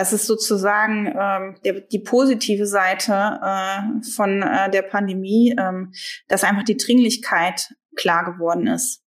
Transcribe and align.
das 0.00 0.14
ist 0.14 0.26
sozusagen 0.26 1.14
ähm, 1.14 1.56
der, 1.62 1.80
die 1.82 1.98
positive 1.98 2.64
Seite 2.66 3.12
äh, 3.12 4.02
von 4.14 4.40
äh, 4.40 4.70
der 4.70 4.80
Pandemie, 4.80 5.54
ähm, 5.58 5.92
dass 6.26 6.42
einfach 6.42 6.62
die 6.62 6.78
Dringlichkeit 6.78 7.74
klar 7.96 8.24
geworden 8.24 8.66
ist. 8.66 9.02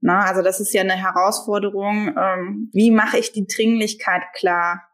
Na, 0.00 0.20
also 0.20 0.40
das 0.40 0.58
ist 0.58 0.72
ja 0.72 0.80
eine 0.80 0.94
Herausforderung. 0.94 2.16
Ähm, 2.16 2.70
wie 2.72 2.90
mache 2.90 3.18
ich 3.18 3.32
die 3.32 3.46
Dringlichkeit 3.46 4.22
klar? 4.32 4.88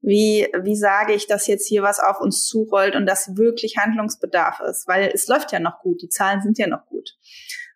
Wie, 0.00 0.48
wie 0.62 0.76
sage 0.76 1.12
ich, 1.12 1.26
dass 1.26 1.46
jetzt 1.46 1.68
hier 1.68 1.82
was 1.82 2.00
auf 2.00 2.22
uns 2.22 2.46
zurollt 2.46 2.96
und 2.96 3.04
dass 3.04 3.36
wirklich 3.36 3.76
Handlungsbedarf 3.76 4.60
ist? 4.60 4.88
Weil 4.88 5.10
es 5.12 5.28
läuft 5.28 5.52
ja 5.52 5.60
noch 5.60 5.80
gut, 5.80 6.00
die 6.00 6.08
Zahlen 6.08 6.40
sind 6.40 6.56
ja 6.56 6.68
noch 6.68 6.86
gut. 6.86 7.18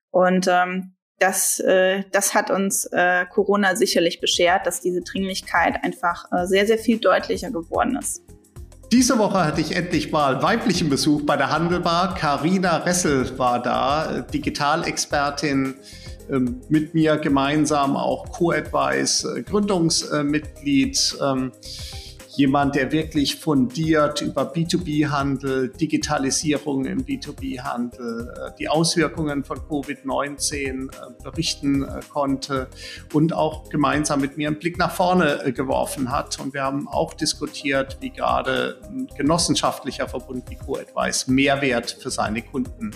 Und 0.09 0.47
ähm, 0.49 0.97
das, 1.21 1.61
äh, 1.61 2.03
das 2.11 2.35
hat 2.35 2.51
uns 2.51 2.87
äh, 2.87 3.27
Corona 3.27 3.77
sicherlich 3.77 4.21
beschert, 4.21 4.67
dass 4.67 4.81
diese 4.81 5.03
Dringlichkeit 5.03 5.85
einfach 5.85 6.25
äh, 6.33 6.47
sehr, 6.47 6.67
sehr 6.67 6.79
viel 6.79 6.99
deutlicher 6.99 7.51
geworden 7.51 7.97
ist. 8.01 8.23
Diese 8.91 9.19
Woche 9.19 9.45
hatte 9.45 9.61
ich 9.61 9.77
endlich 9.77 10.11
mal 10.11 10.43
weiblichen 10.43 10.89
Besuch 10.89 11.25
bei 11.25 11.37
der 11.37 11.51
Handelbar. 11.51 12.15
Karina 12.17 12.79
Ressel 12.79 13.39
war 13.39 13.63
da, 13.63 14.23
Digitalexpertin 14.23 15.77
ähm, 16.29 16.61
mit 16.69 16.95
mir 16.95 17.17
gemeinsam, 17.19 17.97
auch 17.97 18.31
Co-Advice, 18.33 19.25
äh, 19.25 19.43
Gründungsmitglied. 19.43 21.19
Ähm, 21.23 21.53
jemand, 22.37 22.77
der 22.77 22.93
wirklich 22.93 23.37
fundiert 23.37 24.21
über 24.23 24.53
B2B-Handel, 24.53 25.71
Digitalisierung 25.71 26.85
im 26.85 27.05
B2B-Handel, 27.05 28.33
äh, 28.35 28.51
die 28.59 28.69
Auswirkungen 28.69 29.45
von 29.45 29.59
Covid-19 29.59 30.59
äh, 30.59 30.89
berichten 31.23 31.83
äh, 31.83 32.01
konnte 32.13 32.69
und 33.13 33.33
auch 33.33 33.69
gemeinsam 33.69 34.21
mit 34.21 34.37
mir 34.37 34.49
einen 34.49 34.59
Blick 34.59 34.79
nach 34.79 34.93
vorne 34.93 35.53
geworfen 35.55 36.11
hat. 36.11 36.39
Und 36.39 36.55
wir 36.55 36.63
haben 36.63 36.87
auch 36.89 37.15
diskutiert, 37.15 37.99
wie 38.01 38.11
gerade 38.11 38.79
ein 38.85 39.09
genossenschaftlicher 39.17 40.09
Verbund 40.09 40.49
wie 40.51 40.57
Co-Advice 40.57 41.27
Mehrwert 41.27 41.91
für 42.01 42.11
seine 42.11 42.43
Kunden 42.43 42.91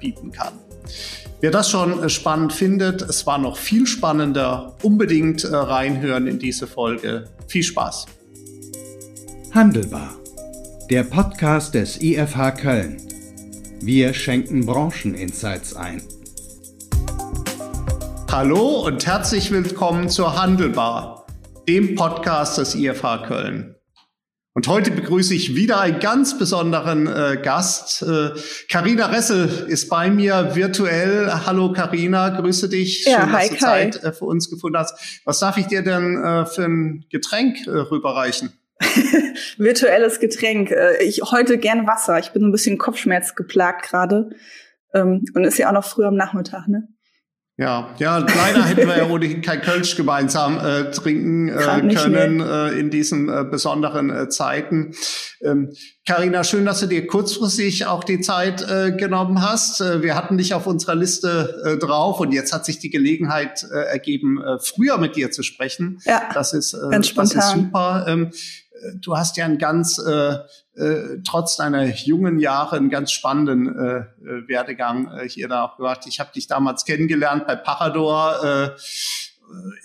bieten 0.00 0.30
kann. 0.32 0.54
Wer 1.40 1.50
das 1.50 1.70
schon 1.70 2.08
spannend 2.08 2.52
findet, 2.52 3.02
es 3.02 3.26
war 3.26 3.38
noch 3.38 3.56
viel 3.56 3.86
spannender, 3.86 4.76
unbedingt 4.82 5.44
reinhören 5.50 6.26
in 6.26 6.38
diese 6.38 6.66
Folge. 6.66 7.28
Viel 7.48 7.62
Spaß! 7.62 8.06
Handelbar. 9.54 10.16
Der 10.88 11.02
Podcast 11.02 11.74
des 11.74 12.00
IFH 12.00 12.52
Köln. 12.52 12.96
Wir 13.82 14.14
schenken 14.14 14.64
Brancheninsights 14.64 15.76
ein. 15.76 16.00
Hallo 18.30 18.86
und 18.86 19.04
herzlich 19.04 19.50
willkommen 19.50 20.08
zur 20.08 20.40
Handelbar, 20.40 21.26
dem 21.68 21.96
Podcast 21.96 22.56
des 22.56 22.74
IFH 22.74 23.26
Köln. 23.26 23.74
Und 24.54 24.68
heute 24.68 24.90
begrüße 24.90 25.34
ich 25.34 25.54
wieder 25.54 25.82
einen 25.82 26.00
ganz 26.00 26.38
besonderen 26.38 27.06
äh, 27.06 27.38
Gast. 27.42 28.02
Karina 28.70 29.10
äh, 29.10 29.14
Ressel 29.14 29.66
ist 29.68 29.90
bei 29.90 30.10
mir 30.10 30.54
virtuell. 30.54 31.30
Hallo 31.44 31.74
Karina, 31.74 32.30
grüße 32.30 32.70
dich. 32.70 33.04
Ja, 33.04 33.20
Schön, 33.20 33.32
hi, 33.32 33.48
dass 33.48 33.50
du 33.50 33.56
Kai. 33.56 33.90
Zeit 33.90 34.02
äh, 34.02 34.12
für 34.14 34.24
uns 34.24 34.48
gefunden 34.48 34.78
hast. 34.78 35.20
Was 35.26 35.40
darf 35.40 35.58
ich 35.58 35.66
dir 35.66 35.82
denn 35.82 36.16
äh, 36.24 36.46
für 36.46 36.64
ein 36.64 37.04
Getränk 37.10 37.66
äh, 37.66 37.70
rüberreichen? 37.70 38.50
virtuelles 39.58 40.20
Getränk. 40.20 40.70
Äh, 40.70 41.02
ich 41.02 41.20
heute 41.30 41.58
gern 41.58 41.86
Wasser. 41.86 42.18
Ich 42.18 42.32
bin 42.32 42.42
so 42.42 42.48
ein 42.48 42.52
bisschen 42.52 42.78
Kopfschmerz 42.78 43.34
geplagt 43.34 43.88
gerade. 43.88 44.30
Ähm, 44.94 45.24
und 45.34 45.44
ist 45.44 45.58
ja 45.58 45.68
auch 45.68 45.72
noch 45.72 45.84
früh 45.84 46.04
am 46.04 46.16
Nachmittag, 46.16 46.68
ne? 46.68 46.88
Ja, 47.58 47.94
ja, 47.98 48.16
leider 48.16 48.64
hätten 48.64 48.88
wir 48.88 48.96
ja 48.96 49.06
ohnehin 49.08 49.42
kein 49.42 49.60
Kölsch 49.60 49.94
gemeinsam 49.94 50.58
äh, 50.58 50.90
trinken 50.90 51.50
äh, 51.50 51.94
können 51.94 52.40
äh, 52.40 52.70
in 52.70 52.90
diesen 52.90 53.28
äh, 53.28 53.44
besonderen 53.44 54.08
äh, 54.08 54.28
Zeiten. 54.30 54.94
Ähm, 55.42 55.70
Carina, 56.06 56.44
schön, 56.44 56.64
dass 56.64 56.80
du 56.80 56.86
dir 56.86 57.06
kurzfristig 57.06 57.84
auch 57.86 58.04
die 58.04 58.20
Zeit 58.20 58.66
genommen 58.98 59.40
hast. 59.40 59.78
Wir 59.80 60.16
hatten 60.16 60.36
dich 60.36 60.52
auf 60.52 60.66
unserer 60.66 60.96
Liste 60.96 61.78
drauf 61.80 62.18
und 62.18 62.32
jetzt 62.32 62.52
hat 62.52 62.64
sich 62.64 62.80
die 62.80 62.90
Gelegenheit 62.90 63.62
ergeben, 63.62 64.42
früher 64.60 64.98
mit 64.98 65.14
dir 65.14 65.30
zu 65.30 65.44
sprechen. 65.44 66.00
Ja, 66.04 66.28
das 66.34 66.54
ist, 66.54 66.76
ganz 66.90 67.06
spontan. 67.06 67.36
das 67.36 67.46
ist 67.46 67.52
super. 67.52 68.04
Ähm, 68.08 68.30
du 69.00 69.16
hast 69.16 69.36
ja 69.36 69.44
einen 69.44 69.58
ganz, 69.58 69.98
äh, 69.98 70.36
äh, 70.74 71.18
trotz 71.26 71.56
deiner 71.56 71.84
jungen 71.84 72.38
Jahre, 72.38 72.76
einen 72.76 72.90
ganz 72.90 73.12
spannenden 73.12 73.68
äh, 73.68 73.98
äh 73.98 74.48
Werdegang 74.48 75.10
äh, 75.12 75.28
hier 75.28 75.48
da 75.48 75.64
auch 75.64 75.76
gemacht. 75.76 76.04
Ich 76.06 76.20
habe 76.20 76.32
dich 76.32 76.46
damals 76.46 76.84
kennengelernt 76.84 77.46
bei 77.46 77.56
Parador. 77.56 78.44
Äh, 78.44 78.70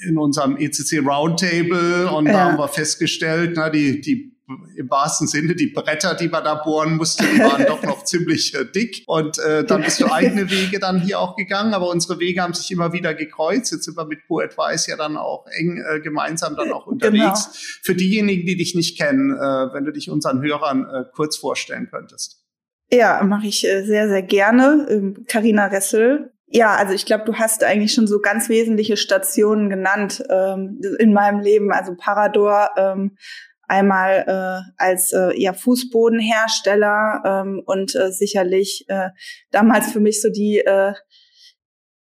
in 0.08 0.18
unserem 0.18 0.56
ECC 0.56 1.00
Roundtable 1.06 2.10
und 2.10 2.28
ja. 2.28 2.32
da 2.32 2.40
haben 2.46 2.58
wir 2.58 2.70
festgestellt, 2.70 3.54
na, 3.58 3.70
die, 3.70 4.00
die 4.00 4.37
im 4.76 4.90
wahrsten 4.90 5.28
Sinne 5.28 5.56
die 5.56 5.68
Bretter, 5.68 6.16
die 6.16 6.30
man 6.30 6.44
da 6.44 6.56
bohren 6.56 6.96
musste, 6.96 7.26
die 7.26 7.40
waren 7.40 7.66
doch 7.66 7.84
noch 7.84 8.04
ziemlich 8.06 8.54
äh, 8.56 8.66
dick. 8.66 9.04
Und 9.06 9.38
äh, 9.40 9.66
dann 9.66 9.84
bist 9.84 10.00
du 10.00 10.12
eigene 10.12 10.50
Wege 10.50 10.80
dann 10.80 11.02
hier 11.02 11.20
auch 11.20 11.36
gegangen, 11.36 11.74
aber 11.74 11.90
unsere 11.90 12.20
Wege 12.20 12.42
haben 12.42 12.54
sich 12.54 12.72
immer 12.72 12.94
wieder 12.94 13.14
gekreuzt. 13.14 13.72
Jetzt 13.74 13.84
sind 13.84 13.98
wir 13.98 14.06
mit 14.06 14.26
Co-Advice 14.28 14.88
ja 14.88 14.96
dann 14.96 15.18
auch 15.18 15.46
eng 15.58 15.84
äh, 15.84 16.00
gemeinsam 16.00 16.56
dann 16.56 16.72
auch 16.72 16.88
unterwegs. 16.88 17.46
Genau. 17.46 17.58
Für 17.84 17.96
diejenigen, 17.96 18.46
die 18.46 18.56
dich 18.56 18.74
nicht 18.74 18.98
kennen, 18.98 19.32
äh, 19.32 19.74
wenn 19.74 19.84
du 19.84 19.92
dich 19.92 20.10
unseren 20.10 20.42
Hörern 20.42 20.86
äh, 20.86 21.04
kurz 21.14 21.38
vorstellen 21.38 21.90
könntest. 21.92 22.44
Ja, 22.90 23.22
mache 23.24 23.48
ich 23.48 23.68
äh, 23.68 23.84
sehr, 23.84 24.08
sehr 24.08 24.24
gerne. 24.24 25.14
Karina 25.28 25.66
ähm, 25.66 25.74
Ressel, 25.74 26.32
ja, 26.50 26.76
also 26.76 26.94
ich 26.94 27.06
glaube, 27.06 27.26
du 27.26 27.36
hast 27.36 27.62
eigentlich 27.66 27.94
schon 27.94 28.08
so 28.08 28.22
ganz 28.22 28.48
wesentliche 28.48 28.96
Stationen 28.96 29.70
genannt 29.70 30.24
ähm, 30.30 30.80
in 30.98 31.12
meinem 31.12 31.42
Leben. 31.42 31.74
Also 31.74 31.94
Parador 31.94 32.70
ähm, 32.78 33.18
einmal 33.68 34.24
äh, 34.28 34.72
als 34.78 35.14
äh, 35.14 35.40
ja 35.40 35.54
Fußbodenhersteller 35.54 37.22
ähm, 37.26 37.62
und 37.66 37.96
äh, 37.96 38.12
sicherlich 38.12 38.86
äh, 38.88 39.10
damals 39.52 39.92
für 39.92 40.00
mich 40.00 40.22
so 40.22 40.30
die 40.30 40.60
äh, 40.60 40.94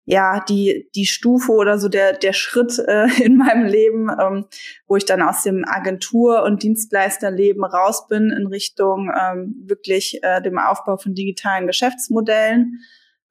ja 0.05 0.43
die 0.47 0.89
die 0.95 1.05
Stufe 1.05 1.51
oder 1.51 1.77
so 1.77 1.89
der 1.89 2.13
der 2.13 2.33
Schritt 2.33 2.79
äh, 2.79 3.07
in 3.21 3.35
meinem 3.37 3.65
Leben, 3.65 4.09
ähm, 4.09 4.45
wo 4.87 4.95
ich 4.95 5.05
dann 5.05 5.21
aus 5.21 5.43
dem 5.43 5.65
Agentur- 5.65 6.43
und 6.43 6.63
Dienstleisterleben 6.63 7.65
raus 7.65 8.07
bin 8.07 8.31
in 8.31 8.47
Richtung 8.47 9.11
ähm, 9.19 9.55
wirklich 9.65 10.23
äh, 10.23 10.41
dem 10.41 10.57
Aufbau 10.57 10.97
von 10.97 11.13
digitalen 11.13 11.67
Geschäftsmodellen. 11.67 12.79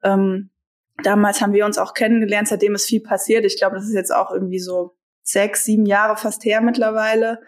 Ähm, 0.04 0.50
damals 1.03 1.41
haben 1.41 1.54
wir 1.54 1.64
uns 1.64 1.78
auch 1.78 1.94
kennengelernt, 1.94 2.48
seitdem 2.48 2.74
ist 2.74 2.86
viel 2.86 3.03
passiert. 3.03 3.47
Ich 3.47 3.56
glaube, 3.56 3.76
das 3.76 3.86
ist 3.86 3.94
jetzt 3.94 4.14
auch 4.14 4.30
irgendwie 4.30 4.60
so 4.60 4.94
sechs, 5.22 5.64
sieben 5.64 5.86
Jahre 5.86 6.16
fast 6.16 6.44
her 6.44 6.60
mittlerweile 6.60 7.41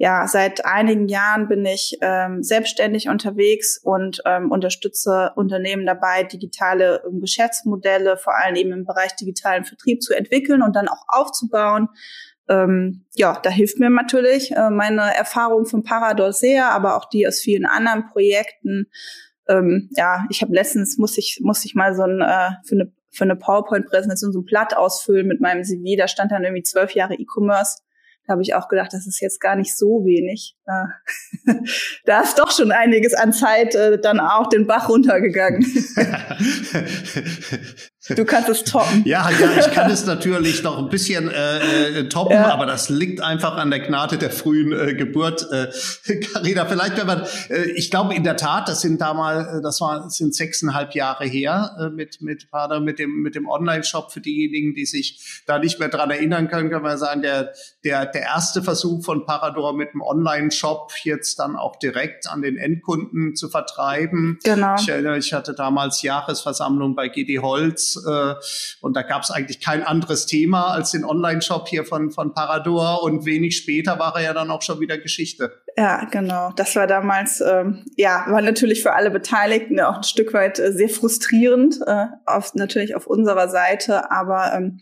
ja, 0.00 0.26
seit 0.26 0.64
einigen 0.64 1.08
Jahren 1.08 1.46
bin 1.46 1.62
ich 1.66 1.98
ähm, 2.00 2.42
selbstständig 2.42 3.10
unterwegs 3.10 3.76
und 3.76 4.22
ähm, 4.24 4.50
unterstütze 4.50 5.32
Unternehmen 5.36 5.84
dabei, 5.84 6.22
digitale 6.22 7.02
ähm, 7.06 7.20
Geschäftsmodelle, 7.20 8.16
vor 8.16 8.34
allem 8.34 8.54
eben 8.54 8.72
im 8.72 8.86
Bereich 8.86 9.14
digitalen 9.16 9.66
Vertrieb 9.66 10.00
zu 10.02 10.14
entwickeln 10.14 10.62
und 10.62 10.74
dann 10.74 10.88
auch 10.88 11.04
aufzubauen. 11.06 11.88
Ähm, 12.48 13.04
ja, 13.14 13.38
da 13.42 13.50
hilft 13.50 13.78
mir 13.78 13.90
natürlich 13.90 14.52
äh, 14.52 14.70
meine 14.70 15.14
Erfahrung 15.14 15.66
von 15.66 15.82
Parador 15.82 16.32
sehr, 16.32 16.70
aber 16.70 16.96
auch 16.96 17.06
die 17.10 17.28
aus 17.28 17.40
vielen 17.40 17.66
anderen 17.66 18.06
Projekten. 18.06 18.86
Ähm, 19.50 19.90
ja, 19.98 20.24
ich 20.30 20.40
habe 20.40 20.54
letztens 20.54 20.96
muss 20.96 21.18
ich 21.18 21.40
muss 21.42 21.62
ich 21.66 21.74
mal 21.74 21.94
so 21.94 22.04
ein 22.04 22.22
äh, 22.22 22.52
für 22.64 22.76
eine 22.76 22.90
für 23.10 23.24
eine 23.24 23.36
PowerPoint-Präsentation 23.36 24.32
so 24.32 24.40
ein 24.40 24.46
Blatt 24.46 24.74
ausfüllen 24.74 25.26
mit 25.26 25.42
meinem 25.42 25.62
CV. 25.62 25.98
Da 25.98 26.08
stand 26.08 26.32
dann 26.32 26.42
irgendwie 26.42 26.62
zwölf 26.62 26.92
Jahre 26.92 27.16
E-Commerce 27.16 27.82
habe 28.30 28.42
ich 28.42 28.54
auch 28.54 28.68
gedacht, 28.68 28.92
das 28.92 29.06
ist 29.06 29.20
jetzt 29.20 29.40
gar 29.40 29.56
nicht 29.56 29.76
so 29.76 30.04
wenig. 30.04 30.56
da 32.04 32.20
ist 32.20 32.38
doch 32.38 32.52
schon 32.52 32.72
einiges 32.72 33.14
an 33.14 33.32
Zeit 33.32 33.74
äh, 33.74 34.00
dann 34.00 34.20
auch 34.20 34.48
den 34.48 34.66
Bach 34.66 34.88
runtergegangen. 34.88 35.62
Du 38.08 38.24
kannst 38.24 38.48
es 38.48 38.64
toppen. 38.64 39.04
Ja, 39.10 39.28
ja, 39.30 39.58
ich 39.58 39.70
kann 39.72 39.90
es 39.90 40.06
natürlich 40.06 40.62
noch 40.62 40.78
ein 40.78 40.88
bisschen 40.88 41.30
äh, 41.30 41.98
äh, 41.98 42.08
toppen, 42.08 42.34
ja. 42.34 42.52
aber 42.52 42.64
das 42.64 42.88
liegt 42.88 43.20
einfach 43.20 43.56
an 43.56 43.70
der 43.70 43.80
Gnade 43.80 44.18
der 44.18 44.30
frühen 44.30 44.72
äh, 44.72 44.94
Geburt. 44.94 45.46
Äh, 45.50 45.70
Carina, 46.32 46.64
vielleicht 46.64 46.96
wenn 46.96 47.06
man, 47.06 47.26
äh, 47.48 47.70
ich 47.74 47.90
glaube 47.90 48.14
in 48.14 48.22
der 48.24 48.36
Tat, 48.36 48.68
das 48.68 48.80
sind 48.80 49.00
damals, 49.00 49.46
äh, 49.48 49.62
das 49.62 49.80
war, 49.80 50.08
sind 50.10 50.34
sechseinhalb 50.34 50.94
Jahre 50.94 51.24
her 51.24 51.76
äh, 51.78 51.88
mit 51.90 52.22
mit 52.22 52.50
Pader, 52.50 52.80
mit 52.80 52.98
dem 52.98 53.20
mit 53.22 53.34
dem 53.34 53.48
Online-Shop. 53.48 54.12
Für 54.12 54.20
diejenigen, 54.20 54.74
die 54.74 54.86
sich 54.86 55.42
da 55.46 55.58
nicht 55.58 55.78
mehr 55.78 55.88
dran 55.88 56.10
erinnern 56.10 56.48
können, 56.48 56.70
kann 56.70 56.82
man 56.82 56.96
sagen, 56.96 57.22
der 57.22 57.52
der 57.84 58.06
der 58.06 58.22
erste 58.22 58.62
Versuch 58.62 59.04
von 59.04 59.26
Parador 59.26 59.74
mit 59.74 59.92
dem 59.92 60.02
Online-Shop 60.02 60.92
jetzt 61.02 61.38
dann 61.38 61.56
auch 61.56 61.76
direkt 61.76 62.28
an 62.28 62.42
den 62.42 62.56
Endkunden 62.56 63.34
zu 63.34 63.48
vertreiben. 63.48 64.38
Genau. 64.44 64.76
Ich 64.78 64.88
erinnere, 64.88 65.18
ich 65.18 65.32
hatte 65.32 65.54
damals 65.54 66.02
Jahresversammlung 66.02 66.94
bei 66.94 67.08
GD 67.08 67.40
Holz 67.40 67.89
äh, 67.96 68.34
und 68.80 68.96
da 68.96 69.02
gab 69.02 69.22
es 69.22 69.30
eigentlich 69.30 69.60
kein 69.60 69.82
anderes 69.82 70.26
Thema 70.26 70.72
als 70.72 70.90
den 70.90 71.04
Online-Shop 71.04 71.68
hier 71.68 71.84
von, 71.84 72.10
von 72.10 72.34
Parador. 72.34 73.02
Und 73.02 73.24
wenig 73.26 73.56
später 73.56 73.98
war 73.98 74.16
er 74.16 74.22
ja 74.22 74.32
dann 74.32 74.50
auch 74.50 74.62
schon 74.62 74.80
wieder 74.80 74.98
Geschichte. 74.98 75.52
Ja, 75.76 76.04
genau. 76.10 76.52
Das 76.56 76.76
war 76.76 76.86
damals, 76.86 77.40
ähm, 77.40 77.84
ja, 77.96 78.24
war 78.28 78.42
natürlich 78.42 78.82
für 78.82 78.92
alle 78.92 79.10
Beteiligten 79.10 79.80
auch 79.80 79.96
ein 79.96 80.02
Stück 80.02 80.32
weit 80.32 80.58
äh, 80.58 80.72
sehr 80.72 80.88
frustrierend, 80.88 81.78
äh, 81.86 82.06
auf, 82.26 82.54
natürlich 82.54 82.94
auf 82.94 83.06
unserer 83.06 83.48
Seite, 83.48 84.10
aber 84.10 84.52
ähm, 84.54 84.80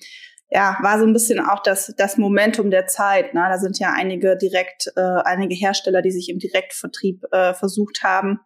ja, 0.51 0.79
war 0.81 0.99
so 0.99 1.05
ein 1.05 1.13
bisschen 1.13 1.41
auch 1.41 1.63
das, 1.63 1.95
das 1.97 2.17
Momentum 2.17 2.71
der 2.71 2.87
Zeit. 2.87 3.35
Ne? 3.35 3.47
Da 3.49 3.59
sind 3.59 3.79
ja 3.79 3.93
einige 3.95 4.37
direkt, 4.37 4.91
äh, 4.97 5.01
einige 5.01 5.55
Hersteller, 5.55 6.01
die 6.01 6.11
sich 6.11 6.31
im 6.31 6.39
Direktvertrieb 6.39 7.25
äh, 7.33 7.53
versucht 7.53 8.03
haben, 8.03 8.41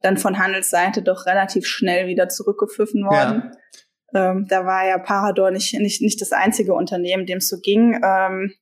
dann 0.00 0.16
von 0.16 0.38
Handelsseite 0.38 1.02
doch 1.02 1.26
relativ 1.26 1.66
schnell 1.66 2.06
wieder 2.06 2.28
zurückgepfiffen 2.28 3.04
worden. 3.04 3.42
Ja. 3.44 3.58
Ähm, 4.14 4.46
da 4.48 4.64
war 4.64 4.86
ja 4.86 4.98
Parador 4.98 5.50
nicht, 5.50 5.74
nicht, 5.78 6.00
nicht 6.00 6.20
das 6.20 6.32
einzige 6.32 6.74
Unternehmen, 6.74 7.26
dem 7.26 7.38
es 7.38 7.48
so 7.48 7.58
ging. 7.60 8.00
Ähm, 8.02 8.54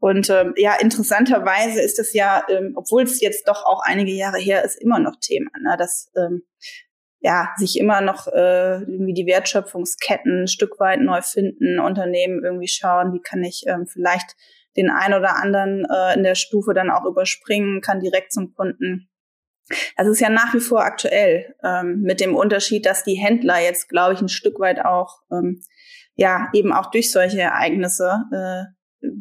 und 0.00 0.30
ähm, 0.30 0.54
ja, 0.56 0.74
interessanterweise 0.80 1.80
ist 1.80 1.98
es 1.98 2.12
ja, 2.12 2.44
ähm, 2.48 2.74
obwohl 2.76 3.02
es 3.02 3.20
jetzt 3.20 3.48
doch 3.48 3.64
auch 3.64 3.80
einige 3.84 4.12
Jahre 4.12 4.38
her 4.38 4.64
ist, 4.64 4.80
immer 4.80 4.98
noch 4.98 5.16
Thema, 5.20 5.50
ne? 5.60 5.76
dass 5.76 6.10
ähm, 6.16 6.42
ja 7.20 7.48
sich 7.56 7.78
immer 7.78 8.00
noch 8.00 8.28
äh, 8.28 8.82
irgendwie 8.82 9.14
die 9.14 9.26
Wertschöpfungsketten 9.26 10.44
ein 10.44 10.48
Stück 10.48 10.78
weit 10.78 11.00
neu 11.00 11.20
finden, 11.22 11.80
Unternehmen 11.80 12.44
irgendwie 12.44 12.68
schauen, 12.68 13.12
wie 13.12 13.20
kann 13.20 13.42
ich 13.42 13.64
ähm, 13.66 13.86
vielleicht 13.86 14.36
den 14.76 14.90
ein 14.90 15.14
oder 15.14 15.36
anderen 15.36 15.84
äh, 15.92 16.14
in 16.14 16.22
der 16.22 16.36
Stufe 16.36 16.74
dann 16.74 16.90
auch 16.90 17.04
überspringen, 17.04 17.80
kann 17.80 18.00
direkt 18.00 18.32
zum 18.32 18.54
Kunden. 18.54 19.07
Das 19.96 20.06
ist 20.06 20.20
ja 20.20 20.30
nach 20.30 20.54
wie 20.54 20.60
vor 20.60 20.82
aktuell, 20.82 21.54
ähm, 21.62 22.00
mit 22.02 22.20
dem 22.20 22.34
Unterschied, 22.34 22.86
dass 22.86 23.04
die 23.04 23.14
Händler 23.14 23.60
jetzt, 23.60 23.88
glaube 23.88 24.14
ich, 24.14 24.20
ein 24.20 24.28
Stück 24.28 24.58
weit 24.60 24.84
auch, 24.84 25.20
ähm, 25.30 25.60
ja, 26.14 26.48
eben 26.52 26.72
auch 26.72 26.90
durch 26.90 27.12
solche 27.12 27.40
Ereignisse 27.40 28.24
äh, 28.32 28.64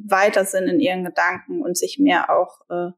weiter 0.07 0.45
sind 0.45 0.67
in 0.67 0.79
ihren 0.79 1.03
Gedanken 1.03 1.61
und 1.61 1.77
sich 1.77 1.99
mehr 1.99 2.29
auch 2.29 2.61
äh, 2.69 2.91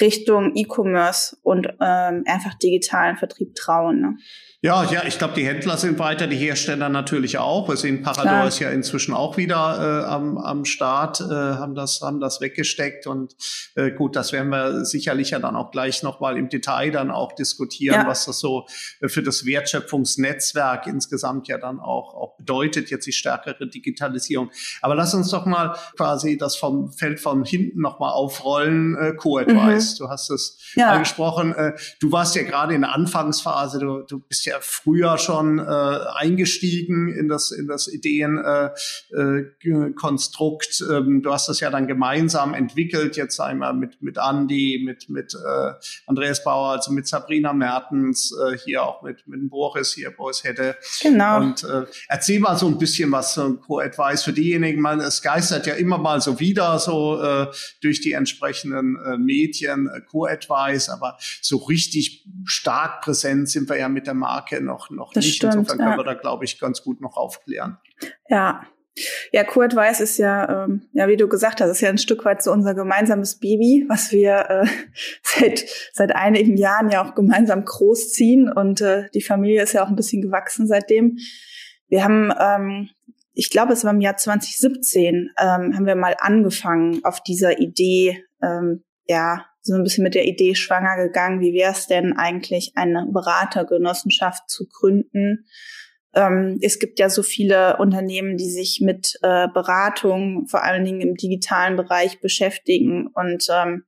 Richtung 0.00 0.56
E-Commerce 0.56 1.36
und 1.42 1.68
ähm, 1.80 2.24
einfach 2.26 2.54
digitalen 2.54 3.16
Vertrieb 3.16 3.54
trauen. 3.54 4.00
Ne? 4.00 4.16
Ja, 4.64 4.82
ja, 4.90 5.04
ich 5.04 5.18
glaube, 5.18 5.34
die 5.34 5.46
Händler 5.46 5.76
sind 5.76 5.98
weiter, 5.98 6.26
die 6.26 6.38
Hersteller 6.38 6.88
natürlich 6.88 7.36
auch. 7.36 7.68
Wir 7.68 7.76
sehen, 7.76 8.00
Parador 8.00 8.48
ist 8.48 8.60
ja 8.60 8.70
inzwischen 8.70 9.12
auch 9.12 9.36
wieder 9.36 10.04
äh, 10.06 10.06
am, 10.06 10.38
am 10.38 10.64
Start, 10.64 11.20
äh, 11.20 11.24
haben 11.26 11.74
das 11.74 12.00
haben 12.00 12.18
das 12.18 12.40
weggesteckt 12.40 13.06
und 13.06 13.36
äh, 13.74 13.90
gut, 13.90 14.16
das 14.16 14.32
werden 14.32 14.48
wir 14.48 14.86
sicherlich 14.86 15.32
ja 15.32 15.38
dann 15.38 15.54
auch 15.54 15.70
gleich 15.70 16.02
nochmal 16.02 16.38
im 16.38 16.48
Detail 16.48 16.90
dann 16.92 17.10
auch 17.10 17.32
diskutieren, 17.34 17.94
ja. 17.94 18.06
was 18.06 18.24
das 18.24 18.38
so 18.38 18.64
äh, 19.02 19.08
für 19.08 19.22
das 19.22 19.44
Wertschöpfungsnetzwerk 19.44 20.86
insgesamt 20.86 21.46
ja 21.46 21.58
dann 21.58 21.78
auch 21.78 22.14
auch 22.14 22.34
bedeutet 22.38 22.90
jetzt 22.90 23.06
die 23.06 23.12
stärkere 23.12 23.66
Digitalisierung. 23.68 24.50
Aber 24.80 24.94
lass 24.94 25.12
uns 25.12 25.28
doch 25.28 25.44
mal 25.44 25.76
quasi 25.94 26.38
das 26.38 26.56
vom 26.56 26.90
Feld 26.90 27.20
von 27.20 27.44
hinten 27.44 27.82
nochmal 27.82 28.12
aufrollen. 28.12 28.96
Äh, 28.96 29.12
Co-Advice, 29.12 30.00
mhm. 30.00 30.04
du 30.04 30.08
hast 30.10 30.30
es 30.30 30.58
ja. 30.74 30.90
angesprochen. 30.90 31.54
Äh, 31.54 31.74
du 32.00 32.12
warst 32.12 32.34
ja 32.34 32.44
gerade 32.44 32.72
in 32.74 32.80
der 32.80 32.94
Anfangsphase, 32.94 33.78
du, 33.78 34.00
du 34.08 34.20
bist 34.20 34.46
ja 34.46 34.53
ja 34.54 34.60
früher 34.60 35.18
schon 35.18 35.58
äh, 35.58 35.62
eingestiegen 35.62 37.12
in 37.12 37.28
das, 37.28 37.50
in 37.50 37.66
das 37.66 37.88
Ideenkonstrukt. 37.88 40.80
Äh, 40.80 40.84
äh, 40.84 40.96
ähm, 40.96 41.22
du 41.22 41.32
hast 41.32 41.48
das 41.48 41.58
ja 41.60 41.70
dann 41.70 41.86
gemeinsam 41.86 42.52
entwickelt, 42.54 43.16
jetzt 43.16 43.38
einmal 43.40 43.74
mit, 43.74 44.02
mit 44.02 44.18
Andy, 44.18 44.82
mit, 44.84 45.08
mit 45.10 45.34
äh, 45.34 45.72
Andreas 46.06 46.42
Bauer, 46.44 46.72
also 46.72 46.92
mit 46.92 47.08
Sabrina 47.08 47.52
Mertens, 47.52 48.32
äh, 48.32 48.56
hier 48.58 48.84
auch 48.84 49.02
mit, 49.02 49.26
mit 49.26 49.50
Boris 49.50 49.92
hier, 49.94 50.10
Boris 50.10 50.44
Hätte. 50.44 50.76
Genau. 51.02 51.38
Und 51.38 51.64
äh, 51.64 51.86
erzähl 52.08 52.38
mal 52.40 52.56
so 52.56 52.68
ein 52.68 52.78
bisschen 52.78 53.12
was 53.12 53.34
so 53.34 53.54
Co-Advice 53.54 54.22
für 54.22 54.32
diejenigen, 54.32 54.80
man, 54.80 55.00
es 55.00 55.20
geistert 55.22 55.66
ja 55.66 55.74
immer 55.74 55.98
mal 55.98 56.20
so 56.20 56.38
wieder 56.40 56.78
so 56.78 57.20
äh, 57.20 57.48
durch 57.82 58.00
die 58.00 58.12
entsprechenden 58.12 58.96
äh, 59.04 59.18
Medien, 59.18 59.88
äh, 59.88 60.00
Co-Advice, 60.00 60.88
aber 60.88 61.18
so 61.40 61.56
richtig 61.56 62.24
stark 62.44 63.02
präsent 63.02 63.48
sind 63.48 63.68
wir 63.68 63.78
ja 63.78 63.88
mit 63.88 64.06
der 64.06 64.14
Marke 64.14 64.43
Marke 64.44 64.62
noch, 64.62 64.90
noch 64.90 65.12
das 65.12 65.24
nicht. 65.24 65.36
Stimmt, 65.36 65.54
Insofern 65.54 65.78
können 65.78 65.90
ja. 65.92 65.96
wir 65.98 66.04
da, 66.04 66.14
glaube 66.14 66.44
ich, 66.44 66.58
ganz 66.58 66.82
gut 66.82 67.00
noch 67.00 67.16
aufklären. 67.16 67.78
Ja. 68.28 68.66
Ja, 69.32 69.42
Kurt 69.42 69.74
Weiß 69.74 70.00
ist 70.00 70.18
ja, 70.18 70.66
ähm, 70.66 70.88
ja, 70.92 71.08
wie 71.08 71.16
du 71.16 71.26
gesagt 71.26 71.60
hast, 71.60 71.68
ist 71.68 71.80
ja 71.80 71.88
ein 71.88 71.98
Stück 71.98 72.24
weit 72.24 72.44
so 72.44 72.52
unser 72.52 72.74
gemeinsames 72.74 73.40
Baby, 73.40 73.84
was 73.88 74.12
wir 74.12 74.48
äh, 74.48 74.66
seit 75.22 75.64
seit 75.92 76.14
einigen 76.14 76.56
Jahren 76.56 76.90
ja 76.90 77.04
auch 77.04 77.16
gemeinsam 77.16 77.64
großziehen 77.64 78.52
und 78.52 78.82
äh, 78.82 79.08
die 79.12 79.22
Familie 79.22 79.62
ist 79.62 79.72
ja 79.72 79.84
auch 79.84 79.88
ein 79.88 79.96
bisschen 79.96 80.22
gewachsen 80.22 80.68
seitdem. 80.68 81.16
Wir 81.88 82.04
haben, 82.04 82.32
ähm, 82.38 82.90
ich 83.32 83.50
glaube, 83.50 83.72
es 83.72 83.82
war 83.82 83.92
im 83.92 84.00
Jahr 84.00 84.16
2017, 84.16 85.30
ähm, 85.40 85.74
haben 85.74 85.86
wir 85.86 85.96
mal 85.96 86.14
angefangen 86.20 87.00
auf 87.02 87.20
dieser 87.20 87.58
Idee, 87.58 88.24
ähm, 88.40 88.84
ja, 89.06 89.44
so 89.64 89.74
ein 89.74 89.82
bisschen 89.82 90.04
mit 90.04 90.14
der 90.14 90.26
Idee 90.26 90.54
schwanger 90.54 90.96
gegangen, 90.96 91.40
wie 91.40 91.54
wäre 91.54 91.72
es 91.72 91.86
denn 91.86 92.12
eigentlich, 92.16 92.72
eine 92.74 93.06
Beratergenossenschaft 93.10 94.48
zu 94.48 94.66
gründen. 94.68 95.46
Ähm, 96.14 96.58
es 96.60 96.78
gibt 96.78 96.98
ja 96.98 97.08
so 97.08 97.22
viele 97.22 97.78
Unternehmen, 97.78 98.36
die 98.36 98.50
sich 98.50 98.80
mit 98.82 99.18
äh, 99.22 99.48
Beratung, 99.48 100.46
vor 100.46 100.62
allen 100.62 100.84
Dingen 100.84 101.00
im 101.00 101.14
digitalen 101.14 101.76
Bereich 101.76 102.20
beschäftigen 102.20 103.08
und 103.14 103.46
ähm, 103.50 103.84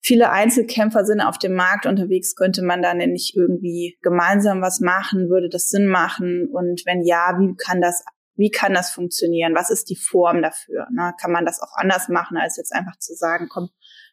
viele 0.00 0.30
Einzelkämpfer 0.30 1.04
sind 1.04 1.20
auf 1.20 1.38
dem 1.38 1.54
Markt 1.54 1.86
unterwegs, 1.86 2.34
könnte 2.34 2.62
man 2.62 2.82
dann 2.82 2.98
nicht 2.98 3.36
irgendwie 3.36 3.96
gemeinsam 4.02 4.62
was 4.62 4.80
machen, 4.80 5.30
würde 5.30 5.48
das 5.48 5.68
Sinn 5.68 5.86
machen 5.86 6.48
und 6.52 6.82
wenn 6.86 7.04
ja, 7.04 7.38
wie 7.38 7.54
kann 7.56 7.80
das 7.80 8.04
wie 8.34 8.50
kann 8.50 8.72
das 8.72 8.90
funktionieren? 8.90 9.54
Was 9.54 9.70
ist 9.70 9.90
die 9.90 9.96
Form 9.96 10.40
dafür? 10.42 10.86
Na, 10.90 11.12
kann 11.12 11.32
man 11.32 11.44
das 11.44 11.60
auch 11.60 11.76
anders 11.76 12.08
machen, 12.08 12.38
als 12.38 12.56
jetzt 12.56 12.74
einfach 12.74 12.98
zu 12.98 13.14
sagen, 13.14 13.46
komm, 13.48 13.68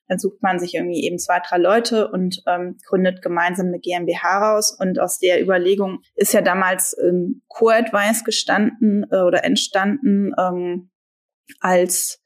dann 0.09 0.17
sucht 0.17 0.41
man 0.41 0.59
sich 0.59 0.73
irgendwie 0.73 1.05
eben 1.05 1.19
zwei, 1.19 1.39
drei 1.39 1.57
Leute 1.57 2.09
und 2.11 2.41
ähm, 2.47 2.77
gründet 2.87 3.21
gemeinsam 3.21 3.67
eine 3.67 3.79
GmbH 3.79 4.53
raus. 4.53 4.75
Und 4.77 4.99
aus 4.99 5.19
der 5.19 5.41
Überlegung 5.41 5.99
ist 6.15 6.33
ja 6.33 6.41
damals 6.41 6.97
ähm, 6.99 7.43
Co-Advice 7.47 8.23
gestanden 8.23 9.05
äh, 9.11 9.21
oder 9.21 9.45
entstanden 9.45 10.33
ähm, 10.37 10.89
als 11.59 12.21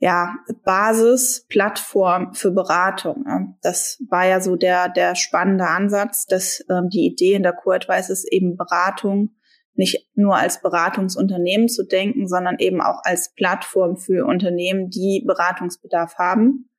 ja, 0.00 0.34
Basisplattform 0.64 2.34
für 2.34 2.50
Beratung. 2.50 3.56
Das 3.62 4.02
war 4.08 4.26
ja 4.26 4.40
so 4.40 4.56
der, 4.56 4.88
der 4.88 5.14
spannende 5.14 5.68
Ansatz, 5.68 6.24
dass 6.26 6.64
ähm, 6.68 6.88
die 6.88 7.06
Idee 7.06 7.34
in 7.34 7.42
der 7.42 7.52
Co-Advice 7.52 8.10
ist 8.10 8.30
eben 8.32 8.56
Beratung 8.56 9.36
nicht 9.74 10.08
nur 10.14 10.36
als 10.36 10.60
Beratungsunternehmen 10.62 11.68
zu 11.68 11.86
denken, 11.86 12.26
sondern 12.26 12.56
eben 12.58 12.80
auch 12.80 13.02
als 13.04 13.32
Plattform 13.34 13.96
für 13.96 14.26
Unternehmen, 14.26 14.90
die 14.90 15.22
Beratungsbedarf 15.24 16.16
haben 16.16 16.69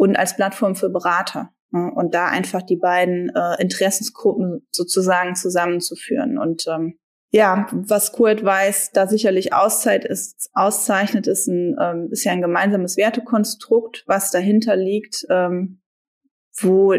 und 0.00 0.16
als 0.16 0.34
Plattform 0.34 0.76
für 0.76 0.88
Berater. 0.88 1.50
Ne? 1.72 1.92
Und 1.94 2.14
da 2.14 2.26
einfach 2.26 2.62
die 2.62 2.78
beiden 2.78 3.30
äh, 3.34 3.60
Interessensgruppen 3.60 4.66
sozusagen 4.70 5.34
zusammenzuführen. 5.34 6.38
Und 6.38 6.66
ähm, 6.68 6.98
ja, 7.32 7.66
was 7.70 8.12
Co-Advice 8.12 8.92
da 8.92 9.06
sicherlich 9.06 9.52
auszeit 9.52 10.06
ist, 10.06 10.48
auszeichnet, 10.54 11.26
ist, 11.26 11.48
ein, 11.48 11.76
ähm, 11.78 12.08
ist 12.10 12.24
ja 12.24 12.32
ein 12.32 12.40
gemeinsames 12.40 12.96
Wertekonstrukt, 12.96 14.04
was 14.06 14.30
dahinter 14.30 14.74
liegt, 14.74 15.26
ähm, 15.28 15.82
wo 16.58 16.94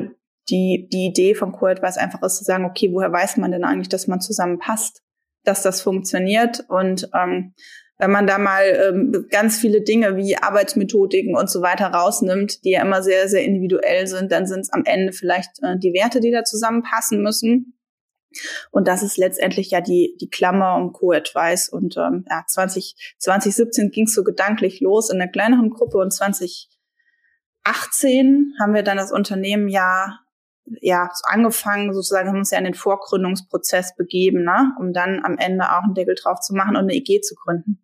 die, 0.49 0.87
die 0.91 1.07
Idee 1.07 1.33
von 1.33 1.53
Co-Advice 1.53 1.97
einfach 1.97 2.21
ist 2.21 2.37
zu 2.37 2.43
sagen, 2.43 2.65
okay, 2.65 2.91
woher 2.93 3.11
weiß 3.11 3.37
man 3.37 3.51
denn 3.51 3.63
eigentlich, 3.63 3.89
dass 3.89 4.07
man 4.07 4.21
zusammenpasst, 4.21 5.01
dass 5.43 5.63
das 5.63 5.81
funktioniert 5.81 6.65
und 6.69 7.09
ähm, 7.15 7.55
wenn 8.01 8.11
man 8.11 8.25
da 8.25 8.39
mal 8.39 8.63
ähm, 8.63 9.27
ganz 9.29 9.59
viele 9.59 9.81
Dinge 9.81 10.17
wie 10.17 10.35
Arbeitsmethodiken 10.35 11.35
und 11.35 11.51
so 11.51 11.61
weiter 11.61 11.85
rausnimmt, 11.85 12.65
die 12.65 12.71
ja 12.71 12.81
immer 12.81 13.03
sehr, 13.03 13.29
sehr 13.29 13.43
individuell 13.43 14.07
sind, 14.07 14.31
dann 14.31 14.47
sind 14.47 14.61
es 14.61 14.73
am 14.73 14.81
Ende 14.85 15.13
vielleicht 15.13 15.61
äh, 15.61 15.77
die 15.77 15.93
Werte, 15.93 16.19
die 16.19 16.31
da 16.31 16.43
zusammenpassen 16.43 17.21
müssen. 17.21 17.77
Und 18.71 18.87
das 18.87 19.03
ist 19.03 19.17
letztendlich 19.17 19.69
ja 19.69 19.81
die, 19.81 20.17
die 20.19 20.31
Klammer 20.31 20.77
um 20.77 20.93
Co-Advice. 20.93 21.69
Und 21.69 21.95
ähm, 21.97 22.25
ja, 22.27 22.43
20, 22.47 23.15
2017 23.19 23.91
ging 23.91 24.05
es 24.05 24.15
so 24.15 24.23
gedanklich 24.23 24.79
los 24.79 25.11
in 25.11 25.21
einer 25.21 25.31
kleineren 25.31 25.69
Gruppe 25.69 25.99
und 25.99 26.11
2018 26.11 28.55
haben 28.59 28.73
wir 28.73 28.81
dann 28.81 28.97
das 28.97 29.11
Unternehmen 29.11 29.67
ja 29.67 30.17
ja 30.79 31.09
angefangen, 31.23 31.93
sozusagen 31.93 32.29
haben 32.29 32.39
uns 32.39 32.51
ja 32.51 32.57
in 32.57 32.63
den 32.63 32.73
Vorgründungsprozess 32.73 33.95
begeben, 33.95 34.43
ne? 34.43 34.73
um 34.79 34.93
dann 34.93 35.23
am 35.23 35.37
Ende 35.37 35.65
auch 35.65 35.83
einen 35.83 35.93
Deckel 35.93 36.15
drauf 36.15 36.39
zu 36.39 36.55
machen 36.55 36.75
und 36.75 36.83
eine 36.83 36.93
EG 36.93 37.21
zu 37.21 37.35
gründen. 37.35 37.79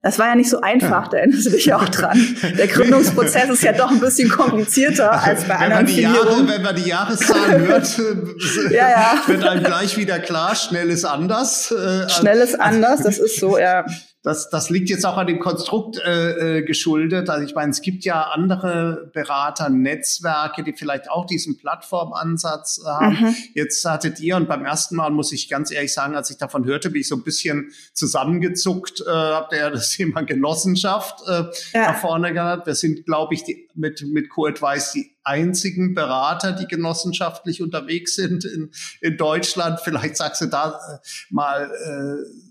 Das 0.00 0.16
war 0.20 0.28
ja 0.28 0.36
nicht 0.36 0.48
so 0.48 0.60
einfach, 0.60 1.04
ja. 1.04 1.08
da 1.10 1.16
erinnerst 1.16 1.46
du 1.46 1.50
dich 1.50 1.72
auch 1.74 1.88
dran. 1.88 2.36
Der 2.56 2.66
Gründungsprozess 2.68 3.50
ist 3.50 3.64
ja 3.64 3.72
doch 3.72 3.90
ein 3.90 3.98
bisschen 3.98 4.28
komplizierter 4.28 5.10
als 5.10 5.42
bei 5.42 5.54
wenn 5.54 5.72
anderen 5.72 5.84
man 5.84 5.86
die 5.86 6.00
Jahre, 6.00 6.48
Wenn 6.48 6.62
man 6.62 6.76
die 6.76 6.88
Jahreszahlen 6.88 7.66
hört, 7.66 7.98
ja, 8.70 8.90
ja. 8.90 9.22
wird 9.26 9.44
einem 9.44 9.64
gleich 9.64 9.96
wieder 9.96 10.20
klar, 10.20 10.54
schnell 10.54 10.90
ist 10.90 11.04
anders. 11.04 11.72
Äh, 11.72 12.08
schnell 12.10 12.38
ist 12.38 12.60
anders, 12.60 13.02
das 13.02 13.18
ist 13.18 13.40
so, 13.40 13.58
ja. 13.58 13.84
Das, 14.22 14.50
das 14.50 14.68
liegt 14.68 14.90
jetzt 14.90 15.06
auch 15.06 15.16
an 15.16 15.28
dem 15.28 15.38
Konstrukt 15.38 16.00
äh, 16.04 16.58
äh, 16.58 16.62
geschuldet. 16.62 17.30
Also 17.30 17.46
ich 17.46 17.54
meine, 17.54 17.70
es 17.70 17.80
gibt 17.80 18.04
ja 18.04 18.22
andere 18.22 19.10
Berater, 19.14 19.68
Netzwerke, 19.68 20.64
die 20.64 20.72
vielleicht 20.72 21.08
auch 21.08 21.24
diesen 21.24 21.56
Plattformansatz 21.56 22.80
haben. 22.84 23.16
Mhm. 23.20 23.34
Jetzt 23.54 23.84
hattet 23.84 24.18
ihr, 24.18 24.36
und 24.36 24.48
beim 24.48 24.64
ersten 24.64 24.96
Mal 24.96 25.10
muss 25.10 25.30
ich 25.30 25.48
ganz 25.48 25.70
ehrlich 25.70 25.94
sagen, 25.94 26.16
als 26.16 26.30
ich 26.30 26.36
davon 26.36 26.64
hörte, 26.64 26.90
bin 26.90 27.02
ich 27.02 27.08
so 27.08 27.14
ein 27.14 27.22
bisschen 27.22 27.70
zusammengezuckt, 27.92 29.02
äh, 29.02 29.10
habt 29.10 29.52
ihr 29.52 29.60
ja 29.60 29.70
das 29.70 29.90
Thema 29.90 30.22
Genossenschaft 30.22 31.20
äh, 31.28 31.44
ja. 31.72 31.92
nach 31.92 31.98
vorne 32.00 32.32
gehabt. 32.32 32.66
Wir 32.66 32.74
sind, 32.74 33.06
glaube 33.06 33.34
ich, 33.34 33.44
die 33.44 33.68
mit, 33.74 34.02
mit 34.02 34.30
Co-Advice 34.30 34.92
die 34.92 35.17
einzigen 35.28 35.94
Berater, 35.94 36.52
die 36.52 36.66
genossenschaftlich 36.66 37.62
unterwegs 37.62 38.14
sind 38.14 38.44
in, 38.44 38.70
in 39.00 39.16
Deutschland. 39.18 39.80
Vielleicht 39.80 40.16
sagst 40.16 40.40
du 40.40 40.46
da 40.46 40.70
äh, 40.70 40.98
mal 41.30 41.70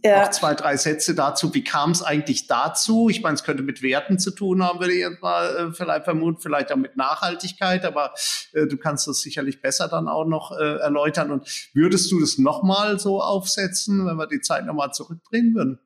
äh, 0.04 0.08
ja. 0.08 0.22
noch 0.22 0.32
zwei, 0.32 0.54
drei 0.54 0.78
Sätze 0.78 1.16
dazu. 1.16 1.54
Wie 1.54 1.64
kam 1.64 1.92
es 1.92 2.04
eigentlich 2.04 2.48
dazu? 2.48 3.10
Ich 3.10 3.22
meine, 3.22 3.36
es 3.36 3.44
könnte 3.44 3.64
mit 3.64 3.82
Werten 3.82 4.20
zu 4.20 4.32
tun 4.32 4.64
haben, 4.64 4.80
würde 4.80 4.94
ich 4.94 5.00
jetzt 5.00 5.22
mal 5.22 5.56
äh, 5.56 5.72
vielleicht 5.74 6.06
vermuten, 6.06 6.40
vielleicht 6.40 6.72
auch 6.72 6.78
mit 6.78 6.96
Nachhaltigkeit, 6.96 7.84
aber 7.84 8.14
äh, 8.54 8.68
du 8.68 8.78
kannst 8.78 9.08
das 9.08 9.22
sicherlich 9.22 9.62
besser 9.62 9.88
dann 9.88 10.08
auch 10.08 10.26
noch 10.26 10.52
äh, 10.52 10.78
erläutern. 10.78 11.32
Und 11.32 11.70
würdest 11.74 12.12
du 12.12 12.20
das 12.20 12.38
nochmal 12.38 13.00
so 13.00 13.22
aufsetzen, 13.22 14.06
wenn 14.06 14.18
wir 14.18 14.28
die 14.28 14.42
Zeit 14.42 14.66
nochmal 14.66 14.92
zurückdrehen 14.94 15.56
würden? 15.56 15.80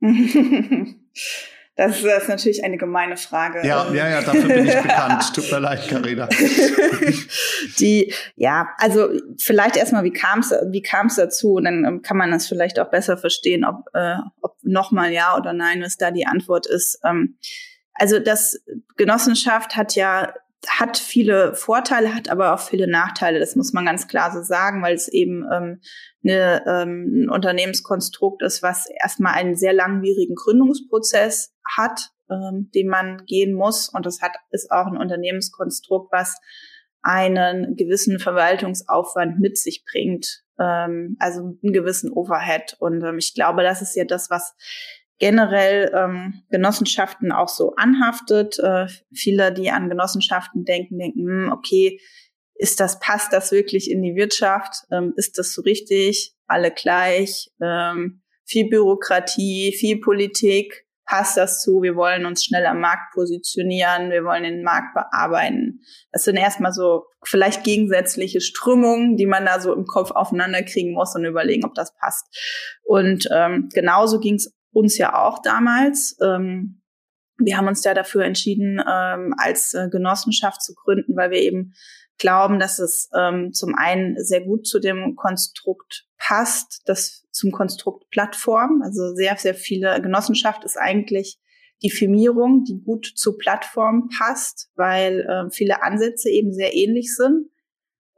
Das 1.78 2.02
ist 2.02 2.28
natürlich 2.28 2.64
eine 2.64 2.76
gemeine 2.76 3.16
Frage. 3.16 3.64
Ja, 3.64 3.88
ja, 3.92 4.08
ja, 4.08 4.20
dafür 4.20 4.48
bin 4.48 4.66
ich 4.66 4.74
bekannt. 4.74 5.32
Tut 5.32 5.48
mir 5.52 5.60
leid, 5.60 5.86
Carina. 5.88 6.28
Die, 7.78 8.12
ja, 8.34 8.70
also 8.78 9.10
vielleicht 9.38 9.76
erstmal, 9.76 10.02
wie 10.02 10.12
kam 10.12 10.40
es 10.40 10.50
wie 10.50 10.82
kam's 10.82 11.14
dazu? 11.14 11.52
Und 11.52 11.66
dann 11.66 11.84
ähm, 11.84 12.02
kann 12.02 12.16
man 12.16 12.32
das 12.32 12.48
vielleicht 12.48 12.80
auch 12.80 12.90
besser 12.90 13.16
verstehen, 13.16 13.64
ob, 13.64 13.84
äh, 13.94 14.16
ob 14.42 14.56
nochmal 14.62 15.12
ja 15.12 15.36
oder 15.36 15.52
nein, 15.52 15.80
was 15.80 15.96
da 15.96 16.10
die 16.10 16.26
Antwort 16.26 16.66
ist. 16.66 16.98
Ähm, 17.04 17.38
also 17.94 18.18
das 18.18 18.60
Genossenschaft 18.96 19.76
hat 19.76 19.94
ja 19.94 20.34
hat 20.66 20.98
viele 20.98 21.54
Vorteile, 21.54 22.12
hat 22.12 22.28
aber 22.28 22.54
auch 22.54 22.60
viele 22.60 22.88
Nachteile. 22.88 23.38
Das 23.38 23.54
muss 23.54 23.72
man 23.72 23.86
ganz 23.86 24.08
klar 24.08 24.32
so 24.32 24.42
sagen, 24.42 24.82
weil 24.82 24.96
es 24.96 25.06
eben 25.06 25.46
ähm, 25.52 25.80
eine, 26.24 26.64
ähm, 26.66 27.24
ein 27.24 27.30
Unternehmenskonstrukt 27.30 28.42
ist, 28.42 28.62
was 28.62 28.86
erstmal 29.00 29.34
einen 29.34 29.56
sehr 29.56 29.72
langwierigen 29.72 30.34
Gründungsprozess 30.34 31.54
hat, 31.76 32.10
ähm, 32.30 32.70
den 32.74 32.88
man 32.88 33.24
gehen 33.26 33.54
muss. 33.54 33.88
Und 33.88 34.06
das 34.06 34.20
hat, 34.20 34.32
ist 34.50 34.70
auch 34.70 34.86
ein 34.86 34.96
Unternehmenskonstrukt, 34.96 36.12
was 36.12 36.36
einen 37.02 37.76
gewissen 37.76 38.18
Verwaltungsaufwand 38.18 39.38
mit 39.38 39.56
sich 39.56 39.84
bringt, 39.90 40.42
ähm, 40.58 41.16
also 41.20 41.40
einen 41.62 41.72
gewissen 41.72 42.10
Overhead. 42.10 42.76
Und 42.80 43.02
ähm, 43.04 43.18
ich 43.18 43.34
glaube, 43.34 43.62
das 43.62 43.82
ist 43.82 43.94
ja 43.94 44.04
das, 44.04 44.30
was 44.30 44.54
generell 45.18 45.92
ähm, 45.94 46.42
Genossenschaften 46.50 47.32
auch 47.32 47.48
so 47.48 47.74
anhaftet. 47.76 48.58
Äh, 48.58 48.86
viele, 49.12 49.52
die 49.52 49.70
an 49.70 49.88
Genossenschaften 49.88 50.64
denken, 50.64 50.98
denken, 50.98 51.20
hm, 51.20 51.52
okay, 51.52 52.00
ist 52.58 52.80
das, 52.80 52.98
passt 52.98 53.32
das 53.32 53.52
wirklich 53.52 53.90
in 53.90 54.02
die 54.02 54.16
Wirtschaft? 54.16 54.84
Ähm, 54.90 55.14
ist 55.16 55.38
das 55.38 55.54
so 55.54 55.62
richtig? 55.62 56.34
Alle 56.46 56.70
gleich? 56.72 57.50
Ähm, 57.62 58.22
viel 58.44 58.68
Bürokratie, 58.68 59.72
viel 59.78 60.00
Politik. 60.00 60.84
Passt 61.06 61.36
das 61.36 61.62
zu? 61.62 61.80
Wir 61.80 61.94
wollen 61.96 62.26
uns 62.26 62.44
schnell 62.44 62.66
am 62.66 62.80
Markt 62.80 63.14
positionieren. 63.14 64.10
Wir 64.10 64.24
wollen 64.24 64.42
den 64.42 64.62
Markt 64.62 64.92
bearbeiten. 64.94 65.80
Das 66.12 66.24
sind 66.24 66.36
erstmal 66.36 66.72
so 66.72 67.04
vielleicht 67.22 67.64
gegensätzliche 67.64 68.40
Strömungen, 68.40 69.16
die 69.16 69.26
man 69.26 69.46
da 69.46 69.60
so 69.60 69.72
im 69.72 69.86
Kopf 69.86 70.10
aufeinander 70.10 70.62
kriegen 70.62 70.92
muss 70.92 71.14
und 71.14 71.24
überlegen, 71.24 71.64
ob 71.64 71.74
das 71.74 71.94
passt. 71.96 72.26
Und 72.84 73.28
ähm, 73.32 73.70
genauso 73.72 74.18
ging 74.20 74.34
es 74.34 74.52
uns 74.72 74.98
ja 74.98 75.14
auch 75.14 75.40
damals. 75.40 76.16
Ähm, 76.20 76.82
wir 77.38 77.56
haben 77.56 77.68
uns 77.68 77.82
da 77.82 77.94
dafür 77.94 78.24
entschieden, 78.24 78.80
ähm, 78.80 79.34
als 79.38 79.72
äh, 79.74 79.88
Genossenschaft 79.88 80.60
zu 80.62 80.74
gründen, 80.74 81.16
weil 81.16 81.30
wir 81.30 81.40
eben 81.40 81.72
glauben, 82.18 82.58
dass 82.58 82.78
es 82.78 83.08
ähm, 83.16 83.52
zum 83.52 83.74
einen 83.74 84.16
sehr 84.22 84.42
gut 84.42 84.66
zu 84.66 84.80
dem 84.80 85.16
Konstrukt 85.16 86.06
passt, 86.18 86.82
das 86.86 87.24
zum 87.30 87.52
Konstrukt 87.52 88.10
Plattform. 88.10 88.82
Also 88.82 89.14
sehr, 89.14 89.36
sehr 89.36 89.54
viele 89.54 90.00
Genossenschaft 90.02 90.64
ist 90.64 90.76
eigentlich 90.76 91.38
die 91.82 91.90
Firmierung, 91.90 92.64
die 92.64 92.82
gut 92.82 93.06
zu 93.06 93.36
Plattform 93.36 94.08
passt, 94.18 94.70
weil 94.74 95.20
äh, 95.20 95.50
viele 95.50 95.82
Ansätze 95.82 96.28
eben 96.28 96.52
sehr 96.52 96.74
ähnlich 96.74 97.14
sind. 97.14 97.50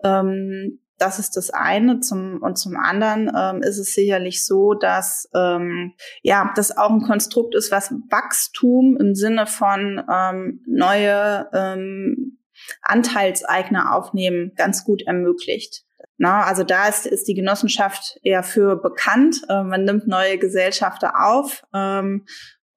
Ähm, 0.02 0.80
das 1.00 1.18
ist 1.18 1.36
das 1.36 1.50
eine. 1.50 2.00
Zum, 2.00 2.42
und 2.42 2.56
zum 2.56 2.76
anderen 2.76 3.30
ähm, 3.36 3.62
ist 3.62 3.78
es 3.78 3.94
sicherlich 3.94 4.44
so, 4.44 4.74
dass 4.74 5.28
ähm, 5.34 5.94
ja 6.22 6.52
das 6.54 6.76
auch 6.76 6.90
ein 6.90 7.02
Konstrukt 7.02 7.54
ist, 7.54 7.72
was 7.72 7.92
Wachstum 8.10 8.96
im 9.00 9.14
Sinne 9.14 9.46
von 9.46 10.02
ähm, 10.10 10.62
neue 10.66 11.48
ähm, 11.52 12.39
Anteilseigner 12.82 13.94
aufnehmen 13.94 14.52
ganz 14.56 14.84
gut 14.84 15.02
ermöglicht. 15.02 15.84
Na, 16.16 16.44
also 16.44 16.64
da 16.64 16.88
ist, 16.88 17.06
ist 17.06 17.28
die 17.28 17.34
Genossenschaft 17.34 18.18
eher 18.22 18.42
für 18.42 18.76
bekannt. 18.76 19.42
Äh, 19.48 19.62
man 19.62 19.84
nimmt 19.84 20.06
neue 20.06 20.38
Gesellschafter 20.38 21.12
auf 21.26 21.62
ähm, 21.74 22.26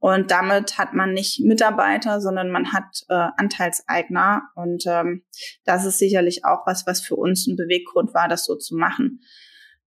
und 0.03 0.31
damit 0.31 0.77
hat 0.77 0.93
man 0.93 1.13
nicht 1.13 1.39
Mitarbeiter, 1.39 2.19
sondern 2.19 2.51
man 2.51 2.73
hat 2.73 3.03
äh, 3.07 3.29
Anteilseigner. 3.37 4.41
Und 4.53 4.83
ähm, 4.85 5.23
das 5.63 5.85
ist 5.85 5.97
sicherlich 5.97 6.43
auch 6.43 6.65
was, 6.65 6.85
was 6.85 6.99
für 6.99 7.15
uns 7.15 7.47
ein 7.47 7.55
Beweggrund 7.55 8.13
war, 8.13 8.27
das 8.27 8.43
so 8.43 8.57
zu 8.57 8.75
machen. 8.75 9.21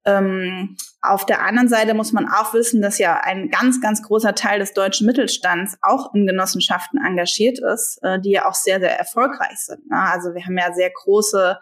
Ähm, 0.06 0.76
auf 1.02 1.26
der 1.26 1.42
anderen 1.42 1.68
Seite 1.68 1.94
muss 1.94 2.12
man 2.12 2.28
auch 2.28 2.54
wissen, 2.54 2.80
dass 2.80 2.98
ja 2.98 3.20
ein 3.20 3.50
ganz, 3.50 3.80
ganz 3.80 4.02
großer 4.02 4.34
Teil 4.34 4.60
des 4.60 4.72
deutschen 4.72 5.06
Mittelstands 5.06 5.76
auch 5.82 6.14
in 6.14 6.26
Genossenschaften 6.26 7.00
engagiert 7.04 7.58
ist, 7.58 7.98
äh, 8.02 8.20
die 8.20 8.30
ja 8.30 8.48
auch 8.48 8.54
sehr, 8.54 8.78
sehr 8.78 8.96
erfolgreich 8.96 9.58
sind. 9.58 9.88
Ne? 9.90 9.98
Also 9.98 10.34
wir 10.34 10.44
haben 10.44 10.56
ja 10.56 10.72
sehr 10.72 10.90
große, 10.90 11.58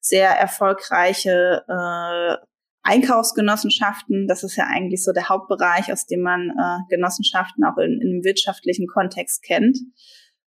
sehr 0.00 0.30
erfolgreiche 0.30 1.64
äh, 1.68 2.36
Einkaufsgenossenschaften, 2.82 4.28
das 4.28 4.42
ist 4.42 4.56
ja 4.56 4.66
eigentlich 4.66 5.02
so 5.02 5.12
der 5.12 5.30
Hauptbereich, 5.30 5.90
aus 5.90 6.06
dem 6.06 6.20
man 6.20 6.50
äh, 6.50 6.78
Genossenschaften 6.90 7.64
auch 7.64 7.78
in, 7.78 8.00
in 8.00 8.10
einem 8.10 8.24
wirtschaftlichen 8.24 8.86
Kontext 8.86 9.42
kennt. 9.42 9.78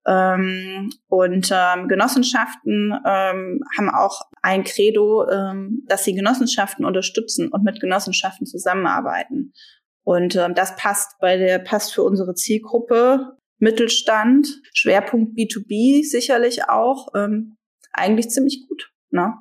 Ähm, 0.08 0.90
und 1.08 1.52
ähm, 1.52 1.86
Genossenschaften 1.86 2.94
ähm, 3.04 3.60
haben 3.76 3.90
auch 3.90 4.22
ein 4.40 4.64
Credo, 4.64 5.28
ähm, 5.28 5.84
dass 5.86 6.04
sie 6.04 6.14
Genossenschaften 6.14 6.86
unterstützen 6.86 7.48
und 7.48 7.62
mit 7.62 7.78
Genossenschaften 7.78 8.46
zusammenarbeiten. 8.46 9.52
Und 10.04 10.34
ähm, 10.36 10.54
das 10.54 10.76
passt 10.76 11.18
bei 11.20 11.36
der 11.36 11.58
passt 11.58 11.92
für 11.92 12.02
unsere 12.02 12.34
Zielgruppe 12.34 13.36
Mittelstand, 13.58 14.48
Schwerpunkt 14.72 15.36
B2B 15.36 16.08
sicherlich 16.08 16.68
auch 16.68 17.08
ähm, 17.14 17.58
eigentlich 17.92 18.30
ziemlich 18.30 18.66
gut. 18.66 18.90
Ne? 19.10 19.34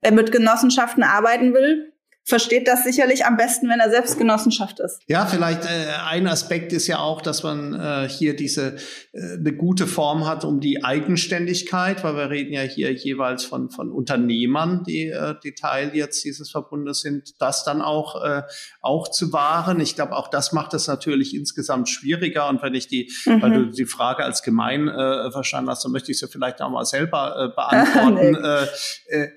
Wer 0.00 0.12
mit 0.12 0.30
Genossenschaften 0.30 1.02
arbeiten 1.02 1.54
will, 1.54 1.91
versteht 2.24 2.68
das 2.68 2.84
sicherlich 2.84 3.26
am 3.26 3.36
besten, 3.36 3.68
wenn 3.68 3.80
er 3.80 3.90
selbst 3.90 4.16
Genossenschaft 4.16 4.80
ist. 4.80 5.00
Ja, 5.08 5.26
vielleicht 5.26 5.64
äh, 5.64 5.68
ein 6.08 6.26
Aspekt 6.26 6.72
ist 6.72 6.86
ja 6.86 6.98
auch, 6.98 7.20
dass 7.20 7.42
man 7.42 7.74
äh, 7.74 8.08
hier 8.08 8.36
diese 8.36 8.76
äh, 9.12 9.34
eine 9.38 9.52
gute 9.52 9.86
Form 9.86 10.26
hat 10.26 10.44
um 10.44 10.60
die 10.60 10.84
Eigenständigkeit, 10.84 12.04
weil 12.04 12.16
wir 12.16 12.30
reden 12.30 12.52
ja 12.52 12.62
hier 12.62 12.92
jeweils 12.92 13.44
von 13.44 13.70
von 13.70 13.90
Unternehmern, 13.90 14.84
die 14.84 15.08
äh, 15.08 15.34
die 15.42 15.54
Teil 15.54 15.90
jetzt 15.94 16.24
dieses 16.24 16.50
Verbundes 16.50 17.00
sind, 17.00 17.40
das 17.40 17.64
dann 17.64 17.82
auch 17.82 18.22
äh, 18.22 18.42
auch 18.80 19.08
zu 19.08 19.32
wahren. 19.32 19.80
Ich 19.80 19.96
glaube, 19.96 20.16
auch 20.16 20.28
das 20.28 20.52
macht 20.52 20.74
es 20.74 20.86
natürlich 20.86 21.34
insgesamt 21.34 21.88
schwieriger. 21.88 22.48
Und 22.48 22.62
wenn 22.62 22.74
ich 22.74 22.86
die, 22.86 23.10
mhm. 23.26 23.42
weil 23.42 23.50
du 23.50 23.70
die 23.70 23.86
Frage 23.86 24.24
als 24.24 24.42
gemein 24.42 24.88
äh, 24.88 25.30
verstanden 25.32 25.70
hast, 25.70 25.84
dann 25.84 25.92
möchte 25.92 26.12
ich 26.12 26.18
sie 26.18 26.28
vielleicht 26.28 26.62
auch 26.62 26.70
mal 26.70 26.84
selber 26.84 27.50
äh, 27.50 27.54
beantworten. 27.54 28.30
nee. 29.10 29.16
äh, 29.16 29.24
äh, 29.24 29.28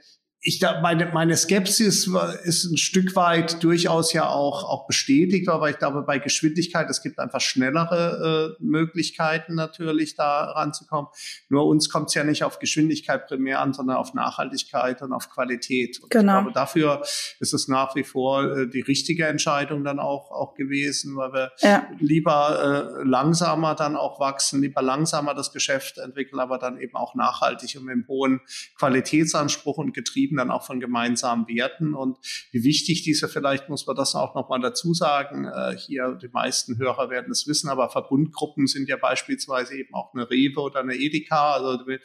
ich 0.47 0.59
da, 0.59 0.79
meine, 0.79 1.07
meine 1.07 1.35
Skepsis 1.35 2.07
ist 2.43 2.65
ein 2.65 2.77
Stück 2.77 3.15
weit 3.15 3.63
durchaus 3.63 4.13
ja 4.13 4.29
auch, 4.29 4.63
auch 4.63 4.85
bestätigt, 4.85 5.49
aber 5.49 5.71
ich 5.71 5.79
glaube, 5.79 6.03
bei 6.03 6.19
Geschwindigkeit, 6.19 6.87
es 6.87 7.01
gibt 7.01 7.17
einfach 7.17 7.41
schnellere 7.41 8.55
äh, 8.59 8.63
Möglichkeiten 8.63 9.55
natürlich 9.55 10.15
da 10.15 10.51
ranzukommen. 10.51 11.09
Nur 11.49 11.65
uns 11.65 11.89
kommt 11.89 12.09
es 12.09 12.13
ja 12.13 12.23
nicht 12.23 12.43
auf 12.43 12.59
Geschwindigkeit 12.59 13.25
primär 13.25 13.59
an, 13.59 13.73
sondern 13.73 13.97
auf 13.97 14.13
Nachhaltigkeit 14.13 15.01
und 15.01 15.13
auf 15.13 15.31
Qualität. 15.31 15.99
Und 15.99 16.11
genau. 16.11 16.37
ich 16.37 16.43
glaube, 16.43 16.53
dafür 16.53 17.01
ist 17.39 17.53
es 17.55 17.67
nach 17.67 17.95
wie 17.95 18.03
vor 18.03 18.43
äh, 18.43 18.69
die 18.69 18.81
richtige 18.81 19.25
Entscheidung 19.25 19.83
dann 19.83 19.97
auch, 19.97 20.29
auch 20.29 20.53
gewesen, 20.53 21.15
weil 21.15 21.33
wir 21.33 21.51
ja. 21.61 21.87
lieber 21.97 22.99
äh, 23.01 23.03
langsamer 23.03 23.73
dann 23.73 23.95
auch 23.95 24.19
wachsen, 24.19 24.61
lieber 24.61 24.83
langsamer 24.83 25.33
das 25.33 25.51
Geschäft 25.51 25.97
entwickeln, 25.97 26.39
aber 26.39 26.59
dann 26.59 26.77
eben 26.77 26.95
auch 26.95 27.15
nachhaltig 27.15 27.75
und 27.77 27.85
mit 27.85 27.93
einem 27.93 28.07
hohen 28.07 28.41
Qualitätsanspruch 28.77 29.79
und 29.79 29.95
getrieben 29.95 30.34
leben 30.35 30.37
dann 30.37 30.51
auch 30.51 30.65
von 30.65 30.79
gemeinsamen 30.79 31.47
Werten. 31.47 31.93
Und 31.93 32.17
wie 32.51 32.63
wichtig 32.63 33.03
diese, 33.03 33.27
vielleicht 33.27 33.69
muss 33.69 33.87
man 33.87 33.95
das 33.95 34.15
auch 34.15 34.35
nochmal 34.35 34.59
dazu 34.59 34.93
sagen, 34.93 35.45
äh, 35.45 35.75
hier, 35.77 36.17
die 36.21 36.27
meisten 36.27 36.77
Hörer 36.77 37.09
werden 37.09 37.31
es 37.31 37.47
wissen, 37.47 37.69
aber 37.69 37.89
Verbundgruppen 37.89 38.67
sind 38.67 38.89
ja 38.89 38.97
beispielsweise 38.97 39.75
eben 39.77 39.93
auch 39.93 40.13
eine 40.13 40.29
Rewe 40.29 40.61
oder 40.61 40.81
eine 40.81 40.95
Edeka, 40.95 41.53
also 41.53 41.79
äh, 41.89 41.97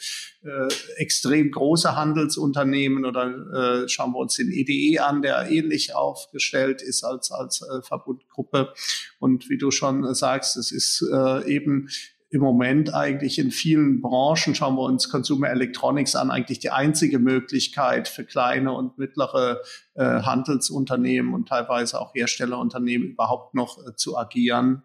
extrem 0.97 1.51
große 1.51 1.97
Handelsunternehmen 1.97 3.05
oder 3.05 3.83
äh, 3.85 3.89
schauen 3.89 4.13
wir 4.13 4.19
uns 4.19 4.37
den 4.37 4.51
EDE 4.51 4.95
e 4.95 4.99
an, 4.99 5.23
der 5.23 5.51
ähnlich 5.51 5.95
aufgestellt 5.95 6.83
ist 6.83 7.05
als, 7.05 7.31
als 7.31 7.63
äh, 7.63 7.83
Verbundgruppe. 7.83 8.73
Und 9.19 9.49
wie 9.51 9.59
du 9.59 9.71
schon 9.71 10.15
sagst, 10.15 10.57
es 10.57 10.73
ist 10.73 11.05
äh, 11.13 11.53
eben 11.53 11.89
im 12.33 12.41
Moment 12.41 12.95
eigentlich 12.95 13.41
in 13.41 13.51
vielen 13.51 14.01
Branchen, 14.01 14.55
schauen 14.55 14.77
wir 14.77 14.83
uns 14.83 15.11
Consumer 15.11 15.51
Electronics 15.51 16.15
an, 16.15 16.31
eigentlich 16.31 16.61
die 16.61 16.71
einzige 16.71 17.19
Möglichkeit 17.19 18.07
für 18.07 18.25
kleine 18.25 18.73
und 18.73 18.99
mittlere 18.99 19.61
äh, 19.95 20.05
Handelsunternehmen 20.05 21.35
und 21.35 21.49
teilweise 21.49 22.01
auch 22.01 22.15
Herstellerunternehmen 22.15 23.09
überhaupt 23.09 23.55
noch 23.55 23.85
äh, 23.85 23.97
zu 23.97 24.17
agieren. 24.17 24.85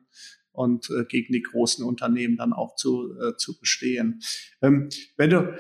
Und 0.56 0.90
äh, 0.90 1.06
gegen 1.06 1.34
die 1.34 1.42
großen 1.42 1.86
Unternehmen 1.86 2.38
dann 2.38 2.54
auch 2.54 2.76
zu, 2.76 3.14
äh, 3.20 3.36
zu 3.38 3.60
bestehen. 3.60 4.22
Ähm, 4.62 4.90
wenn 5.18 5.30
du 5.30 5.58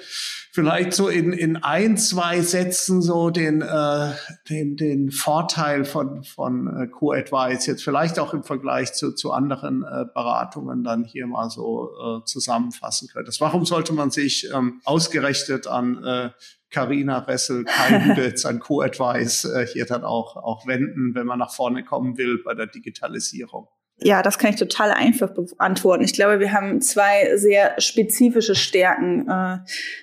vielleicht 0.51 0.93
so 0.93 1.09
in, 1.09 1.33
in 1.33 1.57
ein, 1.57 1.97
zwei 1.97 2.41
Sätzen 2.41 3.01
so 3.01 3.29
den, 3.29 3.61
äh, 3.61 4.11
den, 4.49 4.75
den 4.77 5.11
Vorteil 5.11 5.85
von, 5.85 6.23
von 6.23 6.67
äh, 6.67 6.87
Co-Advice 6.87 7.65
jetzt 7.65 7.83
vielleicht 7.83 8.19
auch 8.19 8.33
im 8.33 8.43
Vergleich 8.43 8.93
zu, 8.93 9.13
zu 9.13 9.31
anderen 9.31 9.83
äh, 9.83 10.05
Beratungen 10.13 10.83
dann 10.83 11.03
hier 11.03 11.27
mal 11.27 11.49
so 11.49 11.91
äh, 11.91 12.25
zusammenfassen 12.25 13.09
könntest. 13.11 13.41
Warum 13.41 13.65
sollte 13.65 13.93
man 13.93 14.11
sich 14.11 14.49
ähm, 14.53 14.81
ausgerechnet 14.85 15.67
an 15.67 16.03
äh, 16.03 16.29
Carina 16.75 17.19
Ressel, 17.19 17.63
Kai 17.63 17.99
Hüdetz, 18.03 18.45
an 18.45 18.59
Co-Advice 18.59 19.45
äh, 19.45 19.65
hier 19.65 19.85
dann 19.85 20.03
auch, 20.03 20.35
auch 20.35 20.67
wenden, 20.67 21.15
wenn 21.15 21.25
man 21.25 21.39
nach 21.39 21.53
vorne 21.53 21.83
kommen 21.83 22.17
will 22.17 22.41
bei 22.43 22.53
der 22.53 22.67
Digitalisierung? 22.67 23.67
Ja, 23.97 24.21
das 24.21 24.37
kann 24.37 24.49
ich 24.49 24.57
total 24.57 24.91
einfach 24.91 25.33
beantworten. 25.33 26.03
Ich 26.03 26.13
glaube, 26.13 26.39
wir 26.39 26.51
haben 26.51 26.81
zwei 26.81 27.37
sehr 27.37 27.79
spezifische 27.79 28.53
Stärken. 28.53 29.29
Äh, 29.29 29.59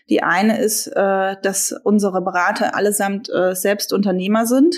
die 0.08 0.22
eine 0.22 0.58
ist, 0.60 0.86
äh, 0.86 1.36
dass 1.42 1.74
unsere 1.84 2.22
Berater 2.22 2.74
allesamt 2.74 3.28
äh, 3.28 3.54
selbst 3.54 3.92
Unternehmer 3.92 4.46
sind 4.46 4.76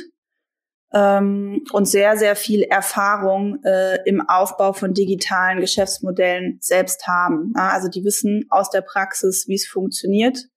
ähm, 0.93 1.63
und 1.71 1.87
sehr, 1.87 2.17
sehr 2.17 2.35
viel 2.35 2.63
Erfahrung 2.63 3.63
im 4.05 4.21
Aufbau 4.29 4.73
von 4.73 4.95
digitalen 4.95 5.61
Geschäftsmodellen 5.61 6.59
selbst 6.61 7.07
haben. 7.07 7.53
Also 7.55 7.89
die 7.89 8.05
wissen 8.05 8.47
aus 8.51 8.71
der 8.71 8.83
Praxis, 8.83 9.47
wie 9.47 9.55
es 9.55 9.67
funktioniert. 9.67 10.49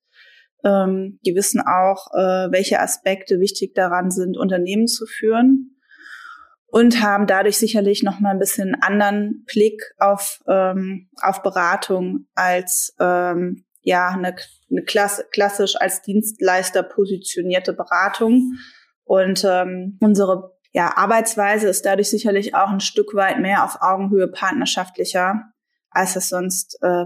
Ähm, 0.63 1.19
die 1.25 1.35
wissen 1.35 1.61
auch, 1.61 2.07
welche 2.49 2.79
Aspekte 2.79 3.39
wichtig 3.39 3.75
daran 3.75 4.09
sind, 4.09 4.35
Unternehmen 4.35 4.87
zu 4.87 5.05
führen 5.05 5.76
und 6.67 7.01
haben 7.01 7.27
dadurch 7.27 7.57
sicherlich 7.57 8.03
noch 8.03 8.19
mal 8.19 8.31
ein 8.31 8.39
bisschen 8.39 8.75
anderen 8.81 9.45
Blick 9.45 9.81
auf 9.97 10.41
ähm, 10.47 11.09
auf 11.21 11.41
Beratung 11.41 12.27
als 12.35 12.93
ähm, 12.99 13.65
ja 13.81 14.09
eine, 14.09 14.35
eine 14.69 14.83
klass 14.83 15.23
klassisch 15.31 15.75
als 15.79 16.01
Dienstleister 16.01 16.83
positionierte 16.83 17.73
Beratung. 17.73 18.53
Und 19.05 19.45
ähm, 19.45 19.97
unsere 20.01 20.57
ja, 20.73 20.95
Arbeitsweise 20.95 21.69
ist 21.69 21.85
dadurch 21.85 22.09
sicherlich 22.09 22.53
auch 22.53 22.69
ein 22.69 22.81
Stück 22.81 23.15
weit 23.15 23.39
mehr 23.39 23.63
auf 23.63 23.81
Augenhöhe 23.81 24.27
partnerschaftlicher, 24.27 25.41
als 25.89 26.15
es 26.15 26.29
sonst 26.29 26.77
äh, 26.81 27.05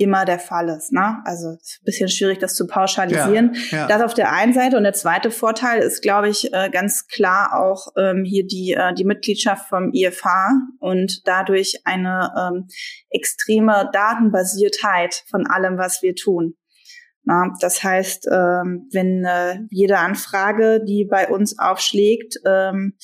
immer 0.00 0.24
der 0.24 0.38
Fall 0.38 0.70
ist. 0.70 0.92
Ne? 0.92 1.18
Also 1.24 1.50
ist 1.60 1.78
ein 1.82 1.84
bisschen 1.84 2.08
schwierig, 2.08 2.38
das 2.38 2.54
zu 2.54 2.66
pauschalisieren. 2.66 3.54
Ja, 3.70 3.78
ja. 3.78 3.86
Das 3.86 4.02
auf 4.02 4.14
der 4.14 4.32
einen 4.32 4.54
Seite. 4.54 4.78
Und 4.78 4.84
der 4.84 4.94
zweite 4.94 5.30
Vorteil 5.30 5.82
ist, 5.82 6.00
glaube 6.00 6.30
ich, 6.30 6.52
äh, 6.54 6.70
ganz 6.70 7.06
klar 7.06 7.60
auch 7.60 7.88
ähm, 7.98 8.24
hier 8.24 8.46
die, 8.46 8.72
äh, 8.72 8.94
die 8.94 9.04
Mitgliedschaft 9.04 9.68
vom 9.68 9.92
IFH 9.92 10.52
und 10.78 11.26
dadurch 11.26 11.82
eine 11.84 12.32
ähm, 12.38 12.68
extreme 13.10 13.90
Datenbasiertheit 13.92 15.22
von 15.28 15.46
allem, 15.46 15.76
was 15.76 16.02
wir 16.02 16.14
tun. 16.14 16.54
Na, 17.24 17.52
das 17.60 17.84
heißt, 17.84 18.28
ähm, 18.32 18.88
wenn 18.92 19.24
äh, 19.26 19.60
jede 19.68 19.98
Anfrage, 19.98 20.82
die 20.82 21.04
bei 21.04 21.28
uns 21.28 21.58
aufschlägt, 21.58 22.36
ähm, 22.46 22.94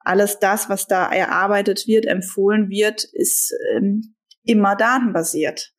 alles 0.00 0.40
das, 0.40 0.68
was 0.68 0.88
da 0.88 1.12
erarbeitet 1.12 1.86
wird, 1.86 2.06
empfohlen 2.06 2.68
wird, 2.70 3.04
ist 3.04 3.54
ähm, 3.76 4.16
immer 4.42 4.74
datenbasiert. 4.74 5.72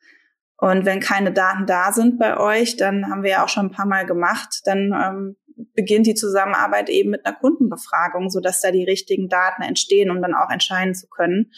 Und 0.62 0.86
wenn 0.86 1.00
keine 1.00 1.34
Daten 1.34 1.66
da 1.66 1.92
sind 1.92 2.20
bei 2.20 2.38
euch, 2.38 2.78
dann 2.78 3.10
haben 3.10 3.24
wir 3.24 3.32
ja 3.32 3.44
auch 3.44 3.50
schon 3.50 3.66
ein 3.66 3.72
paar 3.72 3.88
Mal 3.88 4.06
gemacht, 4.06 4.62
dann 4.66 4.94
ähm, 4.94 5.36
beginnt 5.74 6.06
die 6.06 6.14
Zusammenarbeit 6.14 6.88
eben 6.88 7.10
mit 7.10 7.26
einer 7.26 7.36
Kundenbefragung, 7.36 8.30
so 8.30 8.40
dass 8.40 8.62
da 8.62 8.70
die 8.70 8.84
richtigen 8.84 9.28
Daten 9.28 9.64
entstehen, 9.64 10.12
um 10.12 10.22
dann 10.22 10.36
auch 10.36 10.52
entscheiden 10.52 10.94
zu 10.94 11.08
können. 11.08 11.52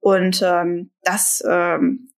Und 0.00 0.42
ähm, 0.44 0.90
das 1.02 1.42
ähm, 1.48 2.10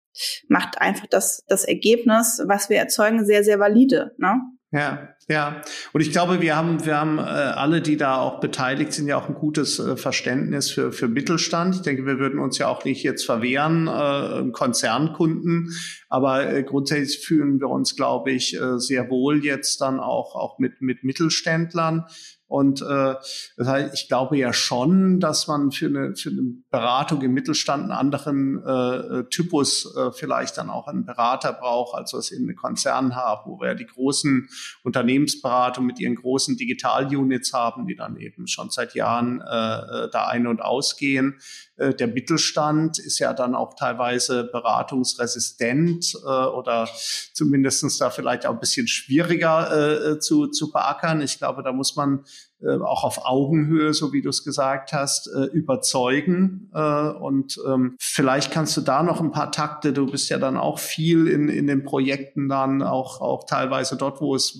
macht 0.49 0.81
einfach 0.81 1.07
das, 1.07 1.45
das 1.47 1.63
Ergebnis, 1.63 2.43
was 2.45 2.69
wir 2.69 2.79
erzeugen, 2.79 3.25
sehr, 3.25 3.45
sehr 3.45 3.59
valide. 3.59 4.13
Ne? 4.17 4.41
Ja, 4.71 5.14
ja. 5.27 5.61
Und 5.91 6.01
ich 6.01 6.11
glaube, 6.11 6.41
wir 6.41 6.55
haben, 6.55 6.85
wir 6.85 6.97
haben 6.97 7.17
äh, 7.17 7.21
alle, 7.21 7.81
die 7.81 7.97
da 7.97 8.17
auch 8.17 8.39
beteiligt 8.39 8.93
sind, 8.93 9.07
ja 9.07 9.17
auch 9.17 9.27
ein 9.27 9.33
gutes 9.33 9.79
äh, 9.79 9.97
Verständnis 9.97 10.69
für, 10.69 10.91
für 10.91 11.07
Mittelstand. 11.07 11.75
Ich 11.75 11.81
denke, 11.81 12.05
wir 12.05 12.19
würden 12.19 12.39
uns 12.39 12.57
ja 12.57 12.67
auch 12.67 12.85
nicht 12.85 13.01
jetzt 13.03 13.25
verwehren, 13.25 13.87
äh, 13.87 14.51
Konzernkunden. 14.51 15.71
Aber 16.09 16.51
äh, 16.51 16.63
grundsätzlich 16.63 17.25
fühlen 17.25 17.59
wir 17.59 17.69
uns, 17.69 17.95
glaube 17.95 18.31
ich, 18.31 18.55
äh, 18.55 18.77
sehr 18.79 19.09
wohl 19.09 19.43
jetzt 19.43 19.81
dann 19.81 19.99
auch, 19.99 20.35
auch 20.35 20.59
mit, 20.59 20.81
mit 20.81 21.03
Mittelständlern. 21.03 22.05
Und 22.47 22.81
äh, 22.81 23.15
das 23.57 23.67
heißt, 23.67 23.93
ich 23.95 24.07
glaube 24.07 24.37
ja 24.37 24.53
schon, 24.53 25.19
dass 25.19 25.47
man 25.47 25.71
für 25.71 25.87
eine, 25.87 26.15
für 26.15 26.29
eine 26.29 26.43
Beratung 26.69 27.21
im 27.23 27.33
Mittelstand 27.33 27.83
einen 27.83 27.91
anderen 27.91 28.63
äh, 28.63 29.23
Typus 29.29 29.95
äh, 29.95 30.11
vielleicht 30.11 30.57
dann 30.57 30.69
auch 30.69 30.87
einen 30.87 31.05
Berater 31.05 31.53
braucht, 31.53 31.95
als 31.95 32.13
wir 32.13 32.19
es 32.19 32.31
in 32.31 32.55
Konzernen 32.55 33.15
haben, 33.15 33.49
wo 33.49 33.59
wir 33.59 33.69
ja 33.69 33.73
die 33.73 33.87
großen 33.87 34.47
Unternehmensberatungen 34.83 35.87
mit 35.87 35.99
ihren 35.99 36.15
großen 36.15 36.55
Digital-Units 36.55 37.53
haben, 37.53 37.87
die 37.87 37.95
dann 37.95 38.17
eben 38.17 38.47
schon 38.47 38.69
seit 38.69 38.93
Jahren 38.93 39.41
äh, 39.41 40.05
äh 40.05 40.09
da 40.11 40.27
ein- 40.27 40.47
und 40.47 40.61
ausgehen. 40.61 41.39
Äh, 41.77 41.93
der 41.93 42.07
Mittelstand 42.07 42.99
ist 42.99 43.19
ja 43.19 43.33
dann 43.33 43.55
auch 43.55 43.73
teilweise 43.75 44.45
beratungsresistent 44.45 46.13
äh, 46.23 46.27
oder 46.27 46.87
zumindestens 47.33 47.97
da 47.97 48.09
vielleicht 48.09 48.45
auch 48.45 48.53
ein 48.53 48.59
bisschen 48.59 48.87
schwieriger 48.87 50.13
äh, 50.13 50.19
zu, 50.19 50.47
zu 50.47 50.71
beackern. 50.71 51.21
Ich 51.21 51.37
glaube, 51.37 51.63
da 51.63 51.73
muss 51.73 51.95
man 51.95 52.25
äh, 52.61 52.77
auch 52.77 53.03
auf 53.03 53.25
Augenhöhe, 53.25 53.93
so 53.93 54.13
wie 54.13 54.21
du 54.21 54.29
es 54.29 54.45
gesagt 54.45 54.93
hast, 54.93 55.27
äh, 55.27 55.43
überzeugen. 55.45 56.69
Äh, 56.73 56.79
und 56.79 57.59
ähm, 57.67 57.97
vielleicht 57.99 58.51
kannst 58.51 58.77
du 58.77 58.81
da 58.81 59.03
noch 59.03 59.19
ein 59.19 59.31
paar 59.31 59.51
Takte, 59.51 59.91
du 59.91 60.05
bist 60.05 60.29
ja 60.29 60.39
dann 60.39 60.55
auch 60.55 60.79
viel 60.79 61.27
in, 61.27 61.49
in 61.49 61.67
den 61.67 61.83
Projekten 61.83 62.47
dann, 62.47 62.81
auch, 62.81 63.19
auch 63.19 63.45
teilweise 63.45 63.97
dort, 63.97 64.21
wo 64.21 64.35
es, 64.35 64.57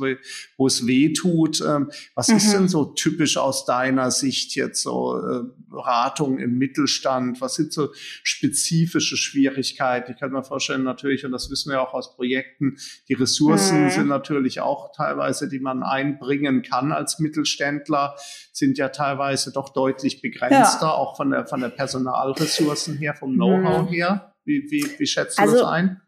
wo 0.58 0.68
es 0.68 0.86
weh 0.86 1.14
tut. 1.14 1.62
Ähm, 1.62 1.90
was 2.16 2.28
mhm. 2.28 2.36
ist 2.36 2.54
denn 2.54 2.68
so 2.68 2.84
typisch 2.84 3.38
aus 3.38 3.66
deiner 3.66 4.12
Sicht 4.12 4.56
jetzt 4.56 4.84
so 4.84 5.18
äh, 5.18 5.44
Beratung 5.70 6.38
im 6.38 6.58
Mittelstand? 6.58 7.40
Was 7.40 7.56
sind 7.56 7.72
so 7.72 7.90
spezifische 8.24 9.16
Schwierigkeiten? 9.16 10.12
Ich 10.12 10.20
kann 10.20 10.34
mir 10.34 10.44
vorstellen, 10.44 10.84
natürlich, 10.84 11.26
und 11.26 11.32
das 11.32 11.50
wissen 11.50 11.72
wir 11.72 11.82
auch 11.82 11.94
aus 11.94 12.14
Projekten, 12.16 12.76
die 13.08 13.14
Ressourcen 13.14 13.86
mhm. 13.86 13.90
sind 13.90 14.08
natürlich 14.10 14.60
auch 14.60 14.92
teilweise, 14.92 15.48
die 15.48 15.60
man 15.60 15.82
einbringen 15.82 16.62
kann 16.62 16.92
als 16.92 17.20
Mittelständler 17.20 17.85
Entwickler 17.86 18.16
sind 18.52 18.78
ja 18.78 18.90
teilweise 18.90 19.52
doch 19.52 19.70
deutlich 19.70 20.22
begrenzter, 20.22 20.88
ja. 20.88 20.94
auch 20.94 21.16
von 21.16 21.32
der, 21.32 21.46
von 21.46 21.62
der 21.62 21.70
Personalressourcen 21.70 22.98
her, 22.98 23.16
vom 23.16 23.34
Know-how 23.34 23.84
mhm. 23.84 23.94
her. 23.94 24.34
Wie, 24.44 24.68
wie, 24.70 25.00
wie 25.00 25.08
schätzt 25.08 25.38
du 25.38 25.42
also, 25.42 25.60
das 25.60 25.66
ein? 25.66 26.02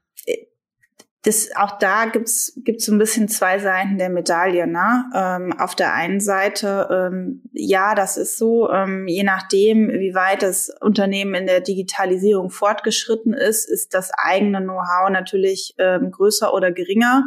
Das, 1.23 1.49
auch 1.57 1.77
da 1.79 2.05
gibt's 2.05 2.53
gibt's 2.63 2.85
so 2.85 2.93
ein 2.93 2.99
bisschen 2.99 3.27
zwei 3.27 3.59
Seiten 3.59 3.97
der 3.97 4.09
Medaille. 4.09 4.65
Ne? 4.65 5.03
Ähm, 5.13 5.59
auf 5.59 5.75
der 5.75 5.93
einen 5.93 6.21
Seite, 6.21 6.87
ähm, 7.11 7.43
ja, 7.51 7.95
das 7.95 8.15
ist 8.15 8.37
so, 8.37 8.69
ähm, 8.69 9.07
je 9.07 9.23
nachdem, 9.23 9.89
wie 9.89 10.13
weit 10.13 10.41
das 10.41 10.71
Unternehmen 10.79 11.33
in 11.33 11.47
der 11.47 11.59
Digitalisierung 11.59 12.49
fortgeschritten 12.49 13.33
ist, 13.33 13.65
ist 13.65 13.93
das 13.93 14.11
eigene 14.13 14.61
Know-how 14.61 15.09
natürlich 15.09 15.75
ähm, 15.79 16.11
größer 16.11 16.53
oder 16.53 16.71
geringer. 16.71 17.25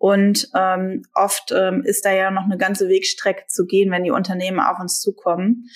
Und 0.00 0.48
ähm, 0.56 1.02
oft 1.12 1.52
ähm, 1.54 1.82
ist 1.84 2.06
da 2.06 2.10
ja 2.10 2.30
noch 2.30 2.44
eine 2.44 2.56
ganze 2.56 2.88
Wegstrecke 2.88 3.44
zu 3.48 3.66
gehen, 3.66 3.90
wenn 3.90 4.02
die 4.02 4.10
Unternehmen 4.10 4.58
auf 4.58 4.80
uns 4.80 4.98
zukommen. 4.98 5.66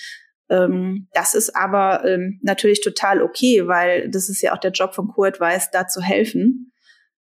Ähm, 0.49 1.07
das 1.13 1.35
ist 1.35 1.55
aber 1.55 2.03
ähm, 2.05 2.39
natürlich 2.41 2.81
total 2.81 3.21
okay, 3.21 3.67
weil 3.67 4.09
das 4.09 4.27
ist 4.27 4.41
ja 4.41 4.55
auch 4.55 4.57
der 4.57 4.71
Job 4.71 4.95
von 4.95 5.09
Co-Advice, 5.09 5.69
da 5.69 5.85
zu 5.85 6.01
helfen. 6.01 6.71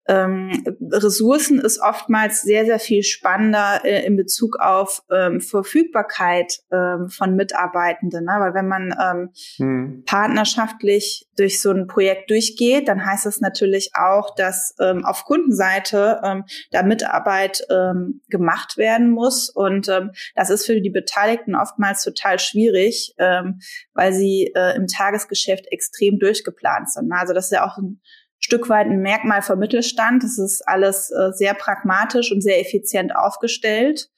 Ähm, 0.09 0.63
Ressourcen 0.91 1.59
ist 1.59 1.79
oftmals 1.79 2.41
sehr, 2.41 2.65
sehr 2.65 2.79
viel 2.79 3.03
spannender 3.03 3.81
äh, 3.83 4.03
in 4.07 4.17
Bezug 4.17 4.59
auf 4.59 5.03
ähm, 5.11 5.39
Verfügbarkeit 5.39 6.61
ähm, 6.71 7.09
von 7.09 7.35
Mitarbeitenden. 7.35 8.25
Ne? 8.25 8.35
Weil 8.39 8.55
wenn 8.55 8.67
man 8.67 8.95
ähm, 8.99 9.29
hm. 9.57 10.03
partnerschaftlich 10.07 11.27
durch 11.37 11.61
so 11.61 11.69
ein 11.69 11.85
Projekt 11.85 12.31
durchgeht, 12.31 12.87
dann 12.87 13.05
heißt 13.05 13.27
das 13.27 13.39
natürlich 13.39 13.91
auch, 13.93 14.33
dass 14.33 14.73
ähm, 14.79 15.05
auf 15.05 15.25
Kundenseite 15.25 16.19
ähm, 16.23 16.43
da 16.71 16.81
Mitarbeit 16.81 17.61
ähm, 17.69 18.21
gemacht 18.29 18.77
werden 18.77 19.11
muss. 19.11 19.49
Und 19.49 19.89
ähm, 19.89 20.09
das 20.33 20.49
ist 20.49 20.65
für 20.65 20.81
die 20.81 20.89
Beteiligten 20.89 21.53
oftmals 21.53 22.03
total 22.03 22.39
schwierig, 22.39 23.13
ähm, 23.19 23.59
weil 23.93 24.11
sie 24.11 24.51
äh, 24.55 24.75
im 24.75 24.87
Tagesgeschäft 24.87 25.67
extrem 25.71 26.17
durchgeplant 26.17 26.89
sind. 26.91 27.11
Also 27.11 27.35
das 27.35 27.45
ist 27.45 27.51
ja 27.51 27.67
auch 27.67 27.77
ein 27.77 28.01
Stück 28.39 28.69
weit 28.69 28.87
ein 28.87 29.01
Merkmal 29.01 29.41
vom 29.41 29.59
Mittelstand. 29.59 30.23
Es 30.23 30.37
ist 30.37 30.61
alles 30.67 31.11
äh, 31.11 31.31
sehr 31.33 31.53
pragmatisch 31.53 32.31
und 32.31 32.41
sehr 32.41 32.59
effizient 32.59 33.15
aufgestellt. 33.15 34.09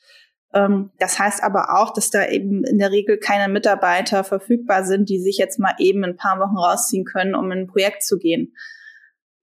Ähm, 0.53 0.91
das 0.99 1.19
heißt 1.19 1.43
aber 1.43 1.77
auch, 1.77 1.93
dass 1.93 2.09
da 2.09 2.27
eben 2.27 2.63
in 2.63 2.77
der 2.77 2.91
Regel 2.91 3.17
keine 3.17 3.51
Mitarbeiter 3.51 4.23
verfügbar 4.23 4.83
sind, 4.83 5.09
die 5.09 5.19
sich 5.19 5.37
jetzt 5.37 5.59
mal 5.59 5.75
eben 5.79 6.03
ein 6.03 6.17
paar 6.17 6.39
Wochen 6.39 6.57
rausziehen 6.57 7.05
können, 7.05 7.35
um 7.35 7.51
in 7.51 7.59
ein 7.59 7.67
Projekt 7.67 8.03
zu 8.03 8.17
gehen. 8.17 8.53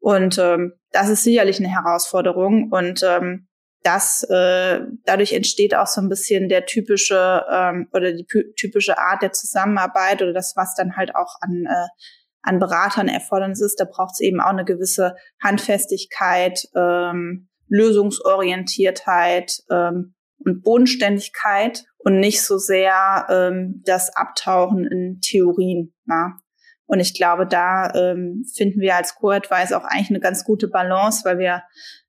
Und 0.01 0.39
ähm, 0.39 0.75
das 0.93 1.09
ist 1.09 1.25
sicherlich 1.25 1.59
eine 1.59 1.69
Herausforderung 1.69 2.71
und 2.71 3.03
ähm, 3.03 3.49
das 3.83 4.23
äh, 4.25 4.81
dadurch 5.05 5.33
entsteht 5.33 5.75
auch 5.75 5.87
so 5.87 6.01
ein 6.01 6.09
bisschen 6.09 6.49
der 6.49 6.67
typische 6.67 7.45
ähm, 7.51 7.89
oder 7.93 8.13
die 8.13 8.27
typische 8.57 8.99
Art 8.99 9.23
der 9.23 9.33
Zusammenarbeit 9.33 10.21
oder 10.23 10.33
das, 10.33 10.55
was 10.57 10.75
dann 10.75 10.97
halt 10.97 11.15
auch 11.15 11.37
an 11.41 11.67
äh, 11.67 11.87
an 12.43 12.59
Beratern 12.59 13.09
erfordernis 13.09 13.61
ist. 13.61 13.81
Da 13.81 13.85
braucht 13.85 14.15
es 14.15 14.21
eben 14.21 14.41
auch 14.41 14.51
eine 14.51 14.65
gewisse 14.65 15.17
Handfestigkeit, 15.43 16.69
ähm, 16.75 17.49
Lösungsorientiertheit 17.69 19.63
ähm, 19.71 20.15
und 20.45 20.63
Bodenständigkeit 20.63 21.85
und 21.99 22.21
nicht 22.21 22.43
so 22.43 22.59
sehr 22.59 23.27
ähm, 23.29 23.83
das 23.85 24.15
Abtauchen 24.17 24.87
in 24.87 25.21
Theorien. 25.21 25.95
Na? 26.05 26.39
Und 26.87 27.01
ich 27.01 27.15
glaube, 27.15 27.47
da 27.47 27.93
ähm, 27.95 28.45
finden 28.55 28.81
wir 28.81 28.97
als 28.97 29.15
Co-Advice 29.17 29.73
auch 29.73 29.85
eigentlich 29.85 30.11
eine 30.11 30.21
ganz 30.21 30.45
gute 30.45 30.69
Balance, 30.69 31.25
weil 31.25 31.39
wir 31.39 31.63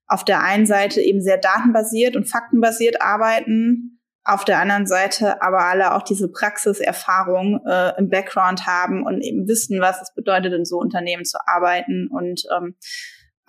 auf 0.06 0.24
der 0.24 0.42
einen 0.42 0.66
Seite 0.66 1.00
eben 1.02 1.20
sehr 1.20 1.36
datenbasiert 1.36 2.16
und 2.16 2.28
faktenbasiert 2.28 3.02
arbeiten, 3.02 3.99
auf 4.24 4.44
der 4.44 4.58
anderen 4.58 4.86
Seite 4.86 5.42
aber 5.42 5.64
alle 5.64 5.94
auch 5.94 6.02
diese 6.02 6.28
Praxiserfahrung 6.28 7.60
äh, 7.66 7.98
im 7.98 8.10
Background 8.10 8.66
haben 8.66 9.04
und 9.04 9.22
eben 9.22 9.48
wissen, 9.48 9.80
was 9.80 10.02
es 10.02 10.14
bedeutet, 10.14 10.52
in 10.52 10.64
so 10.64 10.78
Unternehmen 10.78 11.24
zu 11.24 11.38
arbeiten. 11.46 12.08
Und 12.08 12.44
ähm, 12.54 12.76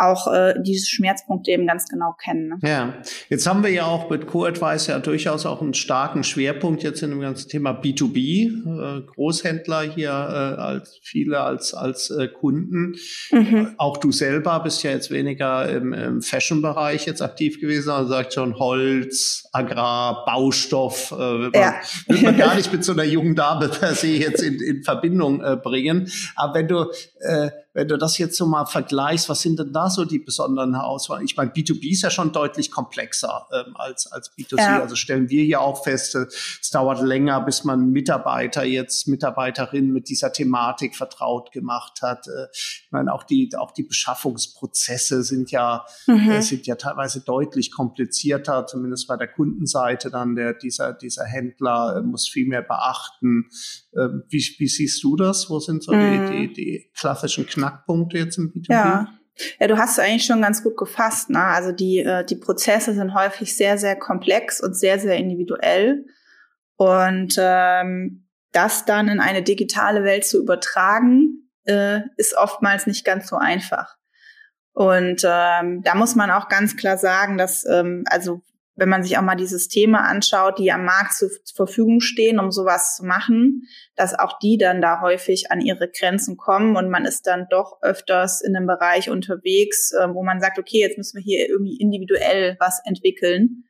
auch 0.02 0.32
äh, 0.32 0.56
diese 0.62 0.88
Schmerzpunkte 0.88 1.52
eben 1.52 1.68
ganz 1.68 1.88
genau 1.88 2.14
kennen. 2.14 2.50
Ne? 2.50 2.60
Ja, 2.64 2.94
jetzt 3.30 3.48
haben 3.48 3.64
wir 3.64 3.70
ja 3.70 3.86
auch 3.86 4.10
mit 4.10 4.28
Co-Advice 4.28 4.88
ja 4.88 5.00
durchaus 5.00 5.46
auch 5.46 5.62
einen 5.62 5.74
starken 5.74 6.24
Schwerpunkt 6.24 6.84
jetzt 6.84 7.04
in 7.04 7.12
dem 7.12 7.22
ganzen 7.22 7.50
Thema 7.50 7.72
B2B, 7.72 8.98
äh, 8.98 9.02
Großhändler 9.02 9.82
hier 9.82 10.10
äh, 10.10 10.62
als 10.62 11.00
viele 11.04 11.42
als 11.42 11.74
als 11.74 12.10
äh, 12.10 12.28
Kunden. 12.28 12.96
Mhm. 13.32 13.76
Auch 13.78 13.98
du 13.98 14.12
selber 14.12 14.60
bist 14.62 14.84
ja 14.84 14.92
jetzt 14.92 15.12
weniger 15.12 15.70
im, 15.70 15.94
im 15.94 16.22
Fashion-Bereich 16.22 17.06
jetzt 17.06 17.22
aktiv 17.22 17.60
gewesen, 17.60 17.92
also 17.92 18.10
sagt 18.10 18.34
schon 18.34 18.58
Holz, 18.58 19.48
Agrar, 19.54 20.26
Baustoff, 20.26 21.12
äh, 21.12 21.18
will, 21.18 21.52
man, 21.52 21.54
ja. 21.54 21.76
will 22.08 22.22
man 22.22 22.38
gar 22.38 22.56
nicht 22.62 22.72
mit 22.72 22.84
so 22.84 22.94
einer 22.94 23.04
jungen 23.04 23.36
Dame 23.36 23.70
per 23.70 23.94
se 23.94 24.08
jetzt 24.08 24.42
in, 24.42 24.60
in 24.60 24.84
Verbindung 24.84 25.44
äh, 25.44 25.58
bringen. 25.58 26.12
Aber 26.36 26.56
wenn 26.56 26.68
du 26.68 26.92
äh, 27.20 27.52
wenn 27.74 27.88
du 27.88 27.98
das 27.98 28.18
jetzt 28.18 28.38
so 28.38 28.46
mal 28.46 28.66
vergleichst, 28.66 29.30
was 29.30 29.42
sind 29.42 29.58
denn 29.58 29.72
da 29.72 29.90
so 29.90 30.04
die 30.04 30.20
besonderen 30.20 30.76
Herausforderungen? 30.76 31.26
Ich 31.26 31.38
meine, 31.38 31.52
B2B 31.52 31.92
ist 31.92 32.02
ja 32.02 32.10
schon 32.10 32.34
deutlich 32.34 32.70
komplexer 32.70 33.48
ähm, 33.54 33.76
als, 33.76 34.12
als 34.12 34.36
B2C. 34.38 34.58
Ja. 34.58 34.82
Also 34.82 34.96
stellen 34.96 35.30
wir 35.30 35.44
hier 35.44 35.62
auch 35.62 35.84
fest, 35.84 36.16
äh, 36.16 36.26
es 36.62 36.70
dauert 36.72 37.02
länger, 37.02 37.40
bis 37.42 37.64
man 37.64 37.92
Mitarbeiter 37.92 38.64
jetzt, 38.64 39.08
Mitarbeiterin 39.08 39.92
mit 39.92 40.10
dieser 40.10 40.34
Thematik 40.34 40.96
vertraut 40.96 41.52
gemacht 41.52 42.02
hat. 42.02 42.28
Äh, 42.28 42.48
ich 42.54 42.90
meine, 42.92 43.14
auch 43.14 43.24
die, 43.24 43.50
auch 43.58 43.72
die 43.72 43.84
Beschaffungsprozesse 43.84 45.24
sind 45.24 45.52
ja, 45.52 45.86
mhm. 46.08 46.30
äh, 46.30 46.42
sind 46.42 46.68
ja 46.68 46.76
teilweise 46.76 47.22
deutlich 47.22 47.72
komplizierter, 47.72 48.66
zumindest 48.68 49.08
bei 49.08 49.16
der 49.16 49.28
Kundenseite 49.28 50.10
dann 50.10 50.36
der, 50.36 50.54
dieser, 50.54 50.92
dieser 50.92 51.24
Händler 51.24 52.02
muss 52.02 52.28
viel 52.28 52.48
mehr 52.48 52.62
beachten. 52.62 53.50
Ähm, 53.96 54.24
wie, 54.30 54.46
wie 54.58 54.68
siehst 54.68 55.02
du 55.04 55.16
das? 55.16 55.50
Wo 55.50 55.60
sind 55.60 55.84
so 55.84 55.94
mhm. 55.94 56.32
die, 56.32 56.48
die, 56.48 56.54
die 56.54 56.92
klassischen 56.96 57.46
Knackpunkte 57.62 58.18
jetzt 58.18 58.38
im 58.38 58.52
B2B? 58.52 58.72
Ja. 58.72 59.08
Ja, 59.60 59.68
du 59.68 59.78
hast 59.78 60.00
eigentlich 60.00 60.26
schon 60.26 60.42
ganz 60.42 60.62
gut 60.62 60.78
gefasst. 60.78 61.30
Ne? 61.30 61.42
Also 61.42 61.72
die, 61.72 62.00
äh, 62.00 62.26
die 62.26 62.36
Prozesse 62.36 62.94
sind 62.94 63.14
häufig 63.14 63.56
sehr, 63.56 63.78
sehr 63.78 63.96
komplex 63.96 64.62
und 64.62 64.76
sehr, 64.76 65.00
sehr 65.00 65.16
individuell. 65.16 66.06
Und 66.76 67.36
ähm, 67.40 68.28
das 68.52 68.86
dann 68.86 69.08
in 69.08 69.20
eine 69.20 69.42
digitale 69.42 70.04
Welt 70.04 70.26
zu 70.26 70.40
übertragen, 70.42 71.50
äh, 71.66 72.02
ist 72.18 72.36
oftmals 72.36 72.88
nicht 72.88 73.06
ganz 73.06 73.28
so 73.28 73.38
einfach. 73.38 73.96
Und 74.74 75.22
ähm, 75.26 75.82
da 75.84 75.96
muss 75.96 76.16
man 76.16 76.32
auch 76.32 76.48
ganz 76.48 76.78
klar 76.78 76.98
sagen, 76.98 77.38
dass 77.38 77.66
ähm, 77.66 78.04
also 78.08 78.42
wenn 78.76 78.90
man 78.90 79.04
sich 79.04 79.18
auch 79.18 79.22
mal 79.22 79.36
die 79.36 79.48
Systeme 79.48 80.02
anschaut, 80.02 80.58
die 80.58 80.72
am 80.72 80.86
Markt 80.86 81.14
zu, 81.14 81.30
zur 81.44 81.68
Verfügung 81.68 82.00
stehen, 82.00 82.40
um 82.40 82.52
sowas 82.52 82.96
zu 82.96 83.06
machen, 83.06 83.64
dass 83.96 84.18
auch 84.18 84.40
die 84.40 84.58
dann 84.58 84.82
da 84.82 85.02
häufig 85.02 85.52
an 85.52 85.62
ihre 85.62 85.90
Grenzen 85.90 86.38
kommen 86.38 86.76
und 86.76 86.90
man 86.90 87.06
ist 87.06 87.28
dann 87.28 87.48
doch 87.50 87.82
öfters 87.82 88.42
in 88.42 88.56
einem 88.56 88.68
Bereich 88.68 89.10
unterwegs, 89.10 89.92
äh, 89.92 90.08
wo 90.14 90.24
man 90.24 90.40
sagt, 90.40 90.58
okay, 90.58 90.80
jetzt 90.80 90.98
müssen 90.98 91.18
wir 91.18 91.24
hier 91.24 91.50
irgendwie 91.50 91.78
individuell 91.78 92.56
was 92.60 92.82
entwickeln. 92.86 93.66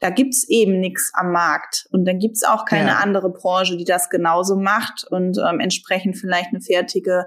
Da 0.00 0.10
gibt's 0.10 0.48
eben 0.48 0.80
nichts 0.80 1.12
am 1.14 1.30
Markt 1.30 1.86
und 1.90 2.06
dann 2.06 2.18
gibt's 2.18 2.42
auch 2.42 2.64
keine 2.64 2.88
ja. 2.88 2.96
andere 2.96 3.30
Branche, 3.30 3.76
die 3.76 3.84
das 3.84 4.08
genauso 4.08 4.56
macht 4.56 5.06
und 5.10 5.38
ähm, 5.38 5.60
entsprechend 5.60 6.16
vielleicht 6.16 6.48
eine 6.48 6.60
fertige 6.60 7.26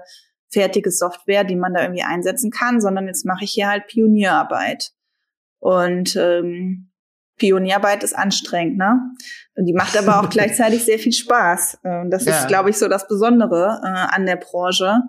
fertige 0.54 0.90
Software, 0.92 1.42
die 1.44 1.56
man 1.56 1.74
da 1.74 1.82
irgendwie 1.82 2.04
einsetzen 2.04 2.50
kann, 2.50 2.80
sondern 2.80 3.08
jetzt 3.08 3.26
mache 3.26 3.44
ich 3.44 3.52
hier 3.52 3.68
halt 3.68 3.88
Pionierarbeit. 3.88 4.92
Und 5.58 6.14
ähm, 6.16 6.92
Pionierarbeit 7.36 8.04
ist 8.04 8.16
anstrengend, 8.16 8.78
ne? 8.78 9.00
Und 9.56 9.66
die 9.66 9.72
macht 9.72 9.96
aber 9.96 10.20
auch 10.20 10.30
gleichzeitig 10.30 10.84
sehr 10.84 10.98
viel 10.98 11.12
Spaß. 11.12 11.78
Und 11.82 12.10
das 12.10 12.24
ja. 12.24 12.38
ist, 12.38 12.48
glaube 12.48 12.70
ich, 12.70 12.78
so 12.78 12.88
das 12.88 13.08
Besondere 13.08 13.80
äh, 13.82 14.14
an 14.14 14.26
der 14.26 14.36
Branche. 14.36 15.00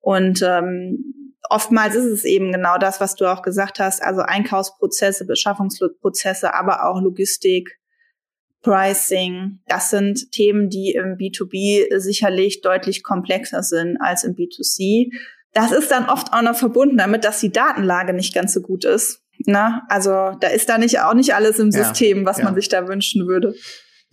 Und 0.00 0.42
ähm, 0.42 1.36
oftmals 1.48 1.94
ist 1.94 2.06
es 2.06 2.24
eben 2.24 2.52
genau 2.52 2.78
das, 2.78 3.00
was 3.00 3.14
du 3.14 3.26
auch 3.26 3.42
gesagt 3.42 3.78
hast, 3.78 4.02
also 4.02 4.22
Einkaufsprozesse, 4.22 5.26
Beschaffungsprozesse, 5.26 6.54
aber 6.54 6.86
auch 6.86 7.00
Logistik, 7.00 7.78
Pricing. 8.62 9.60
Das 9.66 9.90
sind 9.90 10.32
Themen, 10.32 10.68
die 10.68 10.92
im 10.92 11.16
B2B 11.16 11.98
sicherlich 11.98 12.60
deutlich 12.60 13.02
komplexer 13.02 13.62
sind 13.62 13.96
als 14.00 14.24
im 14.24 14.34
B2C. 14.34 15.12
Das 15.52 15.72
ist 15.72 15.90
dann 15.90 16.08
oft 16.08 16.32
auch 16.32 16.42
noch 16.42 16.56
verbunden 16.56 16.98
damit, 16.98 17.24
dass 17.24 17.40
die 17.40 17.50
Datenlage 17.50 18.12
nicht 18.12 18.34
ganz 18.34 18.52
so 18.52 18.60
gut 18.60 18.84
ist. 18.84 19.22
Na, 19.46 19.82
also 19.88 20.10
da 20.40 20.48
ist 20.48 20.68
da 20.68 20.78
nicht 20.78 21.00
auch 21.00 21.14
nicht 21.14 21.34
alles 21.34 21.58
im 21.58 21.72
System, 21.72 22.26
was 22.26 22.38
ja. 22.38 22.44
man 22.44 22.54
sich 22.54 22.68
da 22.68 22.86
wünschen 22.88 23.26
würde. 23.26 23.54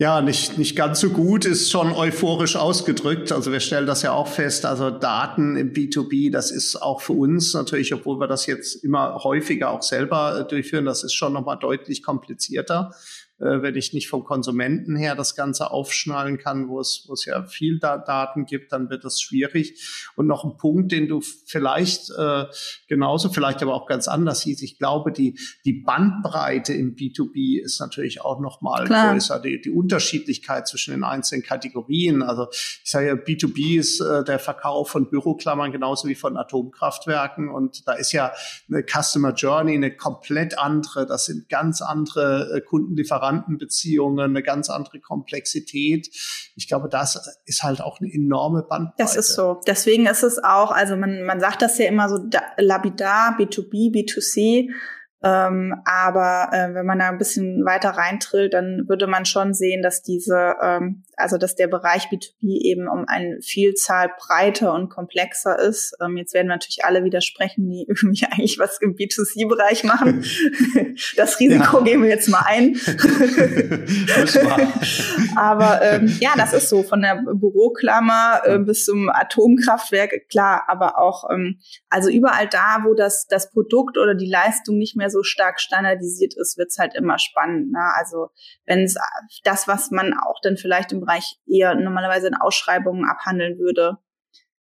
Ja, 0.00 0.20
nicht, 0.20 0.58
nicht 0.58 0.76
ganz 0.76 1.00
so 1.00 1.10
gut, 1.10 1.44
ist 1.44 1.72
schon 1.72 1.92
euphorisch 1.92 2.54
ausgedrückt. 2.54 3.32
Also 3.32 3.50
wir 3.50 3.58
stellen 3.58 3.86
das 3.86 4.02
ja 4.02 4.12
auch 4.12 4.28
fest. 4.28 4.64
Also 4.64 4.90
Daten 4.90 5.56
im 5.56 5.72
B2B, 5.72 6.30
das 6.30 6.52
ist 6.52 6.76
auch 6.76 7.00
für 7.00 7.14
uns 7.14 7.52
natürlich, 7.52 7.92
obwohl 7.92 8.20
wir 8.20 8.28
das 8.28 8.46
jetzt 8.46 8.84
immer 8.84 9.24
häufiger 9.24 9.70
auch 9.70 9.82
selber 9.82 10.38
äh, 10.38 10.48
durchführen, 10.48 10.84
das 10.84 11.02
ist 11.02 11.14
schon 11.14 11.32
nochmal 11.32 11.58
deutlich 11.58 12.04
komplizierter 12.04 12.92
äh, 13.40 13.62
wenn 13.62 13.76
ich 13.76 13.92
nicht 13.92 14.08
vom 14.08 14.24
Konsumenten 14.24 14.96
her 14.96 15.14
das 15.14 15.36
Ganze 15.36 15.70
aufschnallen 15.70 16.38
kann, 16.38 16.68
wo 16.68 16.80
es, 16.80 17.04
wo 17.06 17.12
es 17.12 17.24
ja 17.24 17.44
viel 17.44 17.78
da 17.78 17.96
Daten 17.96 18.46
gibt, 18.46 18.72
dann 18.72 18.90
wird 18.90 19.04
das 19.04 19.20
schwierig. 19.20 20.10
Und 20.16 20.26
noch 20.26 20.44
ein 20.44 20.56
Punkt, 20.56 20.90
den 20.90 21.06
du 21.08 21.20
vielleicht 21.20 22.10
äh, 22.10 22.46
genauso, 22.88 23.28
vielleicht 23.28 23.62
aber 23.62 23.74
auch 23.74 23.86
ganz 23.86 24.08
anders 24.08 24.40
siehst. 24.40 24.62
Ich 24.62 24.78
glaube, 24.78 25.12
die, 25.12 25.38
die 25.64 25.72
Bandbreite 25.72 26.72
im 26.72 26.96
B2B 26.96 27.62
ist 27.62 27.80
natürlich 27.80 28.22
auch 28.22 28.40
noch 28.40 28.60
mal 28.60 28.84
Klar. 28.84 29.12
größer. 29.12 29.40
Die, 29.40 29.60
die 29.60 29.70
Unterschiedlichkeit 29.70 30.66
zwischen 30.66 30.92
den 30.92 31.04
einzelnen 31.04 31.44
Kategorien. 31.44 32.22
Also 32.22 32.48
ich 32.50 32.90
sage 32.90 33.06
ja, 33.06 33.14
B2B 33.14 33.78
ist 33.78 34.00
äh, 34.00 34.24
der 34.24 34.40
Verkauf 34.40 34.90
von 34.90 35.10
Büroklammern 35.10 35.70
genauso 35.70 36.08
wie 36.08 36.16
von 36.16 36.36
Atomkraftwerken. 36.36 37.48
Und 37.48 37.86
da 37.86 37.92
ist 37.92 38.10
ja 38.10 38.32
eine 38.68 38.82
Customer 38.82 39.32
Journey 39.32 39.74
eine 39.74 39.96
komplett 39.96 40.58
andere. 40.58 41.06
Das 41.06 41.26
sind 41.26 41.48
ganz 41.48 41.82
andere 41.82 42.56
äh, 42.56 42.60
Kundenlieferanten 42.60 43.27
Lieferantenbeziehungen, 43.28 44.30
eine 44.30 44.42
ganz 44.42 44.70
andere 44.70 45.00
Komplexität. 45.00 46.08
Ich 46.56 46.68
glaube, 46.68 46.88
das 46.88 47.40
ist 47.44 47.62
halt 47.62 47.80
auch 47.80 48.00
eine 48.00 48.12
enorme 48.12 48.62
Bandbreite. 48.62 48.94
Das 48.98 49.16
ist 49.16 49.34
so. 49.34 49.60
Deswegen 49.66 50.06
ist 50.06 50.22
es 50.22 50.42
auch, 50.42 50.70
also 50.70 50.96
man, 50.96 51.22
man 51.22 51.40
sagt 51.40 51.62
das 51.62 51.78
ja 51.78 51.86
immer 51.86 52.08
so 52.08 52.18
lapidar, 52.56 53.36
B2B, 53.38 53.92
B2C. 53.92 54.70
Ähm, 55.20 55.74
aber 55.84 56.50
äh, 56.52 56.74
wenn 56.74 56.86
man 56.86 57.00
da 57.00 57.08
ein 57.08 57.18
bisschen 57.18 57.64
weiter 57.64 57.90
reintrillt, 57.90 58.54
dann 58.54 58.88
würde 58.88 59.08
man 59.08 59.24
schon 59.24 59.52
sehen, 59.52 59.82
dass 59.82 60.02
diese, 60.02 60.54
ähm, 60.62 61.02
also 61.16 61.38
dass 61.38 61.56
der 61.56 61.66
Bereich 61.66 62.04
B2B 62.04 62.30
eben 62.42 62.86
um 62.86 63.04
eine 63.08 63.40
Vielzahl 63.42 64.12
breiter 64.16 64.72
und 64.74 64.90
komplexer 64.90 65.58
ist. 65.58 65.96
Ähm, 66.00 66.16
jetzt 66.16 66.34
werden 66.34 66.46
natürlich 66.46 66.84
alle 66.84 67.02
widersprechen, 67.02 67.68
die 67.68 67.84
irgendwie 67.88 68.26
eigentlich 68.26 68.60
was 68.60 68.78
im 68.80 68.94
B2C-Bereich 68.94 69.82
machen. 69.82 70.24
das 71.16 71.40
Risiko 71.40 71.78
ja. 71.78 71.84
gehen 71.84 72.02
wir 72.02 72.10
jetzt 72.10 72.28
mal 72.28 72.44
ein. 72.46 72.76
aber 75.36 75.82
ähm, 75.82 76.16
ja, 76.20 76.30
das 76.36 76.52
ist 76.52 76.68
so 76.68 76.84
von 76.84 77.02
der 77.02 77.16
Büroklammer 77.16 78.42
äh, 78.44 78.58
bis 78.60 78.84
zum 78.84 79.08
Atomkraftwerk, 79.08 80.28
klar, 80.28 80.62
aber 80.68 80.98
auch 80.98 81.28
ähm, 81.28 81.58
also 81.88 82.08
überall 82.08 82.46
da, 82.46 82.82
wo 82.84 82.94
das 82.94 83.26
das 83.26 83.50
Produkt 83.50 83.98
oder 83.98 84.14
die 84.14 84.30
Leistung 84.30 84.78
nicht 84.78 84.96
mehr 84.96 85.07
mehr 85.08 85.10
so 85.10 85.22
stark 85.22 85.60
standardisiert 85.60 86.34
ist, 86.36 86.58
wird's 86.58 86.78
halt 86.78 86.94
immer 86.94 87.18
spannend. 87.18 87.72
Ne? 87.72 87.92
Also 87.98 88.28
wenn 88.66 88.84
es 88.84 88.96
das, 89.44 89.66
was 89.66 89.90
man 89.90 90.14
auch 90.14 90.40
dann 90.42 90.56
vielleicht 90.56 90.92
im 90.92 91.00
Bereich 91.00 91.36
eher 91.46 91.74
normalerweise 91.74 92.28
in 92.28 92.34
Ausschreibungen 92.34 93.08
abhandeln 93.08 93.58
würde, 93.58 93.98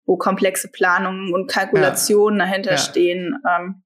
wo 0.05 0.17
komplexe 0.17 0.69
Planungen 0.71 1.33
und 1.33 1.49
Kalkulationen 1.49 2.39
ja. 2.39 2.45
dahinter 2.45 2.71
ja. 2.71 2.77
stehen, 2.77 3.41
ähm, 3.49 3.83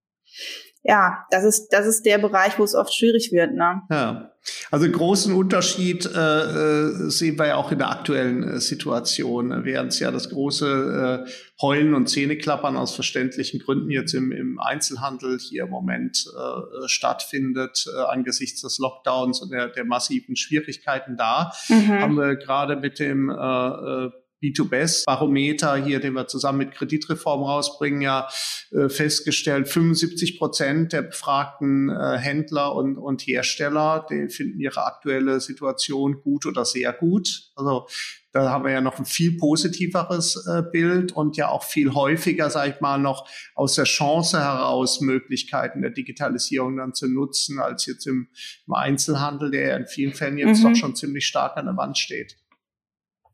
ja, 0.83 1.25
das 1.29 1.43
ist, 1.43 1.69
das 1.69 1.85
ist 1.85 2.05
der 2.05 2.17
Bereich, 2.19 2.57
wo 2.57 2.63
es 2.63 2.73
oft 2.73 2.93
schwierig 2.93 3.31
wird. 3.31 3.53
Ne? 3.53 3.81
Ja. 3.89 4.31
Also 4.71 4.89
großen 4.89 5.33
Unterschied 5.35 6.05
äh, 6.05 6.09
äh, 6.09 7.09
sehen 7.09 7.37
wir 7.37 7.47
ja 7.47 7.55
auch 7.55 7.71
in 7.71 7.79
der 7.79 7.91
aktuellen 7.91 8.43
äh, 8.43 8.59
Situation, 8.61 9.65
während 9.65 9.91
es 9.91 9.99
ja 9.99 10.11
das 10.11 10.29
große 10.29 11.25
äh, 11.27 11.31
Heulen 11.61 11.93
und 11.93 12.07
Zähneklappern 12.07 12.77
aus 12.77 12.95
verständlichen 12.95 13.59
Gründen 13.59 13.91
jetzt 13.91 14.13
im, 14.13 14.31
im 14.31 14.59
Einzelhandel 14.59 15.37
hier 15.37 15.63
im 15.63 15.69
Moment 15.69 16.25
äh, 16.27 16.87
stattfindet, 16.87 17.85
äh, 17.93 17.99
angesichts 17.99 18.61
des 18.61 18.79
Lockdowns 18.79 19.41
und 19.41 19.51
der, 19.51 19.67
der 19.67 19.83
massiven 19.83 20.37
Schwierigkeiten 20.37 21.17
da, 21.17 21.51
mhm. 21.67 21.99
haben 21.99 22.15
wir 22.15 22.37
gerade 22.37 22.77
mit 22.77 22.99
dem 22.99 23.29
äh, 23.29 23.33
äh 23.33 24.11
B2Best-Barometer 24.41 25.75
hier, 25.75 25.99
den 25.99 26.13
wir 26.13 26.27
zusammen 26.27 26.59
mit 26.59 26.71
Kreditreform 26.71 27.43
rausbringen, 27.43 28.01
ja 28.01 28.27
äh, 28.71 28.89
festgestellt, 28.89 29.67
75 29.67 30.37
Prozent 30.37 30.93
der 30.93 31.03
befragten 31.03 31.89
äh, 31.89 32.17
Händler 32.17 32.75
und, 32.75 32.97
und 32.97 33.21
Hersteller, 33.23 34.05
die 34.09 34.29
finden 34.29 34.59
ihre 34.59 34.85
aktuelle 34.85 35.39
Situation 35.39 36.21
gut 36.21 36.45
oder 36.45 36.65
sehr 36.65 36.93
gut. 36.93 37.51
Also 37.55 37.87
da 38.31 38.49
haben 38.49 38.63
wir 38.63 38.71
ja 38.71 38.81
noch 38.81 38.99
ein 38.99 39.05
viel 39.05 39.37
positiveres 39.37 40.45
äh, 40.47 40.61
Bild 40.61 41.11
und 41.11 41.35
ja 41.35 41.49
auch 41.49 41.63
viel 41.63 41.93
häufiger, 41.93 42.49
sage 42.49 42.73
ich 42.75 42.81
mal, 42.81 42.99
noch 42.99 43.27
aus 43.55 43.75
der 43.75 43.85
Chance 43.85 44.39
heraus 44.39 45.01
Möglichkeiten 45.01 45.81
der 45.81 45.91
Digitalisierung 45.91 46.77
dann 46.77 46.93
zu 46.93 47.07
nutzen, 47.07 47.59
als 47.59 47.87
jetzt 47.87 48.05
im, 48.05 48.27
im 48.67 48.73
Einzelhandel, 48.73 49.49
der 49.49 49.69
ja 49.69 49.77
in 49.77 49.87
vielen 49.87 50.13
Fällen 50.13 50.37
jetzt 50.37 50.63
mhm. 50.63 50.69
doch 50.69 50.75
schon 50.75 50.95
ziemlich 50.95 51.25
stark 51.25 51.57
an 51.57 51.65
der 51.65 51.77
Wand 51.77 51.97
steht. 51.97 52.37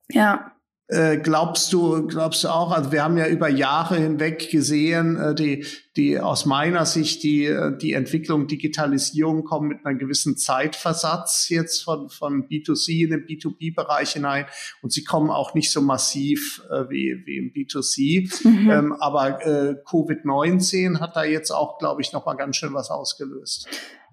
Ja, 0.10 0.55
äh, 0.88 1.18
glaubst 1.18 1.74
du, 1.74 2.06
glaubst 2.06 2.44
du 2.44 2.50
auch, 2.50 2.72
also 2.72 2.92
wir 2.92 3.04
haben 3.04 3.18
ja 3.18 3.28
über 3.28 3.50
Jahre 3.50 3.96
hinweg 3.96 4.52
gesehen, 4.52 5.18
äh, 5.18 5.34
die, 5.34 5.66
die 5.96 6.20
aus 6.20 6.46
meiner 6.46 6.86
Sicht 6.86 7.24
die, 7.24 7.46
äh, 7.46 7.76
die 7.76 7.94
Entwicklung 7.94 8.46
Digitalisierung 8.46 9.46
kommen 9.46 9.70
mit 9.70 9.84
einem 9.84 9.98
gewissen 9.98 10.38
Zeitversatz 10.38 11.50
jetzt 11.50 11.84
von, 11.84 12.10
von 12.10 12.48
B2C 12.48 13.06
in 13.06 13.10
den 13.10 13.26
B2B-Bereich 13.26 14.12
hinein 14.12 14.46
und 14.84 14.94
sie 14.94 15.04
kommen 15.04 15.32
auch 15.32 15.56
nicht 15.56 15.72
so 15.72 15.82
massiv 15.82 16.62
äh, 16.70 16.88
wie, 16.90 17.24
wie 17.26 17.38
im 17.38 17.52
B2C. 17.52 18.48
Mhm. 18.48 18.70
Ähm, 18.70 18.94
aber 19.00 19.44
äh, 19.44 19.76
Covid-19 19.86 21.00
hat 21.00 21.16
da 21.16 21.24
jetzt 21.24 21.50
auch, 21.50 21.80
glaube 21.80 22.02
ich, 22.02 22.14
nochmal 22.14 22.38
ganz 22.38 22.58
schön 22.58 22.76
was 22.76 22.92
ausgelöst. 22.92 23.68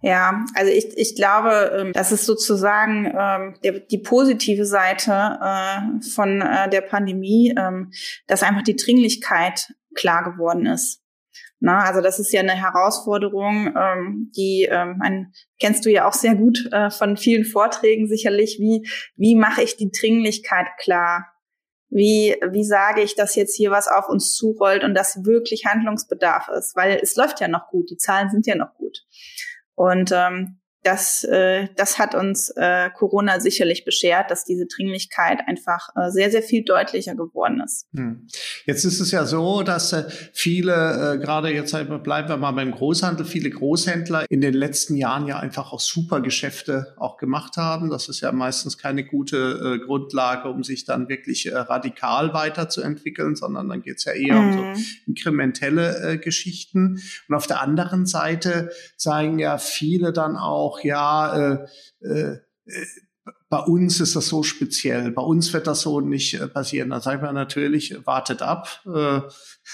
Ja, 0.04 0.44
also 0.54 0.72
ich, 0.72 0.98
ich 0.98 1.14
glaube, 1.14 1.72
ähm, 1.78 1.92
das 1.92 2.10
ist 2.10 2.26
sozusagen 2.26 3.06
ähm, 3.06 3.54
der, 3.62 3.78
die 3.78 3.98
positive 3.98 4.66
Seite 4.66 5.38
äh, 5.40 6.02
von 6.12 6.40
äh, 6.40 6.68
der 6.68 6.80
Pandemie, 6.80 7.54
ähm, 7.56 7.92
dass 8.26 8.42
einfach 8.42 8.62
die 8.62 8.74
Dringlichkeit 8.74 9.72
klar 9.94 10.24
geworden 10.24 10.66
ist. 10.66 11.00
Na, 11.60 11.84
also 11.84 12.00
das 12.00 12.18
ist 12.18 12.32
ja 12.32 12.40
eine 12.40 12.60
Herausforderung, 12.60 13.72
ähm, 13.76 14.32
die 14.36 14.66
ähm, 14.68 14.98
ein, 15.00 15.32
kennst 15.60 15.86
du 15.86 15.90
ja 15.92 16.08
auch 16.08 16.12
sehr 16.12 16.34
gut 16.34 16.68
äh, 16.72 16.90
von 16.90 17.16
vielen 17.16 17.44
Vorträgen 17.44 18.08
sicherlich. 18.08 18.58
Wie 18.58 18.88
wie 19.14 19.36
mache 19.36 19.62
ich 19.62 19.76
die 19.76 19.92
Dringlichkeit 19.92 20.66
klar? 20.78 21.28
Wie 21.88 22.34
wie 22.50 22.64
sage 22.64 23.02
ich, 23.02 23.14
dass 23.14 23.36
jetzt 23.36 23.54
hier 23.54 23.70
was 23.70 23.86
auf 23.86 24.08
uns 24.08 24.34
zurollt 24.34 24.82
und 24.82 24.94
dass 24.94 25.24
wirklich 25.24 25.64
Handlungsbedarf 25.66 26.48
ist? 26.48 26.74
Weil 26.74 26.98
es 27.00 27.14
läuft 27.14 27.40
ja 27.40 27.46
noch 27.46 27.68
gut, 27.68 27.88
die 27.90 27.96
Zahlen 27.96 28.30
sind 28.30 28.48
ja 28.48 28.56
noch 28.56 28.74
gut. 28.74 29.04
Und 29.74 30.12
ähm, 30.12 30.62
das, 30.83 31.23
äh, 31.25 31.68
das 31.77 31.99
hat 31.99 32.14
uns 32.14 32.51
äh, 32.57 32.90
Corona 32.90 33.38
sicherlich 33.40 33.85
beschert, 33.85 34.31
dass 34.31 34.45
diese 34.45 34.66
Dringlichkeit 34.66 35.40
einfach 35.47 35.90
äh, 35.95 36.11
sehr, 36.11 36.31
sehr 36.31 36.42
viel 36.42 36.64
deutlicher 36.64 37.14
geworden 37.14 37.62
ist. 37.64 37.87
Hm. 37.95 38.27
Jetzt 38.66 38.85
ist 38.85 39.01
es 39.01 39.12
ja 39.12 39.25
so, 39.25 39.62
dass 39.62 39.92
äh, 39.92 40.05
viele, 40.33 41.14
äh, 41.14 41.18
gerade 41.18 41.51
jetzt 41.51 41.73
halt, 41.73 42.03
bleiben 42.03 42.29
wir 42.29 42.37
mal 42.37 42.51
beim 42.53 42.73
Großhandel, 42.73 43.25
viele 43.25 43.51
Großhändler 43.51 44.27
in 44.29 44.40
den 44.40 44.55
letzten 44.55 44.97
Jahren 44.97 45.29
ja 45.29 45.38
einfach 45.38 45.73
auch 45.73 45.81
super 45.81 46.21
Geschäfte 46.21 46.95
auch 46.99 47.16
gemacht 47.16 47.57
haben. 47.57 47.88
Das 47.88 48.09
ist 48.09 48.21
ja 48.21 48.33
meistens 48.33 48.77
keine 48.77 49.05
gute 49.05 49.79
äh, 49.81 49.85
Grundlage, 49.85 50.49
um 50.49 50.64
sich 50.64 50.85
dann 50.85 51.09
wirklich 51.09 51.47
äh, 51.47 51.57
radikal 51.57 52.35
weiterzuentwickeln, 52.35 53.37
sondern 53.37 53.68
dann 53.68 53.83
geht's 53.83 54.05
ja 54.05 54.12
eher 54.12 54.35
mhm. 54.35 54.49
um 54.49 54.53
so 54.53 54.62
mhm. 54.62 54.87
inkrementelle 55.07 56.12
äh, 56.12 56.18
Geschichten. 56.18 57.01
Und 57.29 57.35
auf 57.35 57.47
der 57.47 57.62
anderen 57.62 58.07
Seite 58.07 58.71
sagen 58.97 59.38
ja 59.38 59.59
viele 59.59 60.12
dann 60.12 60.37
auch, 60.37 60.71
auch, 60.72 60.85
ja, 60.85 61.37
äh, 61.37 61.66
äh, 62.00 62.37
äh 62.66 62.87
bei 63.52 63.58
uns 63.58 64.00
ist 64.00 64.16
das 64.16 64.28
so 64.28 64.42
speziell, 64.42 65.10
bei 65.10 65.20
uns 65.20 65.52
wird 65.52 65.66
das 65.66 65.82
so 65.82 66.00
nicht 66.00 66.32
äh, 66.32 66.48
passieren. 66.48 66.88
Da 66.88 67.00
sagen 67.00 67.22
wir 67.22 67.34
natürlich, 67.34 67.94
wartet 68.06 68.40
ab. 68.40 68.80
Äh, 68.86 69.20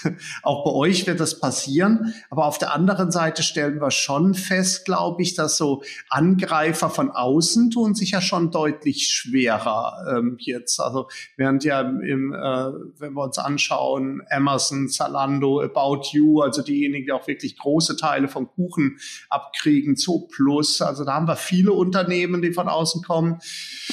auch 0.43 0.65
bei 0.65 0.71
euch 0.71 1.07
wird 1.07 1.21
das 1.21 1.39
passieren. 1.39 2.13
Aber 2.29 2.45
auf 2.45 2.57
der 2.57 2.73
anderen 2.73 3.09
Seite 3.09 3.41
stellen 3.41 3.79
wir 3.79 3.89
schon 3.91 4.33
fest, 4.33 4.83
glaube 4.83 5.21
ich, 5.21 5.33
dass 5.33 5.55
so 5.55 5.81
Angreifer 6.09 6.89
von 6.89 7.09
außen 7.09 7.71
tun 7.71 7.95
sich 7.95 8.11
ja 8.11 8.19
schon 8.19 8.51
deutlich 8.51 9.07
schwerer 9.07 9.93
ähm, 10.13 10.35
jetzt. 10.39 10.81
Also 10.81 11.07
während 11.37 11.63
ja 11.63 11.79
im, 11.79 12.33
äh, 12.33 12.71
wenn 12.97 13.13
wir 13.13 13.23
uns 13.23 13.37
anschauen, 13.37 14.21
Amazon, 14.29 14.89
Zalando, 14.89 15.61
About 15.61 16.09
You, 16.11 16.41
also 16.41 16.63
diejenigen, 16.63 17.05
die 17.05 17.11
auch 17.13 17.27
wirklich 17.27 17.57
große 17.57 17.95
Teile 17.95 18.27
vom 18.27 18.49
Kuchen 18.49 18.97
abkriegen, 19.29 19.95
Zo 19.95 20.27
Plus. 20.29 20.81
Also 20.81 21.05
da 21.05 21.13
haben 21.13 21.29
wir 21.29 21.37
viele 21.37 21.71
Unternehmen, 21.71 22.41
die 22.41 22.51
von 22.51 22.67
außen 22.67 23.03
kommen. 23.03 23.39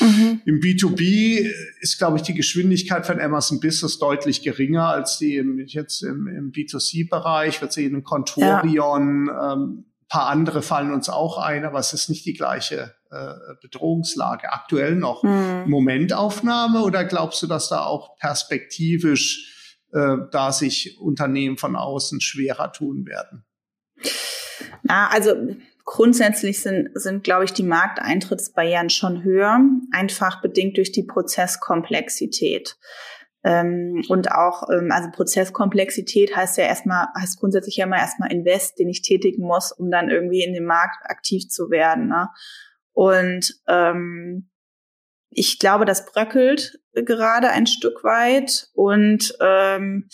Mhm. 0.01 0.43
Im 0.45 0.61
B2B 0.61 1.51
ist, 1.81 1.99
glaube 1.99 2.19
ich, 2.19 2.23
die 2.23 2.35
Geschwindigkeit 2.35 3.07
von 3.07 3.21
Amazon 3.21 3.61
Business 3.61 3.99
deutlich 3.99 4.43
geringer 4.43 4.89
als 4.89 5.19
die 5.19 5.37
im, 5.37 5.59
jetzt 5.67 6.03
im, 6.03 6.27
im 6.27 6.53
B2C-Bereich. 6.53 7.61
Wir 7.61 7.71
sehen 7.71 8.05
Contorion, 8.05 9.27
ja. 9.27 9.53
ähm, 9.53 9.85
paar 10.09 10.29
andere 10.29 10.63
fallen 10.63 10.93
uns 10.93 11.09
auch 11.09 11.39
ein, 11.39 11.65
aber 11.65 11.79
es 11.79 11.93
ist 11.93 12.09
nicht 12.09 12.25
die 12.27 12.35
gleiche 12.35 12.95
äh, 13.11 13.35
Bedrohungslage. 13.61 14.53
Aktuell 14.53 14.97
noch 14.97 15.23
mhm. 15.23 15.65
Momentaufnahme 15.67 16.83
oder 16.83 17.05
glaubst 17.05 17.43
du, 17.43 17.47
dass 17.47 17.69
da 17.69 17.85
auch 17.85 18.17
perspektivisch 18.19 19.83
äh, 19.93 20.17
da 20.31 20.53
sich 20.53 20.99
Unternehmen 21.01 21.57
von 21.57 21.77
außen 21.77 22.21
schwerer 22.21 22.73
tun 22.73 23.07
werden? 23.07 23.45
Na, 24.83 25.09
also 25.09 25.35
Grundsätzlich 25.87 26.61
sind, 26.61 26.91
sind, 26.95 27.23
glaube 27.23 27.45
ich, 27.45 27.53
die 27.53 27.63
Markteintrittsbarrieren 27.63 28.91
schon 28.91 29.23
höher, 29.23 29.61
einfach 29.93 30.43
bedingt 30.43 30.77
durch 30.77 30.91
die 30.91 31.05
Prozesskomplexität. 31.05 32.77
Ähm, 33.45 34.03
und 34.09 34.33
auch, 34.33 34.69
ähm, 34.69 34.91
also 34.91 35.09
Prozesskomplexität 35.13 36.35
heißt 36.35 36.59
ja 36.59 36.65
erstmal, 36.65 37.07
heißt 37.17 37.39
grundsätzlich 37.39 37.77
ja 37.77 37.87
immer 37.87 37.99
erstmal 37.99 38.33
Invest, 38.33 38.81
den 38.81 38.89
ich 38.89 39.03
tätigen 39.03 39.47
muss, 39.47 39.71
um 39.71 39.89
dann 39.89 40.11
irgendwie 40.11 40.43
in 40.43 40.55
dem 40.55 40.65
Markt 40.65 41.09
aktiv 41.09 41.49
zu 41.49 41.71
werden. 41.71 42.09
Ne? 42.09 42.31
Und 42.93 43.55
ähm, 43.69 44.51
ich 45.31 45.59
glaube, 45.59 45.85
das 45.85 46.07
bröckelt 46.07 46.79
gerade 47.05 47.51
ein 47.51 47.67
Stück 47.67 48.05
weit. 48.05 48.69
Und 48.75 49.37
ähm, 49.41 50.09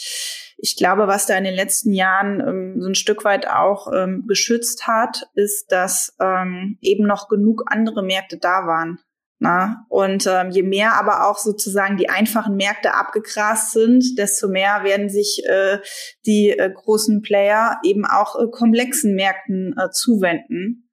ich 0.57 0.77
glaube, 0.77 1.07
was 1.07 1.27
da 1.27 1.37
in 1.37 1.44
den 1.44 1.55
letzten 1.55 1.92
Jahren 1.92 2.40
ähm, 2.40 2.81
so 2.81 2.88
ein 2.88 2.94
Stück 2.94 3.25
weit 3.25 3.48
auch 3.48 3.92
ähm, 3.92 4.25
geschützt 4.27 4.87
hat, 4.87 5.29
ist, 5.35 5.70
dass 5.70 6.16
ähm, 6.20 6.79
eben 6.81 7.07
noch 7.07 7.29
genug 7.29 7.64
andere 7.66 8.03
Märkte 8.03 8.38
da 8.38 8.66
waren. 8.66 8.98
Na? 9.38 9.87
Und 9.88 10.29
ähm, 10.29 10.51
je 10.51 10.62
mehr 10.62 10.94
aber 10.94 11.29
auch 11.29 11.37
sozusagen 11.37 11.96
die 11.96 12.09
einfachen 12.09 12.55
Märkte 12.55 12.94
abgegrast 12.94 13.72
sind, 13.72 14.16
desto 14.16 14.46
mehr 14.46 14.85
werden 14.85 15.09
sich 15.09 15.42
äh, 15.48 15.79
die 16.27 16.51
äh, 16.51 16.70
großen 16.72 17.22
Player 17.22 17.81
eben 17.83 18.05
auch 18.05 18.38
äh, 18.38 18.48
komplexen 18.48 19.16
Märkten 19.16 19.75
äh, 19.77 19.90
zuwenden. 19.90 20.91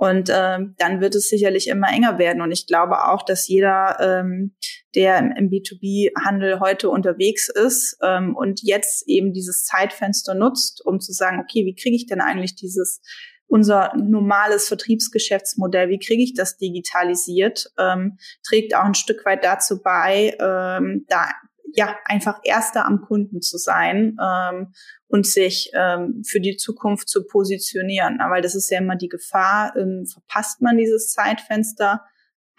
Und 0.00 0.30
ähm, 0.34 0.76
dann 0.78 1.02
wird 1.02 1.14
es 1.14 1.28
sicherlich 1.28 1.68
immer 1.68 1.88
enger 1.92 2.18
werden. 2.18 2.40
Und 2.40 2.52
ich 2.52 2.66
glaube 2.66 3.04
auch, 3.04 3.22
dass 3.22 3.46
jeder, 3.48 3.98
ähm, 4.00 4.54
der 4.94 5.18
im, 5.18 5.50
B2B-Handel 5.50 6.58
heute 6.58 6.88
unterwegs 6.88 7.50
ist 7.50 7.98
ähm, 8.02 8.34
und 8.34 8.62
jetzt 8.62 9.06
eben 9.06 9.34
dieses 9.34 9.64
Zeitfenster 9.64 10.34
nutzt, 10.34 10.80
um 10.86 11.00
zu 11.00 11.12
sagen, 11.12 11.38
okay, 11.38 11.66
wie 11.66 11.74
kriege 11.74 11.96
ich 11.96 12.06
denn 12.06 12.22
eigentlich 12.22 12.54
dieses 12.54 13.02
unser 13.46 13.92
normales 13.94 14.68
Vertriebsgeschäftsmodell, 14.68 15.90
wie 15.90 15.98
kriege 15.98 16.22
ich 16.22 16.32
das 16.32 16.56
digitalisiert, 16.56 17.66
ähm, 17.78 18.16
trägt 18.42 18.74
auch 18.74 18.84
ein 18.84 18.94
Stück 18.94 19.26
weit 19.26 19.44
dazu 19.44 19.82
bei, 19.82 20.34
ähm, 20.40 21.04
da 21.08 21.28
ja 21.74 21.96
einfach 22.04 22.40
erster 22.44 22.86
am 22.86 23.00
Kunden 23.00 23.42
zu 23.42 23.58
sein 23.58 24.16
ähm, 24.22 24.72
und 25.08 25.26
sich 25.26 25.70
ähm, 25.74 26.22
für 26.26 26.40
die 26.40 26.56
Zukunft 26.56 27.08
zu 27.08 27.26
positionieren. 27.26 28.18
Weil 28.28 28.42
das 28.42 28.54
ist 28.54 28.70
ja 28.70 28.78
immer 28.78 28.96
die 28.96 29.08
Gefahr, 29.08 29.74
ähm, 29.76 30.06
verpasst 30.06 30.62
man 30.62 30.76
dieses 30.76 31.12
Zeitfenster, 31.12 32.04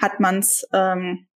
hat 0.02 0.19
man 0.19 0.39
es 0.39 0.67
ähm, 0.74 1.28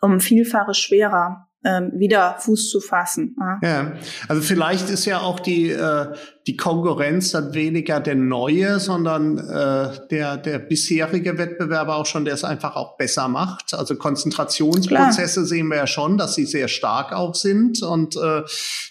um 0.00 0.20
Vielfaches 0.20 0.78
schwerer 0.78 1.48
ähm, 1.64 1.92
wieder 1.94 2.36
Fuß 2.38 2.70
zu 2.70 2.80
fassen. 2.80 3.36
Ja. 3.38 3.58
ja, 3.62 3.92
also 4.28 4.42
vielleicht 4.42 4.90
ist 4.90 5.06
ja 5.06 5.20
auch 5.20 5.40
die 5.40 5.70
äh, 5.70 6.14
die 6.46 6.56
Konkurrenz 6.56 7.30
dann 7.30 7.54
weniger 7.54 8.00
der 8.00 8.16
neue, 8.16 8.78
sondern 8.78 9.38
äh, 9.38 10.06
der, 10.10 10.36
der 10.36 10.58
bisherige 10.58 11.38
Wettbewerber 11.38 11.96
auch 11.96 12.04
schon, 12.04 12.26
der 12.26 12.34
es 12.34 12.44
einfach 12.44 12.76
auch 12.76 12.98
besser 12.98 13.28
macht. 13.28 13.72
Also 13.72 13.96
Konzentrationsprozesse 13.96 15.40
Klar. 15.40 15.46
sehen 15.46 15.68
wir 15.68 15.78
ja 15.78 15.86
schon, 15.86 16.18
dass 16.18 16.34
sie 16.34 16.44
sehr 16.44 16.68
stark 16.68 17.12
auch 17.12 17.34
sind 17.34 17.82
und 17.82 18.16
äh, 18.16 18.42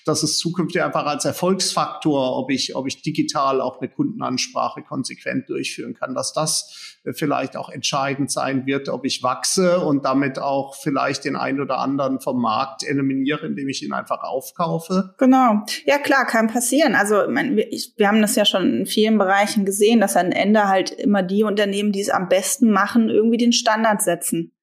dass 0.05 0.23
es 0.23 0.37
zukünftig 0.39 0.81
einfach 0.81 1.05
als 1.05 1.25
Erfolgsfaktor, 1.25 2.37
ob 2.37 2.49
ich, 2.49 2.75
ob 2.75 2.87
ich 2.87 3.03
digital 3.03 3.61
auch 3.61 3.79
eine 3.79 3.89
Kundenansprache 3.89 4.81
konsequent 4.81 5.47
durchführen 5.47 5.93
kann, 5.93 6.15
dass 6.15 6.33
das 6.33 6.97
äh, 7.03 7.13
vielleicht 7.13 7.55
auch 7.55 7.69
entscheidend 7.69 8.31
sein 8.31 8.65
wird, 8.65 8.89
ob 8.89 9.05
ich 9.05 9.21
wachse 9.21 9.79
und 9.79 10.05
damit 10.05 10.39
auch 10.39 10.75
vielleicht 10.75 11.25
den 11.25 11.35
einen 11.35 11.61
oder 11.61 11.77
anderen 11.77 12.19
vom 12.19 12.41
Markt 12.41 12.83
eliminiere, 12.83 13.45
indem 13.45 13.69
ich 13.69 13.83
ihn 13.83 13.93
einfach 13.93 14.23
aufkaufe. 14.23 15.13
Genau. 15.19 15.61
Ja, 15.85 15.99
klar, 15.99 16.25
kann 16.25 16.47
passieren. 16.47 16.95
Also 16.95 17.27
meine, 17.43 17.55
wir, 17.55 17.71
ich, 17.71 17.93
wir 17.97 18.07
haben 18.07 18.21
das 18.21 18.35
ja 18.35 18.45
schon 18.45 18.79
in 18.79 18.85
vielen 18.85 19.17
Bereichen 19.17 19.65
gesehen, 19.65 19.99
dass 19.99 20.15
am 20.15 20.31
Ende 20.31 20.67
halt 20.67 20.91
immer 20.91 21.23
die 21.23 21.43
Unternehmen, 21.43 21.91
die 21.91 22.01
es 22.01 22.09
am 22.09 22.29
besten 22.29 22.71
machen, 22.71 23.09
irgendwie 23.09 23.37
den 23.37 23.53
Standard 23.53 24.01
setzen. 24.01 24.53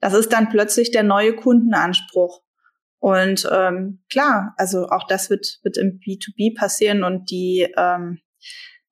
Das 0.00 0.14
ist 0.14 0.32
dann 0.32 0.48
plötzlich 0.48 0.90
der 0.90 1.02
neue 1.02 1.34
Kundenanspruch. 1.34 2.42
Und 3.00 3.48
ähm, 3.52 4.02
klar, 4.10 4.54
also 4.56 4.88
auch 4.88 5.06
das 5.06 5.30
wird, 5.30 5.60
wird 5.62 5.76
im 5.76 6.00
B2B 6.00 6.56
passieren 6.56 7.04
und 7.04 7.30
die, 7.30 7.72
ähm, 7.76 8.20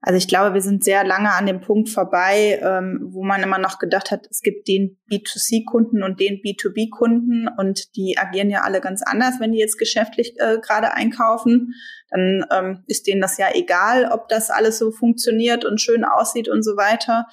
also 0.01 0.19
ich 0.19 0.29
glaube, 0.29 0.55
wir 0.55 0.61
sind 0.61 0.85
sehr 0.85 1.05
lange 1.05 1.33
an 1.33 1.47
dem 1.47 1.61
Punkt 1.61 1.89
vorbei, 1.89 2.61
ähm, 2.63 3.09
wo 3.11 3.25
man 3.25 3.43
immer 3.43 3.59
noch 3.59 3.79
gedacht 3.79 4.11
hat, 4.11 4.27
es 4.31 4.41
gibt 4.41 4.69
den 4.69 4.99
B2C-Kunden 5.11 6.03
und 6.03 6.21
den 6.21 6.37
B2B-Kunden 6.43 7.49
und 7.57 7.97
die 7.97 8.17
agieren 8.17 8.51
ja 8.51 8.61
alle 8.63 8.81
ganz 8.81 9.03
anders, 9.03 9.41
wenn 9.41 9.53
die 9.53 9.59
jetzt 9.59 9.79
geschäftlich 9.79 10.35
äh, 10.39 10.59
gerade 10.59 10.93
einkaufen. 10.93 11.75
Dann 12.11 12.45
ähm, 12.53 12.85
ist 12.87 13.07
denen 13.07 13.21
das 13.21 13.39
ja 13.39 13.49
egal, 13.55 14.09
ob 14.13 14.29
das 14.29 14.51
alles 14.51 14.79
so 14.79 14.93
funktioniert 14.93 15.65
und 15.65 15.81
schön 15.81 16.05
aussieht 16.05 16.49
und 16.49 16.63
so 16.63 16.77
weiter. 16.77 17.27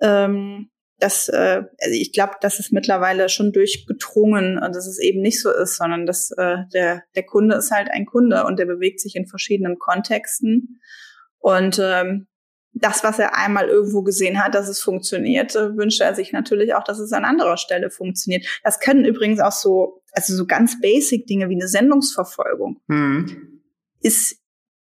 Ähm, 0.00 0.70
das, 0.98 1.28
äh, 1.28 1.62
also 1.80 1.94
ich 1.94 2.12
glaube, 2.12 2.32
das 2.40 2.58
ist 2.58 2.72
mittlerweile 2.72 3.28
schon 3.28 3.52
durchgedrungen 3.52 4.58
dass 4.60 4.86
es 4.86 4.98
eben 4.98 5.20
nicht 5.20 5.40
so 5.40 5.52
ist, 5.52 5.76
sondern 5.76 6.06
dass 6.06 6.32
äh, 6.32 6.56
der, 6.72 7.04
der 7.14 7.22
Kunde 7.22 7.56
ist 7.56 7.70
halt 7.70 7.90
ein 7.92 8.06
Kunde 8.06 8.44
und 8.44 8.58
der 8.58 8.66
bewegt 8.66 8.98
sich 9.00 9.14
in 9.14 9.26
verschiedenen 9.26 9.78
Kontexten. 9.78 10.80
Und 11.38 11.80
ähm, 11.82 12.26
das, 12.72 13.02
was 13.02 13.18
er 13.18 13.36
einmal 13.36 13.68
irgendwo 13.68 14.02
gesehen 14.02 14.42
hat, 14.42 14.54
dass 14.54 14.68
es 14.68 14.80
funktioniert, 14.80 15.56
äh, 15.56 15.76
wünscht 15.76 16.00
er 16.00 16.14
sich 16.14 16.32
natürlich 16.32 16.74
auch, 16.74 16.84
dass 16.84 16.98
es 16.98 17.12
an 17.12 17.24
anderer 17.24 17.56
Stelle 17.56 17.90
funktioniert. 17.90 18.46
Das 18.62 18.80
können 18.80 19.04
übrigens 19.04 19.40
auch 19.40 19.52
so, 19.52 20.02
also 20.12 20.34
so 20.34 20.46
ganz 20.46 20.80
basic 20.80 21.26
Dinge 21.26 21.48
wie 21.48 21.54
eine 21.54 21.68
Sendungsverfolgung. 21.68 22.80
Mhm. 22.86 23.62
Ist 24.00 24.38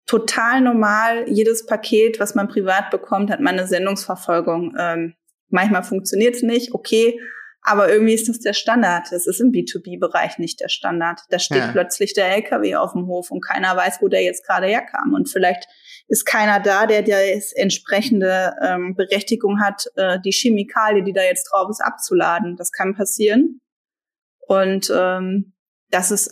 total 0.05 0.61
normal. 0.61 1.29
Jedes 1.29 1.65
Paket, 1.65 2.19
was 2.19 2.35
man 2.35 2.47
privat 2.47 2.91
bekommt, 2.91 3.29
hat 3.29 3.39
man 3.39 3.57
eine 3.57 3.67
Sendungsverfolgung. 3.67 4.75
Ähm, 4.77 5.13
Manchmal 5.49 5.83
funktioniert 5.83 6.35
es 6.35 6.43
nicht, 6.43 6.73
okay, 6.73 7.19
aber 7.61 7.89
irgendwie 7.91 8.13
ist 8.13 8.29
das 8.29 8.39
der 8.39 8.53
Standard. 8.53 9.07
Das 9.11 9.27
ist 9.27 9.41
im 9.41 9.51
B2B-Bereich 9.51 10.37
nicht 10.37 10.59
der 10.59 10.69
Standard. 10.69 11.21
Da 11.29 11.39
steht 11.39 11.57
ja. 11.57 11.71
plötzlich 11.71 12.13
der 12.13 12.33
LKW 12.35 12.75
auf 12.75 12.93
dem 12.93 13.07
Hof 13.07 13.31
und 13.31 13.41
keiner 13.41 13.75
weiß, 13.75 14.01
wo 14.01 14.07
der 14.07 14.23
jetzt 14.23 14.45
gerade 14.45 14.67
herkam. 14.67 15.13
Und 15.13 15.29
vielleicht 15.29 15.67
ist 16.07 16.25
keiner 16.25 16.59
da, 16.59 16.85
der 16.85 17.01
die 17.01 17.41
entsprechende 17.55 18.55
ähm, 18.61 18.95
Berechtigung 18.95 19.61
hat, 19.61 19.85
äh, 19.95 20.19
die 20.23 20.31
Chemikalie, 20.31 21.03
die 21.03 21.13
da 21.13 21.23
jetzt 21.23 21.51
drauf 21.51 21.69
ist, 21.69 21.81
abzuladen. 21.81 22.55
Das 22.55 22.71
kann 22.71 22.95
passieren. 22.95 23.59
Und 24.47 24.91
ähm, 24.95 25.53
das 25.89 26.11
ist 26.11 26.31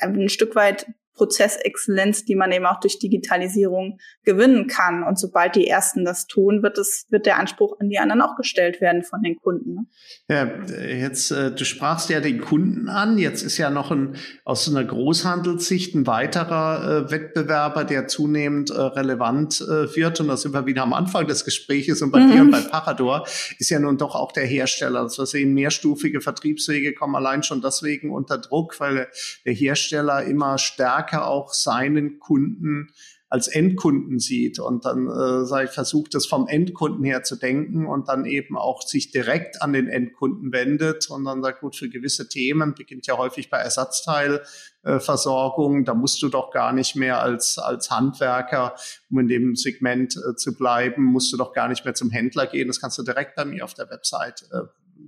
ein 0.00 0.28
Stück 0.28 0.54
weit 0.54 0.86
Prozessexzellenz, 1.14 2.24
die 2.24 2.34
man 2.34 2.50
eben 2.52 2.66
auch 2.66 2.80
durch 2.80 2.98
Digitalisierung 2.98 3.98
gewinnen 4.24 4.66
kann. 4.66 5.02
Und 5.04 5.18
sobald 5.18 5.54
die 5.54 5.66
ersten 5.66 6.04
das 6.04 6.26
tun, 6.26 6.62
wird 6.62 6.78
es, 6.78 7.06
wird 7.10 7.26
der 7.26 7.38
Anspruch 7.38 7.78
an 7.80 7.88
die 7.88 7.98
anderen 7.98 8.20
auch 8.20 8.36
gestellt 8.36 8.80
werden 8.80 9.04
von 9.04 9.22
den 9.22 9.36
Kunden. 9.36 9.74
Ne? 9.74 9.86
Ja, 10.28 10.64
jetzt, 10.84 11.30
äh, 11.30 11.52
du 11.52 11.64
sprachst 11.64 12.10
ja 12.10 12.20
den 12.20 12.40
Kunden 12.40 12.88
an. 12.88 13.18
Jetzt 13.18 13.42
ist 13.42 13.58
ja 13.58 13.70
noch 13.70 13.90
ein, 13.90 14.16
aus 14.44 14.68
einer 14.68 14.84
Großhandelssicht 14.84 15.94
ein 15.94 16.06
weiterer 16.06 17.06
äh, 17.06 17.10
Wettbewerber, 17.10 17.84
der 17.84 18.08
zunehmend 18.08 18.70
äh, 18.70 18.80
relevant 18.80 19.60
äh, 19.60 19.94
wird. 19.94 20.20
Und 20.20 20.28
da 20.28 20.36
sind 20.36 20.52
wir 20.52 20.66
wieder 20.66 20.82
am 20.82 20.92
Anfang 20.92 21.26
des 21.26 21.44
Gespräches 21.44 22.02
und 22.02 22.10
bei 22.10 22.20
mhm. 22.20 22.32
dir 22.32 22.40
und 22.40 22.50
bei 22.50 22.60
Parador 22.60 23.26
ist 23.58 23.70
ja 23.70 23.78
nun 23.78 23.98
doch 23.98 24.14
auch 24.14 24.32
der 24.32 24.46
Hersteller. 24.46 25.00
Also 25.00 25.22
wir 25.22 25.26
sehen 25.26 25.54
mehrstufige 25.54 26.20
Vertriebswege 26.20 26.92
kommen 26.94 27.14
allein 27.14 27.42
schon 27.42 27.60
deswegen 27.60 28.10
unter 28.10 28.38
Druck, 28.38 28.80
weil 28.80 29.08
der 29.44 29.52
Hersteller 29.52 30.24
immer 30.24 30.58
stärker 30.58 31.03
stärker 31.04 31.28
auch 31.28 31.52
seinen 31.52 32.18
Kunden 32.18 32.88
als 33.28 33.46
Endkunden 33.48 34.18
sieht. 34.20 34.60
Und 34.60 34.84
dann 34.84 35.08
äh, 35.08 35.66
versucht 35.66 36.14
es 36.14 36.26
vom 36.26 36.46
Endkunden 36.46 37.02
her 37.04 37.24
zu 37.24 37.34
denken 37.36 37.86
und 37.86 38.08
dann 38.08 38.26
eben 38.26 38.56
auch 38.56 38.82
sich 38.82 39.10
direkt 39.10 39.60
an 39.60 39.72
den 39.72 39.88
Endkunden 39.88 40.52
wendet 40.52 41.10
und 41.10 41.24
dann 41.24 41.42
sagt, 41.42 41.58
gut, 41.60 41.74
für 41.74 41.88
gewisse 41.88 42.28
Themen 42.28 42.76
beginnt 42.76 43.08
ja 43.08 43.18
häufig 43.18 43.50
bei 43.50 43.58
Ersatzteilversorgung, 43.58 45.80
äh, 45.80 45.84
da 45.84 45.94
musst 45.94 46.22
du 46.22 46.28
doch 46.28 46.52
gar 46.52 46.72
nicht 46.72 46.94
mehr 46.94 47.20
als, 47.20 47.58
als 47.58 47.90
Handwerker, 47.90 48.76
um 49.10 49.18
in 49.18 49.26
dem 49.26 49.56
Segment 49.56 50.16
äh, 50.16 50.36
zu 50.36 50.56
bleiben, 50.56 51.02
musst 51.02 51.32
du 51.32 51.36
doch 51.36 51.52
gar 51.52 51.66
nicht 51.68 51.84
mehr 51.84 51.94
zum 51.94 52.10
Händler 52.10 52.46
gehen, 52.46 52.68
das 52.68 52.80
kannst 52.80 52.98
du 52.98 53.02
direkt 53.02 53.34
bei 53.34 53.44
mir 53.44 53.64
auf 53.64 53.74
der 53.74 53.90
Website 53.90 54.44
äh, 54.52 54.60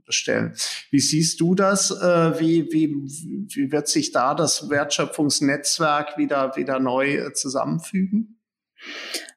bestellen. 0.04 0.54
Wie 0.90 1.00
siehst 1.00 1.40
du 1.40 1.54
das? 1.54 1.90
Äh, 1.90 2.40
wie, 2.40 2.72
wie, 2.72 2.94
wie 3.54 3.72
wird 3.72 3.88
sich 3.88 4.12
da 4.12 4.34
das 4.34 4.70
Wertschöpfungsnetzwerk 4.70 6.16
wieder, 6.16 6.56
wieder 6.56 6.78
neu 6.78 7.16
äh, 7.16 7.32
zusammenfügen? 7.32 8.40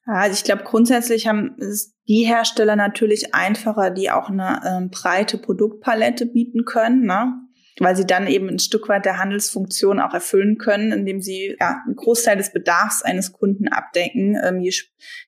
Also 0.05 0.33
ich 0.33 0.43
glaube, 0.43 0.63
grundsätzlich 0.63 1.27
haben 1.27 1.55
es 1.59 1.95
die 2.07 2.23
Hersteller 2.25 2.75
natürlich 2.75 3.35
einfacher, 3.35 3.91
die 3.91 4.09
auch 4.09 4.29
eine 4.29 4.61
ähm, 4.65 4.89
breite 4.89 5.37
Produktpalette 5.37 6.25
bieten 6.25 6.65
können. 6.65 7.05
Ne? 7.05 7.33
Weil 7.79 7.95
sie 7.95 8.05
dann 8.05 8.27
eben 8.27 8.49
ein 8.49 8.59
Stück 8.59 8.89
weit 8.89 9.05
der 9.05 9.17
Handelsfunktion 9.17 9.99
auch 9.99 10.13
erfüllen 10.13 10.57
können, 10.57 10.91
indem 10.91 11.21
sie 11.21 11.55
ja, 11.59 11.81
einen 11.85 11.95
Großteil 11.95 12.37
des 12.37 12.51
Bedarfs 12.51 13.01
eines 13.01 13.31
Kunden 13.31 13.67
abdecken. 13.67 14.37
Ähm, 14.43 14.59
je, 14.59 14.73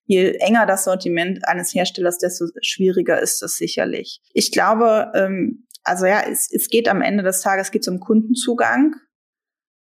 je 0.05 0.31
enger 0.39 0.65
das 0.65 0.83
Sortiment 0.83 1.47
eines 1.47 1.73
Herstellers, 1.73 2.17
desto 2.17 2.45
schwieriger 2.61 3.19
ist 3.21 3.41
das 3.41 3.55
sicherlich. 3.55 4.21
Ich 4.33 4.51
glaube, 4.51 5.11
ähm, 5.15 5.67
also 5.83 6.05
ja, 6.05 6.21
es, 6.29 6.51
es 6.51 6.69
geht 6.69 6.87
am 6.87 7.01
Ende 7.01 7.23
des 7.23 7.41
Tages 7.41 7.71
geht 7.71 7.87
um 7.87 7.99
Kundenzugang 7.99 8.95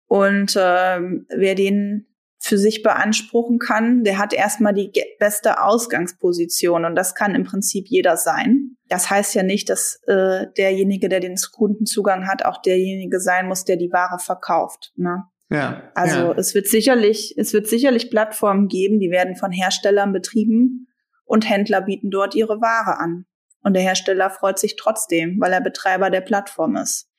und 0.07 0.57
ähm, 0.57 1.27
wer 1.29 1.55
den 1.55 2.10
für 2.43 2.57
sich 2.57 2.83
beanspruchen 2.83 3.59
kann, 3.59 4.03
der 4.03 4.19
hat 4.19 4.33
erstmal 4.33 4.73
die 4.73 4.91
beste 5.19 5.63
Ausgangsposition 5.63 6.87
und 6.87 6.97
das 6.97 7.15
kann 7.15 7.35
im 7.35 7.45
Prinzip 7.45 7.87
jeder 7.89 8.17
sein. 8.17 8.77
Das 8.89 9.11
heißt 9.11 9.35
ja 9.35 9.43
nicht, 9.43 9.69
dass 9.69 10.01
äh, 10.07 10.47
derjenige, 10.57 11.11
der 11.11 11.21
den 11.21 11.37
Kundenzugang 11.53 12.27
hat, 12.27 12.45
auch 12.47 12.63
derjenige 12.63 13.21
sein 13.21 13.47
muss, 13.47 13.65
der 13.65 13.77
die 13.77 13.93
Ware 13.93 14.19
verkauft. 14.19 14.93
Ne? 14.97 15.25
Ja, 15.51 15.83
also 15.95 16.33
ja. 16.33 16.35
es 16.39 16.55
wird 16.55 16.67
sicherlich, 16.67 17.35
es 17.37 17.53
wird 17.53 17.67
sicherlich 17.67 18.11
Plattformen 18.11 18.69
geben, 18.69 19.01
die 19.01 19.11
werden 19.11 19.37
von 19.37 19.53
Herstellern 19.53 20.13
betrieben 20.13 20.87
und 21.27 21.49
Händler 21.49 21.83
bieten 21.83 22.11
dort 22.11 22.35
ihre 22.35 22.63
Ware 22.63 22.99
an. 22.99 23.27
Und 23.63 23.75
der 23.75 23.83
Hersteller 23.83 24.31
freut 24.31 24.59
sich 24.59 24.77
trotzdem, 24.77 25.37
weil 25.41 25.53
er 25.53 25.61
Betreiber 25.61 26.09
der 26.09 26.23
Plattform 26.23 26.77
ist. 26.77 27.10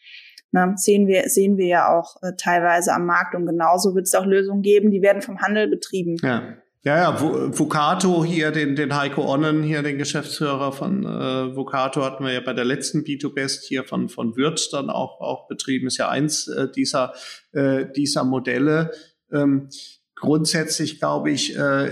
Ne, 0.53 0.73
sehen 0.75 1.07
wir, 1.07 1.29
sehen 1.29 1.57
wir 1.57 1.67
ja 1.67 1.97
auch 1.97 2.21
äh, 2.21 2.33
teilweise 2.37 2.93
am 2.93 3.05
Markt 3.05 3.35
und 3.35 3.45
genauso 3.45 3.95
wird 3.95 4.07
es 4.07 4.15
auch 4.15 4.25
Lösungen 4.25 4.61
geben, 4.61 4.91
die 4.91 5.01
werden 5.01 5.21
vom 5.21 5.41
Handel 5.41 5.69
betrieben. 5.69 6.17
Ja. 6.21 6.57
Ja, 6.83 6.97
ja, 6.97 7.21
Vocato 7.21 8.25
hier, 8.25 8.49
den, 8.49 8.75
den 8.75 8.95
Heiko 8.95 9.31
Onnen 9.31 9.61
hier, 9.61 9.83
den 9.83 9.99
Geschäftsführer 9.99 10.71
von 10.71 11.05
äh, 11.05 11.55
Vocato 11.55 12.03
hatten 12.03 12.25
wir 12.25 12.33
ja 12.33 12.39
bei 12.39 12.53
der 12.53 12.65
letzten 12.65 13.01
B2Best 13.01 13.67
hier 13.67 13.83
von, 13.83 14.09
von 14.09 14.35
Würth 14.35 14.69
dann 14.73 14.89
auch, 14.89 15.21
auch 15.21 15.47
betrieben, 15.47 15.85
ist 15.85 15.97
ja 15.97 16.09
eins 16.09 16.47
äh, 16.47 16.71
dieser, 16.71 17.13
äh, 17.51 17.85
dieser 17.95 18.23
Modelle. 18.23 18.89
Ähm, 19.31 19.69
grundsätzlich 20.15 20.97
glaube 20.97 21.29
ich, 21.29 21.55
äh, 21.55 21.91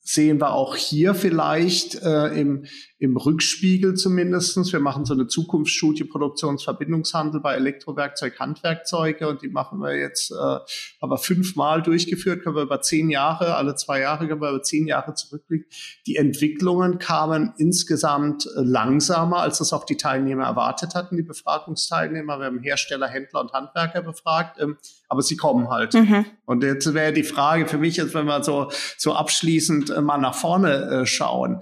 sehen 0.00 0.40
wir 0.40 0.52
auch 0.52 0.76
hier 0.76 1.14
vielleicht 1.14 2.02
äh, 2.02 2.28
im, 2.28 2.64
im 2.98 3.16
Rückspiegel 3.16 3.94
zumindestens. 3.94 4.72
Wir 4.72 4.80
machen 4.80 5.04
so 5.04 5.12
eine 5.12 5.26
Zukunftsstudie 5.26 6.04
Produktionsverbindungshandel 6.04 7.40
bei 7.40 7.54
Elektrowerkzeug, 7.54 8.38
Handwerkzeuge 8.38 9.28
und 9.28 9.42
die 9.42 9.48
machen 9.48 9.80
wir 9.80 9.94
jetzt, 9.98 10.30
äh, 10.30 10.58
aber 11.00 11.18
fünfmal 11.18 11.82
durchgeführt, 11.82 12.42
können 12.42 12.56
wir 12.56 12.62
über 12.62 12.80
zehn 12.80 13.10
Jahre, 13.10 13.56
alle 13.56 13.74
zwei 13.74 14.00
Jahre 14.00 14.26
können 14.26 14.40
wir 14.40 14.48
über 14.48 14.62
zehn 14.62 14.86
Jahre 14.86 15.14
zurückblicken. 15.14 15.68
Die 16.06 16.16
Entwicklungen 16.16 16.98
kamen 16.98 17.52
insgesamt 17.58 18.46
äh, 18.46 18.62
langsamer, 18.62 19.38
als 19.38 19.58
das 19.58 19.74
auch 19.74 19.84
die 19.84 19.98
Teilnehmer 19.98 20.44
erwartet 20.44 20.94
hatten, 20.94 21.16
die 21.16 21.22
Befragungsteilnehmer. 21.22 22.38
Wir 22.38 22.46
haben 22.46 22.60
Hersteller, 22.60 23.08
Händler 23.08 23.42
und 23.42 23.52
Handwerker 23.52 24.00
befragt, 24.00 24.58
ähm, 24.58 24.78
aber 25.08 25.20
sie 25.20 25.36
kommen 25.36 25.68
halt. 25.68 25.92
Mhm. 25.92 26.24
Und 26.46 26.62
jetzt 26.62 26.94
wäre 26.94 27.12
die 27.12 27.24
Frage 27.24 27.68
für 27.68 27.78
mich, 27.78 27.98
jetzt 27.98 28.14
wenn 28.14 28.24
wir 28.24 28.42
so, 28.42 28.70
so 28.96 29.12
abschließend 29.14 29.90
äh, 29.90 30.00
mal 30.00 30.16
nach 30.16 30.34
vorne 30.34 31.02
äh, 31.02 31.06
schauen, 31.06 31.60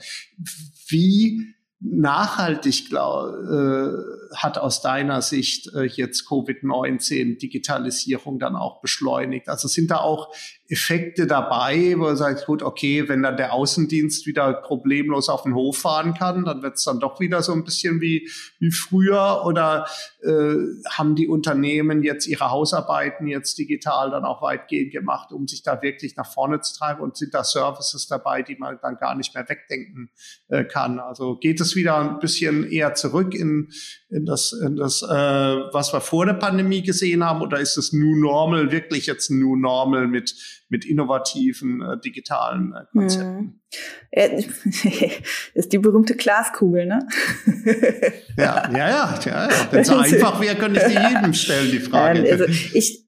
wie 0.89 1.55
nachhaltig 1.81 2.89
glaub, 2.89 3.35
äh, 3.35 3.89
hat 4.37 4.57
aus 4.57 4.81
deiner 4.81 5.21
Sicht 5.21 5.75
äh, 5.75 5.83
jetzt 5.85 6.29
Covid-19 6.29 7.39
Digitalisierung 7.39 8.39
dann 8.39 8.55
auch 8.55 8.81
beschleunigt? 8.81 9.49
Also 9.49 9.67
sind 9.67 9.91
da 9.91 9.97
auch 9.99 10.35
Effekte 10.69 11.27
dabei, 11.27 11.95
wo 11.99 12.07
er 12.07 12.17
sagt, 12.17 12.47
gut, 12.47 12.63
okay, 12.63 13.09
wenn 13.09 13.23
dann 13.23 13.37
der 13.37 13.53
Außendienst 13.53 14.27
wieder 14.27 14.53
problemlos 14.53 15.29
auf 15.29 15.43
den 15.43 15.55
Hof 15.55 15.79
fahren 15.79 16.15
kann, 16.15 16.45
dann 16.45 16.63
wird 16.63 16.77
es 16.77 16.85
dann 16.85 17.01
doch 17.01 17.21
wieder 17.21 17.43
so 17.43 17.53
ein 17.53 17.65
bisschen 17.65 18.01
wie, 18.01 18.31
wie 18.61 18.71
früher 18.71 19.43
oder 19.45 19.87
äh, 20.23 20.55
haben 20.89 21.17
die 21.17 21.29
Unternehmen 21.29 22.03
jetzt 22.03 22.27
ihre 22.27 22.51
Hausarbeiten 22.51 23.27
jetzt 23.27 23.59
digital 23.59 24.11
dann 24.11 24.25
auch 24.25 24.41
weitgehend 24.41 24.93
gemacht, 24.93 25.33
um 25.33 25.47
sich 25.49 25.63
da 25.63 25.83
wirklich 25.83 26.17
nach 26.17 26.33
vorne 26.33 26.61
zu 26.61 26.79
treiben 26.79 27.03
und 27.03 27.17
sind 27.17 27.35
da 27.35 27.45
Services 27.45 28.07
dabei, 28.07 28.43
die 28.43 28.57
man 28.57 28.79
dann 28.81 28.97
gar 28.97 29.15
nicht 29.15 29.35
mehr 29.35 29.47
wegdenken 29.49 30.11
äh, 30.49 30.65
kann? 30.65 30.99
Also 30.99 31.37
geht 31.37 31.61
es 31.61 31.65
es 31.65 31.77
wieder 31.77 31.99
ein 31.99 32.19
bisschen 32.19 32.71
eher 32.71 32.95
zurück 32.95 33.35
in, 33.35 33.71
in 34.09 34.24
das, 34.27 34.53
in 34.53 34.77
das 34.77 35.03
äh, 35.03 35.07
was 35.07 35.93
wir 35.93 36.01
vor 36.01 36.27
der 36.27 36.35
Pandemie 36.35 36.83
gesehen 36.83 37.25
haben? 37.25 37.43
Oder 37.43 37.61
ist 37.61 37.77
es 37.77 37.93
New 37.93 38.17
Normal 38.17 38.71
wirklich 38.71 39.07
jetzt 39.07 39.31
ein 39.31 39.39
New 39.39 39.57
Normal 39.57 40.07
mit, 40.07 40.35
mit 40.69 40.85
innovativen 40.85 41.83
äh, 41.83 42.01
digitalen 42.01 42.75
äh, 42.75 42.85
Konzepten? 42.93 43.37
Hm. 43.37 43.61
ist 45.55 45.73
die 45.73 45.79
berühmte 45.79 46.15
Glaskugel, 46.15 46.87
ne? 46.87 47.07
ja, 48.37 48.71
ja, 48.71 48.89
ja. 48.89 49.21
ja, 49.25 49.49
ja. 49.49 49.69
Wenn 49.71 49.81
es 49.81 49.89
so 49.89 49.97
einfach 49.97 50.41
wäre, 50.41 50.57
könnte 50.57 50.81
ich 50.81 50.87
die 50.87 51.15
jedem 51.15 51.35
stellen, 51.35 51.71
die 51.71 51.81
Frage. 51.81 52.21
Ähm, 52.21 52.33
also 52.33 52.45
ich, 52.75 53.07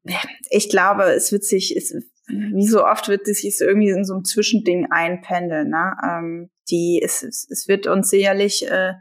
ich 0.51 0.69
glaube, 0.69 1.05
es 1.05 1.33
wird 1.33 1.45
sich, 1.45 1.77
es, 1.77 1.95
wie 2.29 2.67
so 2.67 2.85
oft 2.85 3.09
wird 3.09 3.29
es 3.29 3.43
sich 3.43 3.57
irgendwie 3.61 3.91
in 3.91 4.05
so 4.05 4.14
einem 4.14 4.25
Zwischending 4.25 4.89
einpendeln. 4.91 5.71
Ne? 5.71 5.93
Ähm, 6.03 6.51
die, 6.71 7.01
es, 7.03 7.23
es 7.23 7.69
wird 7.69 7.87
uns 7.87 8.11
sicherlich 8.11 8.69
äh, 8.69 8.95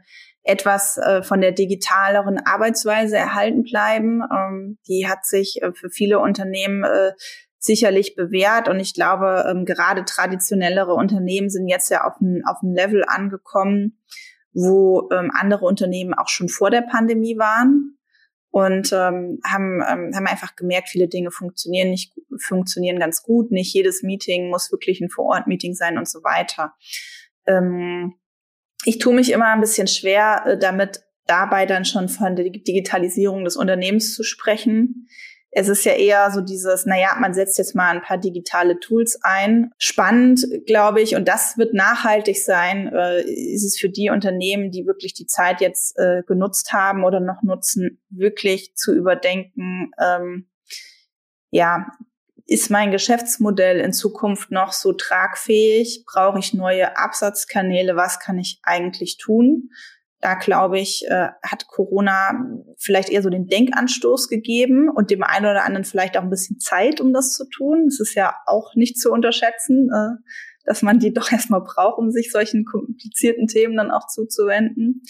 etwas 0.46 0.96
äh, 0.96 1.22
von 1.22 1.40
der 1.40 1.52
digitaleren 1.52 2.38
Arbeitsweise 2.38 3.16
erhalten 3.16 3.62
bleiben. 3.62 4.22
Ähm, 4.32 4.78
die 4.88 5.06
hat 5.08 5.26
sich 5.26 5.60
äh, 5.62 5.72
für 5.72 5.90
viele 5.90 6.20
Unternehmen 6.20 6.84
äh, 6.84 7.12
sicherlich 7.58 8.14
bewährt 8.14 8.68
und 8.68 8.78
ich 8.78 8.94
glaube, 8.94 9.44
ähm, 9.50 9.64
gerade 9.64 10.04
traditionellere 10.04 10.94
Unternehmen 10.94 11.50
sind 11.50 11.68
jetzt 11.68 11.90
ja 11.90 12.04
auf 12.04 12.20
ein, 12.20 12.42
auf 12.46 12.62
ein 12.62 12.72
Level 12.72 13.04
angekommen, 13.06 13.98
wo 14.52 15.08
ähm, 15.12 15.30
andere 15.34 15.64
Unternehmen 15.66 16.14
auch 16.14 16.28
schon 16.28 16.48
vor 16.48 16.70
der 16.70 16.82
Pandemie 16.82 17.36
waren 17.38 17.98
und 18.50 18.90
ähm, 18.92 19.40
haben, 19.44 19.82
ähm, 19.86 20.12
haben 20.14 20.26
einfach 20.26 20.56
gemerkt, 20.56 20.88
viele 20.88 21.08
Dinge 21.08 21.30
funktionieren 21.30 21.90
nicht, 21.90 22.14
funktionieren 22.38 22.98
ganz 22.98 23.22
gut. 23.22 23.50
Nicht 23.50 23.74
jedes 23.74 24.02
Meeting 24.02 24.48
muss 24.48 24.72
wirklich 24.72 25.00
ein 25.00 25.10
Vor-Ort-Meeting 25.10 25.74
sein 25.74 25.98
und 25.98 26.08
so 26.08 26.22
weiter. 26.22 26.72
Ähm, 27.46 28.14
ich 28.86 28.98
tue 28.98 29.14
mich 29.14 29.32
immer 29.32 29.48
ein 29.48 29.60
bisschen 29.60 29.88
schwer, 29.88 30.44
äh, 30.46 30.58
damit 30.58 31.02
dabei 31.26 31.66
dann 31.66 31.84
schon 31.84 32.08
von 32.08 32.36
der 32.36 32.48
Digitalisierung 32.50 33.44
des 33.44 33.56
Unternehmens 33.56 34.14
zu 34.14 34.22
sprechen. 34.22 35.08
Es 35.50 35.68
ist 35.68 35.84
ja 35.84 35.92
eher 35.92 36.30
so 36.30 36.40
dieses, 36.40 36.86
naja, 36.86 37.16
man 37.18 37.34
setzt 37.34 37.58
jetzt 37.58 37.74
mal 37.74 37.88
ein 37.88 38.02
paar 38.02 38.18
digitale 38.18 38.78
Tools 38.78 39.18
ein. 39.22 39.72
Spannend, 39.78 40.46
glaube 40.66 41.00
ich, 41.00 41.16
und 41.16 41.26
das 41.26 41.58
wird 41.58 41.74
nachhaltig 41.74 42.44
sein, 42.44 42.92
äh, 42.94 43.22
ist 43.22 43.64
es 43.64 43.76
für 43.76 43.88
die 43.88 44.10
Unternehmen, 44.10 44.70
die 44.70 44.86
wirklich 44.86 45.14
die 45.14 45.26
Zeit 45.26 45.60
jetzt 45.60 45.98
äh, 45.98 46.22
genutzt 46.26 46.72
haben 46.72 47.04
oder 47.04 47.18
noch 47.18 47.42
nutzen, 47.42 48.00
wirklich 48.08 48.76
zu 48.76 48.94
überdenken, 48.94 49.90
ähm, 50.00 50.46
ja, 51.50 51.86
ist 52.46 52.70
mein 52.70 52.92
Geschäftsmodell 52.92 53.80
in 53.80 53.92
Zukunft 53.92 54.52
noch 54.52 54.72
so 54.72 54.92
tragfähig? 54.92 56.04
Brauche 56.06 56.38
ich 56.38 56.54
neue 56.54 56.96
Absatzkanäle? 56.96 57.96
Was 57.96 58.20
kann 58.20 58.38
ich 58.38 58.60
eigentlich 58.62 59.16
tun? 59.18 59.70
Da 60.20 60.34
glaube 60.34 60.78
ich, 60.78 61.04
äh, 61.08 61.28
hat 61.42 61.66
Corona 61.66 62.46
vielleicht 62.78 63.10
eher 63.10 63.22
so 63.22 63.30
den 63.30 63.48
Denkanstoß 63.48 64.28
gegeben 64.28 64.88
und 64.88 65.10
dem 65.10 65.24
einen 65.24 65.46
oder 65.46 65.64
anderen 65.64 65.84
vielleicht 65.84 66.16
auch 66.16 66.22
ein 66.22 66.30
bisschen 66.30 66.58
Zeit, 66.60 67.00
um 67.00 67.12
das 67.12 67.32
zu 67.32 67.48
tun. 67.48 67.86
Es 67.88 68.00
ist 68.00 68.14
ja 68.14 68.34
auch 68.46 68.74
nicht 68.76 68.98
zu 68.98 69.10
unterschätzen, 69.10 69.90
äh, 69.92 70.22
dass 70.64 70.82
man 70.82 71.00
die 71.00 71.12
doch 71.12 71.30
erstmal 71.32 71.62
braucht, 71.62 71.98
um 71.98 72.10
sich 72.10 72.30
solchen 72.30 72.64
komplizierten 72.64 73.48
Themen 73.48 73.76
dann 73.76 73.90
auch 73.90 74.06
zuzuwenden. 74.06 75.02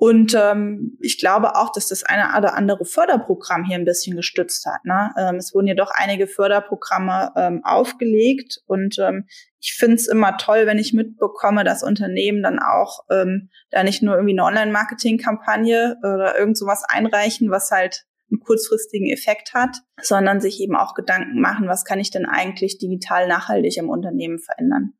Und 0.00 0.32
ähm, 0.40 0.96
ich 1.00 1.18
glaube 1.18 1.56
auch, 1.56 1.72
dass 1.72 1.88
das 1.88 2.04
eine 2.04 2.38
oder 2.38 2.54
andere 2.54 2.84
Förderprogramm 2.84 3.64
hier 3.64 3.74
ein 3.74 3.84
bisschen 3.84 4.16
gestützt 4.16 4.64
hat. 4.64 4.84
Ne? 4.84 5.10
Ähm, 5.18 5.36
es 5.36 5.52
wurden 5.52 5.66
ja 5.66 5.74
doch 5.74 5.90
einige 5.92 6.28
Förderprogramme 6.28 7.32
ähm, 7.34 7.64
aufgelegt 7.64 8.60
und 8.66 8.96
ähm, 9.00 9.26
ich 9.58 9.74
finde 9.74 9.96
es 9.96 10.06
immer 10.06 10.36
toll, 10.36 10.66
wenn 10.66 10.78
ich 10.78 10.92
mitbekomme, 10.92 11.64
dass 11.64 11.82
Unternehmen 11.82 12.44
dann 12.44 12.60
auch 12.60 13.06
ähm, 13.10 13.50
da 13.70 13.82
nicht 13.82 14.00
nur 14.00 14.14
irgendwie 14.14 14.34
eine 14.34 14.44
Online-Marketing-Kampagne 14.44 15.96
oder 15.98 16.38
irgend 16.38 16.56
sowas 16.56 16.84
einreichen, 16.88 17.50
was 17.50 17.72
halt 17.72 18.04
einen 18.30 18.38
kurzfristigen 18.38 19.10
Effekt 19.10 19.52
hat, 19.52 19.78
sondern 20.00 20.40
sich 20.40 20.60
eben 20.60 20.76
auch 20.76 20.94
Gedanken 20.94 21.40
machen, 21.40 21.66
was 21.66 21.84
kann 21.84 21.98
ich 21.98 22.12
denn 22.12 22.24
eigentlich 22.24 22.78
digital 22.78 23.26
nachhaltig 23.26 23.76
im 23.78 23.90
Unternehmen 23.90 24.38
verändern. 24.38 24.92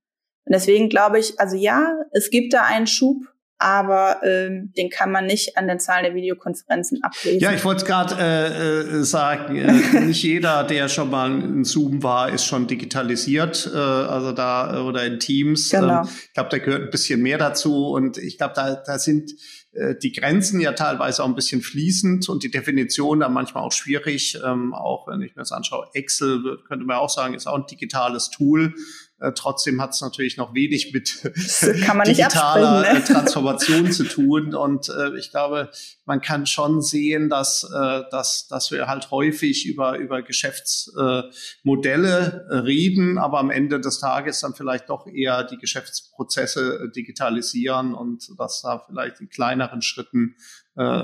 Und 0.45 0.55
deswegen 0.55 0.89
glaube 0.89 1.21
ich, 1.21 1.39
also 1.39 1.57
ja, 1.57 1.95
es 2.11 2.31
gibt 2.31 2.53
da 2.53 2.63
einen 2.63 2.89
Schub, 2.89 3.19
aber 3.59 4.21
ähm, 4.23 4.73
den 4.77 4.89
kann 4.89 5.11
man 5.11 5.27
nicht 5.27 5.57
an 5.57 5.67
den 5.67 5.81
Zahlen 5.81 6.05
der 6.05 6.15
Videokonferenzen 6.15 7.03
ablesen. 7.03 7.41
Ja, 7.41 7.53
ich 7.53 7.65
wollte 7.65 7.85
gerade 7.85 8.15
äh, 8.19 8.99
äh, 8.99 9.03
sagen, 9.05 9.57
äh, 9.57 10.01
nicht 10.01 10.23
jeder, 10.23 10.63
der 10.65 10.89
schon 10.89 11.11
mal 11.11 11.31
in 11.31 11.65
Zoom 11.65 12.03
war, 12.03 12.31
ist 12.33 12.45
schon 12.45 12.69
digitalisiert, 12.69 13.69
äh, 13.73 13.77
also 13.77 14.33
da 14.33 14.83
oder 14.85 15.05
in 15.05 15.19
Teams. 15.19 15.71
Genau. 15.71 16.03
Ähm, 16.03 16.09
ich 16.27 16.35
glaube, 16.35 16.51
da 16.51 16.59
gehört 16.59 16.83
ein 16.85 16.91
bisschen 16.91 17.21
mehr 17.21 17.39
dazu 17.39 17.89
und 17.89 18.17
ich 18.19 18.39
glaube, 18.39 18.55
da, 18.55 18.77
da 18.77 18.99
sind 18.99 19.33
äh, 19.73 19.97
die 20.01 20.13
Grenzen 20.13 20.61
ja 20.61 20.73
teilweise 20.73 21.23
auch 21.23 21.29
ein 21.29 21.35
bisschen 21.35 21.61
fließend 21.61 22.29
und 22.29 22.45
die 22.45 22.51
Definition 22.51 23.21
dann 23.21 23.33
manchmal 23.33 23.65
auch 23.65 23.73
schwierig. 23.73 24.39
Ähm, 24.45 24.73
auch 24.73 25.09
wenn 25.09 25.21
ich 25.21 25.35
mir 25.35 25.43
das 25.43 25.53
anschaue, 25.53 25.89
Excel 25.95 26.59
könnte 26.67 26.85
man 26.85 26.97
auch 26.97 27.11
sagen, 27.11 27.35
ist 27.35 27.47
auch 27.47 27.57
ein 27.57 27.67
digitales 27.67 28.31
Tool. 28.31 28.75
Äh, 29.21 29.33
trotzdem 29.35 29.83
hat 29.83 29.95
es 29.95 30.01
natürlich 30.01 30.37
noch 30.37 30.55
wenig 30.55 30.93
mit 30.93 31.25
digitaler 32.07 32.83
ne? 32.83 33.01
Äh, 33.01 33.03
Transformation 33.03 33.91
zu 33.91 34.05
tun. 34.05 34.55
Und 34.55 34.89
äh, 34.89 35.19
ich 35.19 35.33
glaube, 35.33 35.73
man 36.05 36.21
kann 36.21 36.47
schon 36.47 36.83
sehen, 36.83 37.29
dass, 37.29 37.65
äh, 37.65 38.03
dass, 38.11 38.47
dass 38.47 38.71
wir 38.71 38.87
halt 38.87 39.11
häufig 39.11 39.67
über, 39.67 39.99
über 39.99 40.23
Geschäftsmodelle 40.23 42.47
äh, 42.49 42.59
reden, 42.59 43.19
aber 43.19 43.41
am 43.41 43.51
Ende 43.51 43.81
des 43.81 43.99
Tages 43.99 44.39
dann 44.41 44.55
vielleicht 44.55 44.89
doch 44.89 45.09
eher 45.09 45.43
die 45.43 45.59
Geschäftsprozesse 45.59 46.93
digitalisieren 46.95 47.95
und 47.95 48.31
dass 48.39 48.63
da 48.63 48.85
vielleicht 48.87 49.19
in 49.21 49.29
kleineren 49.29 49.83
Schritten 49.83 50.37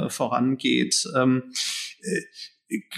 vorangeht. 0.08 1.08
Ähm, 1.16 1.52
äh, 2.00 2.20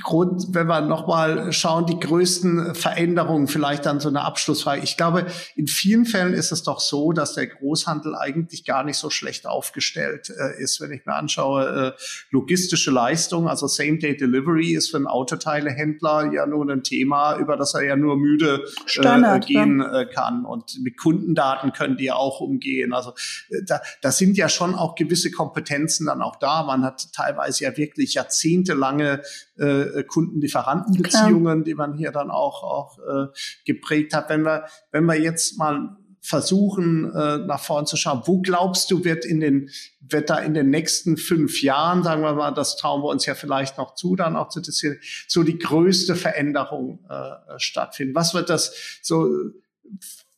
Grund, 0.04 0.46
wenn 0.50 0.68
wir 0.68 0.80
nochmal 0.80 1.52
schauen, 1.52 1.86
die 1.86 1.98
größten 1.98 2.74
Veränderungen, 2.76 3.48
vielleicht 3.48 3.84
dann 3.84 3.98
so 3.98 4.08
eine 4.08 4.22
Abschlussfrage. 4.22 4.82
Ich 4.82 4.96
glaube, 4.96 5.26
in 5.56 5.66
vielen 5.66 6.04
Fällen 6.04 6.34
ist 6.34 6.52
es 6.52 6.62
doch 6.62 6.78
so, 6.78 7.12
dass 7.12 7.34
der 7.34 7.48
Großhandel 7.48 8.14
eigentlich 8.14 8.64
gar 8.64 8.84
nicht 8.84 8.96
so 8.96 9.10
schlecht 9.10 9.44
aufgestellt 9.44 10.30
äh, 10.30 10.62
ist. 10.62 10.80
Wenn 10.80 10.92
ich 10.92 11.04
mir 11.04 11.14
anschaue, 11.14 11.94
äh, 11.96 12.00
logistische 12.30 12.92
Leistung, 12.92 13.48
also 13.48 13.66
Same-Day-Delivery 13.66 14.72
ist 14.72 14.90
für 14.90 14.98
einen 14.98 15.08
Autoteilehändler 15.08 16.32
ja 16.32 16.46
nur 16.46 16.70
ein 16.70 16.84
Thema, 16.84 17.36
über 17.36 17.56
das 17.56 17.74
er 17.74 17.82
ja 17.82 17.96
nur 17.96 18.16
müde 18.16 18.64
äh, 18.96 19.40
gehen 19.40 19.80
ja. 19.80 20.02
Äh, 20.02 20.06
kann. 20.06 20.44
Und 20.44 20.78
mit 20.82 20.96
Kundendaten 20.96 21.72
können 21.72 21.96
die 21.96 22.04
ja 22.04 22.14
auch 22.14 22.40
umgehen. 22.40 22.92
Also 22.92 23.10
äh, 23.50 23.64
da, 23.66 23.80
da 24.00 24.12
sind 24.12 24.36
ja 24.36 24.48
schon 24.48 24.76
auch 24.76 24.94
gewisse 24.94 25.32
Kompetenzen 25.32 26.06
dann 26.06 26.22
auch 26.22 26.36
da. 26.36 26.62
Man 26.62 26.84
hat 26.84 27.12
teilweise 27.12 27.64
ja 27.64 27.76
wirklich 27.76 28.14
jahrzehntelange 28.14 29.22
äh, 29.58 30.04
Kundenlieferantenbeziehungen, 30.04 31.64
die 31.64 31.74
man 31.74 31.94
hier 31.94 32.12
dann 32.12 32.30
auch, 32.30 32.62
auch 32.62 32.98
äh, 32.98 33.26
geprägt 33.64 34.14
hat. 34.14 34.28
Wenn 34.28 34.42
wir, 34.42 34.64
wenn 34.92 35.04
wir 35.04 35.20
jetzt 35.20 35.58
mal 35.58 35.96
versuchen, 36.26 37.14
äh, 37.14 37.38
nach 37.38 37.60
vorn 37.60 37.86
zu 37.86 37.96
schauen. 37.96 38.22
Wo 38.24 38.40
glaubst 38.40 38.90
du, 38.90 39.04
wird 39.04 39.24
in 39.24 39.38
den, 39.38 39.70
wird 40.00 40.28
da 40.28 40.38
in 40.38 40.54
den 40.54 40.70
nächsten 40.70 41.16
fünf 41.16 41.62
Jahren, 41.62 42.02
sagen 42.02 42.22
wir 42.22 42.34
mal, 42.34 42.50
das 42.50 42.76
trauen 42.76 43.02
wir 43.02 43.08
uns 43.08 43.26
ja 43.26 43.36
vielleicht 43.36 43.78
noch 43.78 43.94
zu, 43.94 44.16
dann 44.16 44.34
auch 44.34 44.48
zu 44.48 44.60
diskutieren, 44.60 44.98
so 45.28 45.44
die 45.44 45.58
größte 45.58 46.16
Veränderung 46.16 47.04
äh, 47.08 47.58
stattfinden? 47.58 48.16
Was 48.16 48.34
wird 48.34 48.50
das 48.50 48.74
so, 49.02 49.28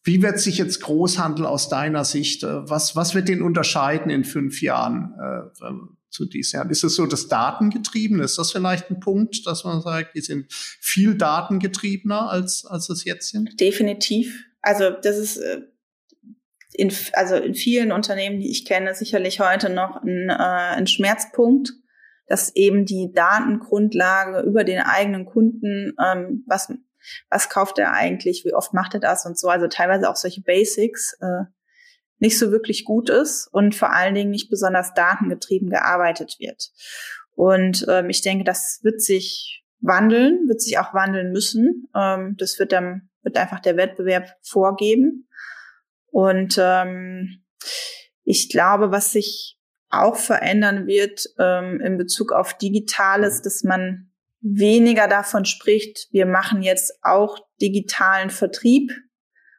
wie 0.05 0.23
wird 0.23 0.39
sich 0.41 0.59
jetzt 0.59 0.83
Großhandel 0.83 1.47
aus 1.47 1.71
deiner 1.71 2.05
Sicht, 2.05 2.43
äh, 2.43 2.69
was, 2.69 2.95
was 2.95 3.15
wird 3.15 3.29
den 3.29 3.41
unterscheiden 3.41 4.11
in 4.11 4.25
fünf 4.25 4.61
Jahren? 4.61 5.15
Äh, 5.19 5.65
zu 6.11 6.27
diesen. 6.27 6.71
Ist 6.71 6.85
es 6.85 6.95
so 6.95 7.07
das 7.07 7.29
Datengetriebene? 7.29 8.25
Ist 8.25 8.39
das 8.39 8.53
vielleicht 8.53 8.91
ein 8.91 9.01
Punkt, 9.01 9.47
dass 9.47 9.65
man 9.65 9.81
sagt, 9.83 10.15
die 10.15 10.21
sind 10.21 10.53
viel 10.53 11.17
datengetriebener 11.17 12.31
als, 12.31 12.65
als 12.65 12.89
es 12.89 13.05
jetzt 13.05 13.31
sind? 13.31 13.61
Definitiv. 13.61 14.45
Also 14.63 14.91
das 14.91 15.19
ist 15.19 15.37
äh, 15.39 15.63
in, 16.73 16.93
also 17.13 17.37
in 17.37 17.55
vielen 17.55 17.93
Unternehmen, 17.93 18.41
die 18.41 18.51
ich 18.51 18.65
kenne, 18.65 18.95
sicherlich 18.95 19.41
heute 19.41 19.69
noch 19.69 20.03
ein, 20.03 20.31
äh, 20.31 20.33
ein 20.33 20.87
Schmerzpunkt, 20.87 21.73
dass 22.27 22.55
eben 22.55 22.85
die 22.85 23.11
Datengrundlage 23.13 24.47
über 24.47 24.65
den 24.65 24.81
eigenen 24.81 25.25
Kunden, 25.25 25.95
ähm, 26.05 26.45
was, 26.47 26.73
was 27.31 27.49
kauft 27.49 27.79
er 27.79 27.93
eigentlich, 27.93 28.45
wie 28.45 28.55
oft 28.55 28.75
macht 28.75 28.95
er 28.95 29.01
das 29.01 29.25
und 29.27 29.39
so, 29.39 29.49
also 29.49 29.67
teilweise 29.67 30.09
auch 30.09 30.17
solche 30.17 30.43
Basics, 30.43 31.15
äh, 31.21 31.45
nicht 32.19 32.39
so 32.39 32.51
wirklich 32.51 32.85
gut 32.85 33.11
ist 33.11 33.49
und 33.53 33.75
vor 33.75 33.93
allen 33.93 34.15
Dingen 34.15 34.31
nicht 34.31 34.51
besonders 34.51 34.95
datengetrieben 34.95 35.71
gearbeitet 35.71 36.37
wird. 36.39 36.71
Und 37.35 37.87
ähm, 37.89 38.11
ich 38.11 38.23
denke, 38.23 38.45
das 38.45 38.81
wird 38.83 39.01
sich 39.01 39.65
wandeln, 39.81 40.49
wird 40.49 40.61
sich 40.61 40.79
auch 40.79 40.93
wandeln 40.95 41.31
müssen. 41.31 41.89
Ähm, 41.95 42.35
das 42.39 42.59
wird 42.59 42.73
dann 42.73 43.09
wird 43.23 43.37
einfach 43.37 43.61
der 43.61 43.77
Wettbewerb 43.77 44.29
vorgeben. 44.43 45.29
Und 46.11 46.59
ähm, 46.61 47.45
ich 48.25 48.49
glaube, 48.49 48.91
was 48.91 49.13
sich 49.13 49.59
auch 49.91 50.17
verändern 50.17 50.87
wird 50.87 51.27
ähm, 51.39 51.81
in 51.81 51.97
Bezug 51.97 52.33
auf 52.33 52.55
Digitales, 52.55 53.43
dass 53.43 53.63
man 53.63 54.11
weniger 54.41 55.09
davon 55.09 55.45
spricht, 55.45 56.09
wir 56.11 56.27
machen 56.27 56.63
jetzt 56.63 56.93
auch 57.03 57.39
digitalen 57.61 58.31
Vertrieb, 58.31 58.93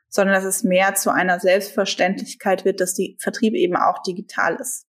sondern 0.10 0.36
dass 0.36 0.46
es 0.46 0.64
mehr 0.64 0.96
zu 0.96 1.12
einer 1.12 1.40
Selbstverständlichkeit 1.40 2.66
wird, 2.66 2.82
dass 2.82 2.94
die 2.94 3.18
Vertrieb 3.20 3.54
eben 3.54 3.76
auch 3.76 4.02
digital 4.02 4.56
ist. 4.56 4.86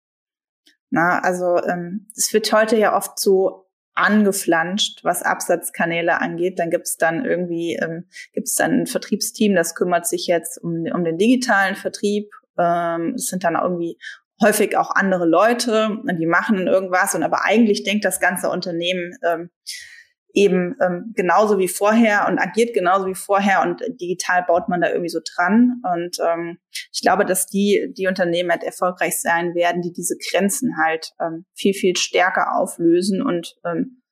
Na, 0.90 1.20
also 1.20 1.62
ähm, 1.64 2.08
es 2.16 2.32
wird 2.32 2.52
heute 2.52 2.76
ja 2.76 2.96
oft 2.96 3.18
so 3.18 3.70
angeflanscht, 3.94 5.04
was 5.04 5.22
Absatzkanäle 5.22 6.20
angeht. 6.20 6.58
Dann 6.58 6.70
gibt 6.70 6.86
es 6.86 6.96
dann 6.96 7.24
irgendwie 7.24 7.76
ähm, 7.76 8.06
gibt 8.32 8.48
es 8.48 8.54
dann 8.54 8.80
ein 8.80 8.86
Vertriebsteam, 8.86 9.54
das 9.54 9.74
kümmert 9.74 10.06
sich 10.06 10.26
jetzt 10.26 10.58
um, 10.62 10.86
um 10.92 11.04
den 11.04 11.18
digitalen 11.18 11.76
Vertrieb. 11.76 12.30
Ähm, 12.58 13.14
es 13.14 13.26
sind 13.26 13.44
dann 13.44 13.56
irgendwie 13.60 13.98
häufig 14.42 14.76
auch 14.76 14.90
andere 14.90 15.26
Leute, 15.26 15.98
die 16.18 16.26
machen 16.26 16.66
irgendwas 16.66 17.14
und 17.14 17.22
aber 17.22 17.44
eigentlich 17.44 17.84
denkt 17.84 18.04
das 18.04 18.20
ganze 18.20 18.48
Unternehmen 18.48 19.12
ähm, 19.22 19.50
eben 20.34 20.76
ähm, 20.80 21.12
genauso 21.14 21.58
wie 21.58 21.68
vorher 21.68 22.26
und 22.28 22.38
agiert 22.38 22.74
genauso 22.74 23.06
wie 23.06 23.14
vorher 23.14 23.62
und 23.62 23.82
digital 24.00 24.44
baut 24.46 24.68
man 24.68 24.80
da 24.80 24.88
irgendwie 24.88 25.08
so 25.08 25.20
dran. 25.24 25.82
Und 25.82 26.18
ähm, 26.20 26.58
ich 26.92 27.00
glaube, 27.00 27.24
dass 27.24 27.46
die, 27.46 27.92
die 27.96 28.06
Unternehmen 28.06 28.50
halt 28.50 28.62
erfolgreich 28.62 29.20
sein 29.20 29.54
werden, 29.54 29.82
die 29.82 29.92
diese 29.92 30.16
Grenzen 30.30 30.76
halt 30.82 31.12
ähm, 31.20 31.44
viel, 31.54 31.74
viel 31.74 31.96
stärker 31.96 32.56
auflösen 32.56 33.22
und 33.22 33.56
ähm, 33.64 34.02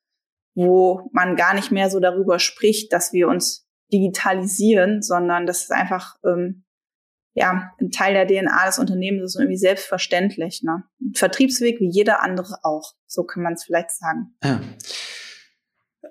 wo 0.55 1.09
man 1.13 1.35
gar 1.35 1.53
nicht 1.53 1.71
mehr 1.71 1.89
so 1.89 1.99
darüber 1.99 2.39
spricht, 2.39 2.91
dass 2.91 3.13
wir 3.13 3.27
uns 3.27 3.67
digitalisieren, 3.93 5.01
sondern 5.01 5.45
das 5.45 5.63
ist 5.63 5.71
einfach 5.71 6.15
ähm, 6.25 6.65
ja 7.33 7.71
ein 7.79 7.91
Teil 7.91 8.13
der 8.13 8.27
DNA 8.27 8.65
des 8.65 8.79
Unternehmens 8.79 9.23
ist 9.23 9.39
irgendwie 9.39 9.57
selbstverständlich. 9.57 10.61
Ne? 10.63 10.83
Vertriebsweg 11.15 11.79
wie 11.79 11.89
jeder 11.89 12.21
andere 12.23 12.57
auch. 12.63 12.93
So 13.07 13.23
kann 13.23 13.43
man 13.43 13.53
es 13.53 13.63
vielleicht 13.63 13.91
sagen. 13.91 14.35
Ja. 14.43 14.59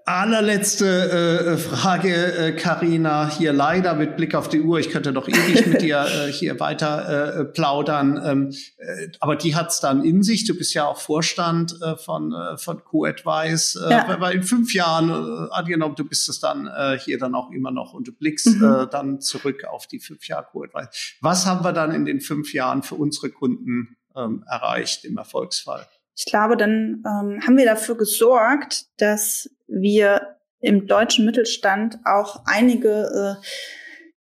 Allerletzte 0.04 0.86
äh, 0.86 1.56
Frage, 1.56 2.54
Karina, 2.58 3.28
äh, 3.28 3.30
hier 3.30 3.52
leider 3.52 3.94
mit 3.94 4.16
Blick 4.16 4.34
auf 4.34 4.48
die 4.48 4.60
Uhr. 4.60 4.78
Ich 4.78 4.90
könnte 4.90 5.12
noch 5.12 5.28
ewig 5.28 5.66
mit 5.66 5.82
dir 5.82 6.06
äh, 6.28 6.32
hier 6.32 6.58
weiter 6.60 7.40
äh, 7.40 7.44
plaudern, 7.44 8.20
ähm, 8.24 8.50
äh, 8.78 9.08
aber 9.20 9.36
die 9.36 9.54
hat's 9.54 9.80
dann 9.80 10.04
in 10.04 10.22
sich. 10.22 10.46
Du 10.46 10.54
bist 10.54 10.74
ja 10.74 10.86
auch 10.86 10.98
Vorstand 10.98 11.76
äh, 11.82 11.96
von 11.96 12.32
äh, 12.32 12.56
von 12.56 12.82
Co-Advice. 12.84 13.76
Äh, 13.76 13.90
ja. 13.90 14.16
Weil 14.20 14.36
in 14.36 14.42
fünf 14.42 14.74
Jahren 14.74 15.10
äh, 15.10 15.52
angenommen, 15.52 15.94
du 15.94 16.04
bist 16.04 16.28
es 16.28 16.40
dann 16.40 16.66
äh, 16.66 16.98
hier 16.98 17.18
dann 17.18 17.34
auch 17.34 17.50
immer 17.50 17.70
noch 17.70 17.92
und 17.92 18.08
du 18.08 18.12
blickst 18.12 18.46
mhm. 18.46 18.64
äh, 18.64 18.86
dann 18.88 19.20
zurück 19.20 19.64
auf 19.64 19.86
die 19.86 20.00
fünf 20.00 20.26
Jahre 20.26 20.46
Co-Advice. 20.50 21.16
Was 21.20 21.46
haben 21.46 21.64
wir 21.64 21.72
dann 21.72 21.92
in 21.92 22.04
den 22.04 22.20
fünf 22.20 22.52
Jahren 22.52 22.82
für 22.82 22.94
unsere 22.94 23.30
Kunden 23.30 23.96
ähm, 24.16 24.44
erreicht 24.48 25.04
im 25.04 25.16
Erfolgsfall? 25.16 25.86
Ich 26.16 26.24
glaube, 26.24 26.56
dann 26.56 27.04
ähm, 27.06 27.40
haben 27.46 27.56
wir 27.56 27.64
dafür 27.64 27.96
gesorgt, 27.96 28.86
dass 29.00 29.48
wir 29.68 30.36
im 30.60 30.86
deutschen 30.86 31.24
Mittelstand 31.24 31.98
auch 32.04 32.42
einige 32.46 33.38
äh, 33.40 33.44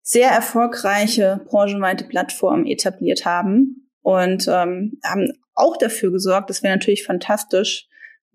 sehr 0.02 0.30
erfolgreiche 0.30 1.41
branchenweite 1.45 2.06
Plattformen 2.06 2.66
etabliert 2.68 3.26
haben 3.26 3.89
und 4.02 4.48
ähm, 4.48 5.00
haben 5.04 5.32
auch 5.54 5.78
dafür 5.78 6.12
gesorgt, 6.12 6.50
das 6.50 6.64
wäre 6.64 6.76
natürlich 6.76 7.04
fantastisch, 7.04 7.88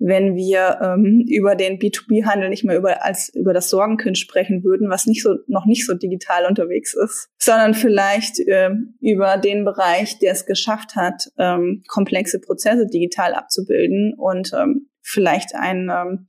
wenn 0.05 0.35
wir 0.35 0.81
ähm, 0.83 1.25
über 1.29 1.55
den 1.55 1.79
B2B-Handel 1.79 2.49
nicht 2.49 2.65
mehr 2.65 2.77
über, 2.77 3.05
als 3.05 3.33
über 3.35 3.55
das 3.55 3.71
Sorgenkind 3.71 4.19
sprechen 4.19 4.65
würden, 4.65 4.91
was 4.91 5.07
nicht 5.07 5.23
so, 5.23 5.37
noch 5.47 5.65
nicht 5.65 5.87
so 5.87 5.95
digital 5.95 6.47
unterwegs 6.47 6.95
ist, 6.95 7.29
sondern 7.39 7.75
vielleicht 7.75 8.41
ähm, 8.49 8.97
über 9.01 9.37
den 9.37 9.65
Bereich, 9.65 10.19
der 10.19 10.33
es 10.33 10.45
geschafft 10.45 10.97
hat, 10.97 11.31
ähm, 11.39 11.85
komplexe 11.87 12.41
Prozesse 12.41 12.87
digital 12.87 13.35
abzubilden 13.35 14.15
und 14.19 14.53
ähm, 14.55 14.89
vielleicht 15.03 15.55
ein, 15.55 15.89
ähm, 15.91 16.27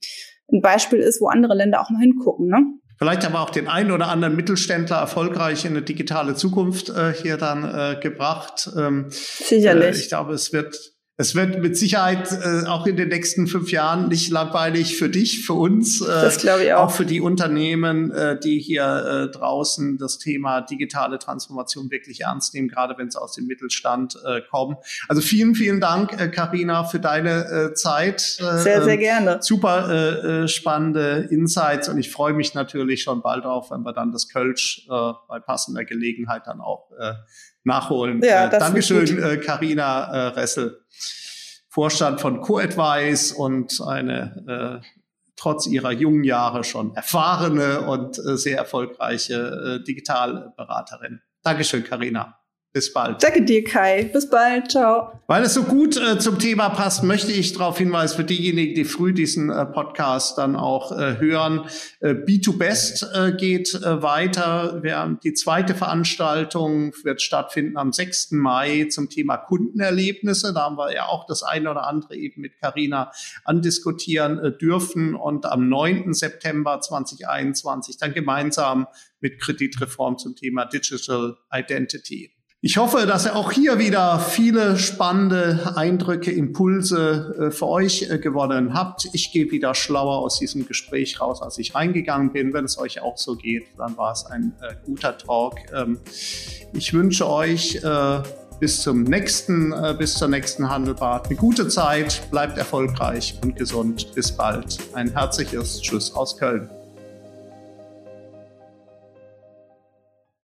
ein 0.52 0.62
Beispiel 0.62 1.00
ist, 1.00 1.22
wo 1.22 1.28
andere 1.28 1.56
Länder 1.56 1.82
auch 1.82 1.90
mal 1.90 2.00
hingucken. 2.00 2.48
Ne? 2.48 2.64
Vielleicht 2.98 3.26
aber 3.26 3.42
auch 3.42 3.50
den 3.50 3.68
einen 3.68 3.92
oder 3.92 4.08
anderen 4.08 4.36
Mittelständler 4.36 4.98
erfolgreich 4.98 5.66
in 5.66 5.72
eine 5.72 5.82
digitale 5.82 6.36
Zukunft 6.36 6.90
äh, 6.90 7.14
hier 7.14 7.38
dann 7.38 7.64
äh, 7.64 8.00
gebracht. 8.00 8.70
Ähm, 8.78 9.08
Sicherlich. 9.10 9.98
Äh, 9.98 10.00
ich 10.00 10.08
glaube, 10.10 10.34
es 10.34 10.54
wird 10.54 10.93
es 11.16 11.36
wird 11.36 11.62
mit 11.62 11.78
Sicherheit 11.78 12.32
äh, 12.32 12.66
auch 12.66 12.88
in 12.88 12.96
den 12.96 13.10
nächsten 13.10 13.46
fünf 13.46 13.72
Jahren 13.72 14.08
nicht 14.08 14.32
langweilig 14.32 14.98
für 14.98 15.10
dich, 15.10 15.46
für 15.46 15.54
uns, 15.54 16.02
äh, 16.02 16.08
das 16.08 16.40
glaube 16.40 16.64
ich 16.64 16.74
auch. 16.74 16.86
auch 16.86 16.92
für 16.92 17.06
die 17.06 17.22
Unternehmen, 17.22 18.12
äh, 18.12 18.40
die 18.40 18.60
hier 18.60 19.30
äh, 19.30 19.32
draußen 19.32 20.00
das 20.00 20.18
Thema 20.18 20.62
digitale 20.62 21.20
Transformation 21.20 21.92
wirklich 21.92 22.22
ernst 22.22 22.56
nehmen, 22.56 22.68
gerade 22.68 22.98
wenn 22.98 23.08
es 23.08 23.16
aus 23.16 23.34
dem 23.34 23.46
Mittelstand 23.46 24.18
äh, 24.26 24.42
kommen. 24.50 24.76
Also 25.08 25.22
vielen, 25.22 25.54
vielen 25.54 25.80
Dank, 25.80 26.20
äh, 26.20 26.30
Carina, 26.30 26.84
für 26.86 27.00
deine 27.00 27.46
äh, 27.46 27.74
Zeit. 27.76 28.40
Äh, 28.40 28.58
sehr, 28.58 28.84
sehr 28.84 28.98
gerne. 28.98 29.38
Super 29.42 29.90
äh, 29.92 30.44
äh, 30.44 30.48
spannende 30.48 31.28
Insights 31.30 31.90
und 31.90 32.00
ich 32.00 32.12
freue 32.12 32.34
mich 32.34 32.56
natürlich 32.56 33.04
schon 33.04 33.22
bald 33.22 33.46
auf, 33.46 33.70
wenn 33.70 33.84
wir 33.84 33.94
dann 33.94 34.12
das 34.12 34.30
Kölsch 34.30 34.88
äh, 34.90 35.12
bei 35.28 35.40
passender 35.40 35.86
Gelegenheit 35.86 36.48
dann 36.48 36.60
auch 36.60 36.90
äh, 37.00 37.14
nachholen. 37.64 38.22
Ja, 38.24 38.48
äh, 38.48 38.60
Dankeschön, 38.60 39.42
Karina 39.42 40.12
äh, 40.12 40.18
äh, 40.18 40.28
Ressel, 40.40 40.80
Vorstand 41.70 42.22
von 42.22 42.42
Co-Advice 42.42 43.32
und 43.32 43.82
eine 43.82 44.82
äh, 44.84 44.88
trotz 45.36 45.68
ihrer 45.68 45.92
jungen 45.92 46.24
Jahre 46.24 46.64
schon 46.64 46.96
erfahrene 46.96 47.82
und 47.82 48.20
äh, 48.20 48.38
sehr 48.38 48.58
erfolgreiche 48.58 49.80
äh, 49.82 49.84
Digitalberaterin. 49.84 51.22
Dankeschön, 51.42 51.84
Karina. 51.84 52.43
Bis 52.74 52.92
bald. 52.92 53.22
Danke 53.22 53.44
dir, 53.44 53.64
Kai. 53.64 54.06
Bis 54.12 54.28
bald. 54.28 54.72
Ciao. 54.72 55.22
Weil 55.28 55.44
es 55.44 55.54
so 55.54 55.62
gut 55.62 55.96
äh, 55.96 56.18
zum 56.18 56.40
Thema 56.40 56.70
passt, 56.70 57.04
möchte 57.04 57.32
ich 57.32 57.54
darauf 57.54 57.78
hinweisen, 57.78 58.16
für 58.16 58.24
diejenigen, 58.24 58.74
die 58.74 58.84
früh 58.84 59.14
diesen 59.14 59.52
äh, 59.52 59.64
Podcast 59.68 60.40
dann 60.40 60.56
auch 60.56 60.92
äh, 60.92 61.20
hören, 61.20 61.68
äh, 62.00 62.16
B2Best 62.16 63.06
äh, 63.14 63.38
geht 63.38 63.76
äh, 63.76 64.02
weiter. 64.02 64.82
Wir, 64.82 65.20
die 65.24 65.36
zweite 65.36 65.76
Veranstaltung 65.76 66.94
wird 67.04 67.22
stattfinden 67.22 67.78
am 67.78 67.94
6. 67.94 68.32
Mai 68.32 68.88
zum 68.90 69.08
Thema 69.08 69.38
Kundenerlebnisse. 69.38 70.52
Da 70.52 70.62
haben 70.62 70.76
wir 70.76 70.96
ja 70.96 71.06
auch 71.06 71.28
das 71.28 71.44
eine 71.44 71.70
oder 71.70 71.86
andere 71.86 72.16
eben 72.16 72.42
mit 72.42 72.58
Carina 72.60 73.12
andiskutieren 73.46 74.40
äh, 74.40 74.52
dürfen. 74.52 75.14
Und 75.14 75.46
am 75.46 75.70
9. 75.70 76.12
September 76.16 76.82
2021 76.82 77.98
dann 77.98 78.14
gemeinsam 78.14 78.88
mit 79.20 79.40
Kreditreform 79.40 80.18
zum 80.18 80.36
Thema 80.36 80.66
Digital 80.66 81.38
Identity. 81.54 82.32
Ich 82.66 82.78
hoffe, 82.78 83.06
dass 83.06 83.30
auch 83.30 83.52
hier 83.52 83.78
wieder 83.78 84.20
viele 84.20 84.80
spannende 84.80 85.74
Eindrücke, 85.76 86.32
Impulse 86.32 87.36
äh, 87.38 87.52
für 87.52 87.68
euch 87.68 88.10
äh, 88.10 88.20
gewonnen 88.20 88.74
habt. 88.74 89.10
Ich 89.12 89.34
gehe 89.34 89.52
wieder 89.52 89.76
schlauer 89.76 90.20
aus 90.20 90.40
diesem 90.40 90.66
Gespräch 90.66 91.20
raus, 91.20 91.42
als 91.42 91.58
ich 91.58 91.76
reingegangen 91.76 92.32
bin. 92.32 92.54
Wenn 92.54 92.64
es 92.64 92.78
euch 92.78 93.02
auch 93.02 93.18
so 93.18 93.36
geht, 93.36 93.66
dann 93.78 93.98
war 93.98 94.14
es 94.14 94.26
ein 94.28 94.54
äh, 94.62 94.76
guter 94.86 95.18
Talk. 95.18 95.58
Ähm, 95.76 96.00
ich 96.72 96.94
wünsche 96.94 97.30
euch 97.30 97.82
bis 98.60 98.82
zum 98.82 99.04
nächsten, 99.04 99.74
bis 100.00 100.16
zur 100.16 100.30
nächsten 100.30 100.70
Handelbad 100.70 101.28
eine 101.28 101.36
gute 101.36 101.68
Zeit, 101.68 102.24
bleibt 102.32 102.58
erfolgreich 102.58 103.38
und 103.44 103.58
gesund. 103.58 104.16
Bis 104.16 104.32
bald. 104.32 104.80
Ein 104.94 105.12
herzliches 105.12 105.82
Tschüss 105.82 106.16
aus 106.16 106.38
Köln. 106.38 106.70